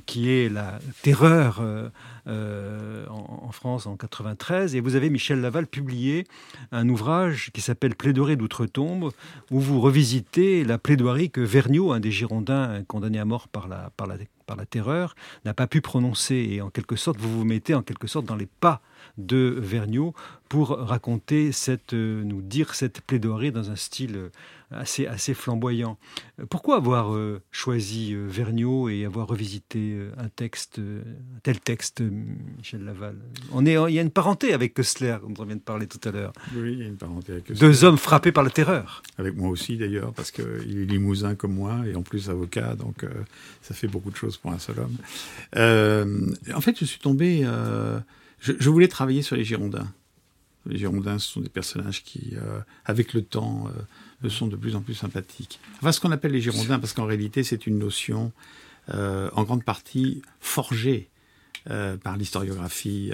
qui 0.05 0.29
est 0.29 0.49
la 0.49 0.79
terreur 1.01 1.59
euh, 1.61 1.89
euh, 2.27 3.05
en, 3.07 3.51
France 3.51 3.85
en 3.85 3.95
93. 3.95 4.75
Et 4.75 4.79
vous 4.79 4.95
avez, 4.95 5.09
Michel 5.09 5.41
Laval, 5.41 5.67
publié 5.67 6.25
un 6.71 6.87
ouvrage 6.89 7.51
qui 7.53 7.61
s'appelle 7.61 7.95
Plaidoirie 7.95 8.37
d'outre-tombe, 8.37 9.11
où 9.51 9.59
vous 9.59 9.79
revisitez 9.81 10.63
la 10.63 10.77
plaidoirie 10.77 11.31
que 11.31 11.41
Vergniaud, 11.41 11.91
un 11.91 11.99
des 11.99 12.11
Girondins 12.11 12.83
condamnés 12.87 13.19
à 13.19 13.25
mort 13.25 13.47
par 13.47 13.67
la, 13.67 13.91
par 13.97 14.07
la, 14.07 14.15
par 14.45 14.57
la 14.57 14.65
terreur, 14.65 15.15
n'a 15.45 15.53
pas 15.53 15.67
pu 15.67 15.81
prononcer. 15.81 16.47
Et 16.51 16.61
en 16.61 16.69
quelque 16.69 16.95
sorte, 16.95 17.19
vous 17.19 17.39
vous 17.39 17.45
mettez 17.45 17.73
en 17.73 17.83
quelque 17.83 18.07
sorte 18.07 18.25
dans 18.25 18.35
les 18.35 18.47
pas 18.47 18.81
de 19.17 19.55
Vergniaud 19.57 20.13
pour 20.49 20.69
raconter 20.69 21.51
cette, 21.51 21.93
euh, 21.93 22.23
nous 22.23 22.41
dire 22.41 22.73
cette 22.73 23.01
plaidoirie 23.01 23.51
dans 23.51 23.69
un 23.69 23.75
style 23.75 24.15
euh, 24.15 24.29
assez, 24.71 25.05
assez 25.05 25.35
flamboyant. 25.35 25.99
Pourquoi 26.49 26.77
avoir 26.77 27.13
euh, 27.13 27.39
choisi 27.51 28.15
Vergniaud 28.15 28.89
et 28.89 29.05
avoir 29.05 29.27
revisité 29.27 29.97
un 30.17 30.29
texte, 30.29 30.79
un 30.79 31.39
tel 31.43 31.59
texte, 31.59 32.01
Michel 32.57 32.83
Laval? 32.83 33.15
On 33.51 33.65
est, 33.65 33.73
Il 33.73 33.93
y 33.93 33.99
a 33.99 34.01
une 34.01 34.09
parenté 34.09 34.53
avec 34.53 34.73
Kessler, 34.73 35.17
dont 35.21 35.33
on 35.41 35.45
vient 35.45 35.55
de 35.55 35.61
parler 35.61 35.85
tout 35.85 36.01
à 36.07 36.11
l'heure. 36.11 36.33
Oui, 36.55 36.73
il 36.73 36.79
y 36.79 36.83
a 36.83 36.87
une 36.87 36.97
parenté 36.97 37.33
avec 37.33 37.45
Kessler. 37.45 37.67
Deux 37.67 37.83
hommes 37.83 37.97
frappés 37.97 38.31
par 38.31 38.43
la 38.43 38.49
terreur. 38.49 39.03
Avec 39.17 39.35
moi 39.35 39.49
aussi 39.49 39.77
d'ailleurs, 39.77 40.13
parce 40.13 40.31
qu'il 40.31 40.45
est 40.81 40.85
limousin 40.85 41.35
comme 41.35 41.53
moi 41.53 41.81
et 41.85 41.95
en 41.95 42.01
plus 42.01 42.29
avocat, 42.29 42.75
donc 42.75 43.05
ça 43.61 43.75
fait 43.75 43.87
beaucoup 43.87 44.11
de 44.11 44.15
choses 44.15 44.37
pour 44.37 44.51
un 44.51 44.59
seul 44.59 44.77
homme. 44.79 46.35
en 46.53 46.61
fait, 46.61 46.79
je 46.79 46.85
suis 46.85 46.99
tombé 46.99 47.45
je, 48.39 48.69
voulais 48.69 48.87
travailler 48.87 49.21
sur 49.21 49.35
les 49.35 49.43
Girondins. 49.43 49.91
Les 50.65 50.77
Girondins, 50.77 51.19
ce 51.19 51.31
sont 51.31 51.41
des 51.41 51.49
personnages 51.49 52.03
qui, 52.03 52.33
euh, 52.33 52.59
avec 52.85 53.13
le 53.13 53.21
temps, 53.21 53.67
euh, 54.23 54.29
sont 54.29 54.47
de 54.47 54.55
plus 54.55 54.75
en 54.75 54.81
plus 54.81 54.93
sympathiques. 54.93 55.59
Enfin, 55.77 55.91
ce 55.91 55.99
qu'on 55.99 56.11
appelle 56.11 56.31
les 56.31 56.41
Girondins, 56.41 56.79
parce 56.79 56.93
qu'en 56.93 57.05
réalité, 57.05 57.43
c'est 57.43 57.67
une 57.67 57.79
notion 57.79 58.31
euh, 58.93 59.29
en 59.33 59.43
grande 59.43 59.63
partie 59.63 60.21
forgée 60.39 61.09
par 62.03 62.17
l'historiographie 62.17 63.11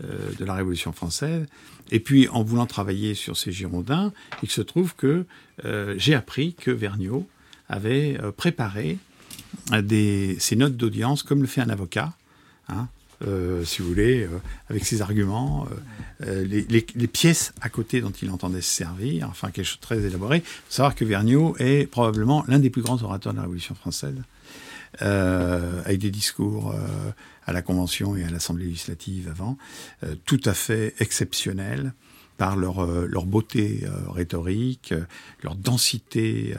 de 0.00 0.44
la 0.44 0.54
Révolution 0.54 0.92
française. 0.92 1.46
Et 1.90 2.00
puis, 2.00 2.28
en 2.28 2.42
voulant 2.42 2.66
travailler 2.66 3.14
sur 3.14 3.38
ces 3.38 3.52
Girondins, 3.52 4.12
il 4.42 4.50
se 4.50 4.60
trouve 4.60 4.94
que 4.96 5.24
j'ai 5.96 6.14
appris 6.14 6.52
que 6.52 6.70
Vergniaud 6.70 7.26
avait 7.70 8.18
préparé 8.36 8.98
ses 9.70 10.56
notes 10.56 10.76
d'audience 10.76 11.22
comme 11.22 11.40
le 11.40 11.46
fait 11.46 11.62
un 11.62 11.70
avocat. 11.70 12.12
Hein, 12.68 12.88
euh, 13.22 13.64
si 13.64 13.82
vous 13.82 13.88
voulez, 13.88 14.24
euh, 14.24 14.38
avec 14.68 14.84
ses 14.84 15.02
arguments, 15.02 15.66
euh, 16.26 16.44
les, 16.44 17.06
pièces 17.06 17.52
à 17.60 17.68
côté 17.68 18.00
dont 18.00 18.10
il 18.10 18.30
entendait 18.30 18.60
se 18.60 18.70
servir, 18.70 19.28
enfin 19.28 19.50
quelque 19.50 19.66
chose 19.66 19.76
de 19.76 19.82
très 19.82 20.00
élaboré. 20.00 20.38
Il 20.38 20.42
faut 20.42 20.72
savoir 20.72 20.94
que 20.94 21.04
Vergniaud 21.04 21.56
est 21.58 21.86
probablement 21.86 22.44
l'un 22.48 22.58
des 22.58 22.70
plus 22.70 22.82
grands 22.82 23.02
orateurs 23.02 23.32
de 23.32 23.38
la 23.38 23.42
Révolution 23.42 23.74
française, 23.74 24.16
avec 25.00 25.98
des 25.98 26.10
discours 26.10 26.74
à 27.46 27.52
la 27.52 27.62
Convention 27.62 28.16
et 28.16 28.24
à 28.24 28.30
l'Assemblée 28.30 28.66
législative 28.66 29.28
avant, 29.28 29.58
tout 30.24 30.40
à 30.44 30.54
fait 30.54 30.94
exceptionnels 31.00 31.92
par 32.36 32.56
leur, 32.56 32.84
leur 33.06 33.26
beauté 33.26 33.84
rhétorique, 34.08 34.92
leur 35.42 35.54
densité, 35.54 36.54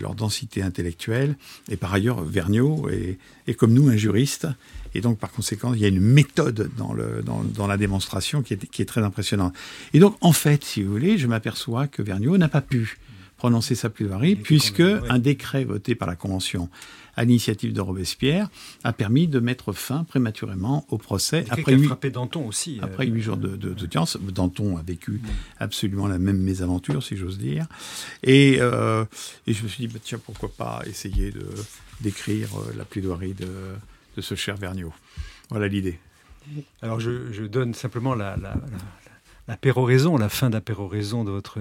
leur 0.00 0.14
densité 0.14 0.62
intellectuelle. 0.62 1.36
Et 1.68 1.76
par 1.76 1.94
ailleurs, 1.94 2.22
Vergniaud 2.22 2.88
est, 2.88 3.18
est, 3.46 3.54
comme 3.54 3.72
nous 3.72 3.88
un 3.88 3.96
juriste 3.96 4.48
et 4.94 5.00
donc, 5.00 5.18
par 5.18 5.30
conséquent, 5.30 5.74
il 5.74 5.80
y 5.80 5.84
a 5.84 5.88
une 5.88 6.00
méthode 6.00 6.70
dans, 6.76 6.92
le, 6.92 7.22
dans, 7.24 7.42
dans 7.44 7.66
la 7.66 7.76
démonstration 7.76 8.42
qui 8.42 8.54
est, 8.54 8.66
qui 8.70 8.82
est, 8.82 8.86
très 8.86 9.02
impressionnante. 9.02 9.54
Et 9.92 9.98
donc, 9.98 10.16
en 10.20 10.32
fait, 10.32 10.64
si 10.64 10.82
vous 10.82 10.90
voulez, 10.90 11.18
je 11.18 11.26
m'aperçois 11.26 11.86
que 11.86 12.02
Vergniaud 12.02 12.38
n'a 12.38 12.48
pas 12.48 12.60
pu 12.60 12.98
prononcer 13.36 13.74
sa 13.76 13.88
plaidoirie, 13.88 14.34
puisque 14.34 14.80
un 14.80 15.18
décret 15.20 15.64
voté 15.64 15.94
par 15.94 16.08
la 16.08 16.16
Convention 16.16 16.68
à 17.18 17.24
l'initiative 17.24 17.72
de 17.72 17.80
Robespierre 17.80 18.48
a 18.84 18.92
permis 18.92 19.26
de 19.26 19.40
mettre 19.40 19.72
fin 19.72 20.04
prématurément 20.04 20.86
au 20.88 20.98
procès. 20.98 21.44
Après 21.50 21.74
huit, 21.74 21.86
frappé 21.86 22.10
Danton 22.10 22.46
aussi. 22.46 22.78
Euh, 22.78 22.84
après 22.84 23.06
huit 23.06 23.22
jours 23.22 23.36
d'audience. 23.36 24.16
De, 24.16 24.30
Danton 24.30 24.76
a 24.76 24.82
vécu 24.82 25.20
absolument 25.58 26.06
la 26.06 26.20
même 26.20 26.38
mésaventure, 26.38 27.02
si 27.02 27.16
j'ose 27.16 27.36
dire. 27.36 27.66
Et, 28.22 28.58
euh, 28.60 29.04
et, 29.48 29.52
je 29.52 29.64
me 29.64 29.68
suis 29.68 29.88
dit, 29.88 29.92
bah, 29.92 29.98
tiens, 30.02 30.20
pourquoi 30.24 30.48
pas 30.48 30.82
essayer 30.86 31.34
d'écrire 32.00 32.50
euh, 32.56 32.72
la 32.76 32.84
plaidoirie 32.84 33.34
de 33.34 33.48
de 34.16 34.22
ce 34.22 34.34
cher 34.34 34.56
Vergniaud. 34.56 34.92
Voilà 35.50 35.68
l'idée. 35.68 35.98
Alors 36.82 36.98
je, 36.98 37.46
donne 37.46 37.74
simplement 37.74 38.14
la, 38.14 38.36
la 38.36 38.54
péroraison, 39.56 40.16
la 40.16 40.28
fin 40.28 40.50
de 40.50 40.54
la 40.54 40.60
péroraison 40.60 41.24
de 41.24 41.30
votre, 41.30 41.58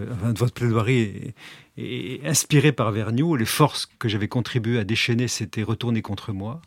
plaidoirie 0.54 1.34
est, 1.78 2.26
inspirée 2.26 2.72
par 2.72 2.92
Vergniaud. 2.92 3.36
Les 3.36 3.46
forces 3.46 3.88
que 4.00 4.10
j'avais 4.10 4.28
contribué 4.28 4.80
à 4.80 4.84
déchaîner 4.84 5.28
s'étaient 5.28 5.64
retournées 5.64 6.02
contre 6.02 6.34
moi. 6.34 6.62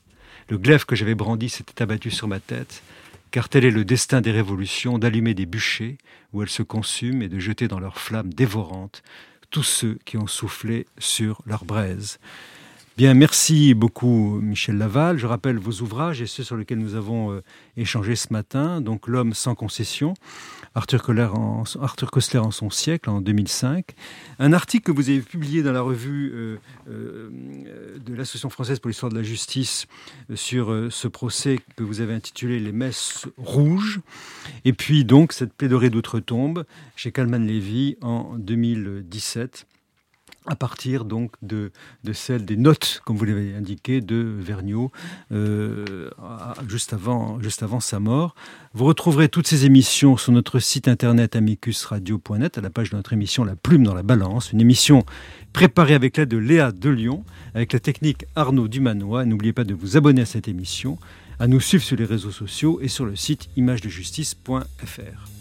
Le 0.49 0.59
glaive 0.59 0.87
que 0.87 0.97
j'avais 0.97 1.15
brandi 1.15 1.49
s'était 1.49 1.83
abattu 1.83 2.11
sur 2.11 2.27
ma 2.27 2.41
tête. 2.41 2.83
Car 3.31 3.49
tel 3.49 3.65
est 3.65 3.71
le 3.71 3.85
destin 3.85 4.21
des 4.21 4.33
révolutions, 4.33 4.99
d'allumer 4.99 5.35
des 5.35 5.47
bûchers 5.47 5.99
où 6.33 6.43
elles 6.43 6.49
se 6.49 6.63
consument 6.63 7.23
et 7.23 7.29
de 7.29 7.39
jeter 7.39 7.69
dans 7.69 7.79
leurs 7.79 7.99
flammes 7.99 8.33
dévorantes 8.33 9.03
tous 9.51 9.63
ceux 9.63 9.99
qui 10.05 10.17
ont 10.17 10.27
soufflé 10.27 10.87
sur 10.99 11.43
leur 11.45 11.65
braise. 11.65 12.19
Bien, 13.01 13.15
merci 13.15 13.73
beaucoup 13.73 14.43
Michel 14.43 14.77
Laval. 14.77 15.17
Je 15.17 15.27
rappelle 15.27 15.57
vos 15.57 15.81
ouvrages 15.81 16.21
et 16.21 16.27
ceux 16.27 16.43
sur 16.43 16.55
lesquels 16.55 16.81
nous 16.81 16.97
avons 16.97 17.33
euh, 17.33 17.43
échangé 17.79 18.15
ce 18.15 18.31
matin. 18.31 18.83
Donc 18.83 19.09
L'homme 19.09 19.33
sans 19.33 19.55
concession, 19.55 20.13
Arthur, 20.75 21.09
en, 21.35 21.65
Kostler 22.13 22.41
en 22.41 22.51
son 22.51 22.69
siècle 22.69 23.09
en 23.09 23.23
2005. 23.23 23.87
Un 24.39 24.53
article 24.53 24.85
que 24.85 24.93
vous 24.93 25.09
avez 25.09 25.23
publié 25.23 25.63
dans 25.63 25.73
la 25.73 25.81
revue 25.81 26.31
euh, 26.35 26.57
euh, 26.91 27.31
de 28.05 28.15
l'Association 28.15 28.51
française 28.51 28.81
pour 28.81 28.91
l'histoire 28.91 29.11
de 29.11 29.17
la 29.17 29.23
justice 29.23 29.87
sur 30.35 30.89
ce 30.91 31.09
procès 31.09 31.59
que 31.77 31.83
vous 31.83 32.03
avez 32.03 32.13
intitulé 32.13 32.61
Les 32.61 32.73
messes 32.73 33.27
rouges. 33.39 34.01
Et 34.67 34.75
puis 34.75 35.07
donc 35.07 35.33
cette 35.33 35.55
plaidoirie 35.55 35.89
d'outre-tombe 35.89 36.67
chez 36.97 37.13
Kalman 37.13 37.47
Levy 37.47 37.97
en 38.03 38.37
2017 38.37 39.67
à 40.47 40.57
partir 40.57 41.05
donc 41.05 41.33
de, 41.43 41.71
de 42.05 42.13
celle 42.13 42.45
des 42.45 42.57
notes, 42.57 43.03
comme 43.05 43.17
vous 43.17 43.25
l'avez 43.25 43.55
indiqué, 43.55 44.01
de 44.01 44.17
Vergniaud, 44.17 44.91
euh, 45.33 46.11
juste, 46.69 46.93
avant, 46.93 47.81
sa 47.81 48.01
mort. 48.01 48.35
Vous 48.73 48.85
retrouverez 48.85 49.29
toutes 49.29 49.47
ces 49.47 49.67
émissions 49.67 50.17
sur 50.17 50.33
notre 50.33 50.59
site 50.59 50.89
internet 50.89 51.37
amicusradio.net, 51.37 52.59
à 52.59 52.61
la 52.61 52.71
page 52.71 52.91
de 52.91 52.97
notre 52.97 53.13
émission 53.13 53.45
La 53.45 53.57
Plume 53.57 53.85
dans 53.85 53.95
la 53.95 54.03
Balance, 54.03 54.53
une 54.53 54.61
émission 54.61 55.05
préparée 55.53 55.95
avec 55.95 56.17
l'aide 56.17 56.29
de 56.29 56.39
Léa 56.39 56.73
de 56.73 56.89
Lyon, 56.89 57.25
avec 57.55 57.73
la 57.73 57.81
technique 57.81 58.25
Arnaud 58.35 58.69
Dumanois. 58.69 59.25
N'oubliez 59.27 59.53
pas 59.53 59.65
de 59.65 59.75
vous 59.75 59.97
abonner 59.97 60.23
à 60.23 60.27
cette 60.27 60.49
émission, 60.49 60.99
à 61.39 61.49
nous 61.49 61.61
suivre 61.61 61.85
sur 61.85 61.97
les 61.97 62.05
réseaux 62.05 62.31
sociaux 62.31 62.81
et 62.81 62.89
sur 62.89 63.05
le 63.05 63.17
site 63.17 63.49
imagedejustice.fr. 63.57 65.40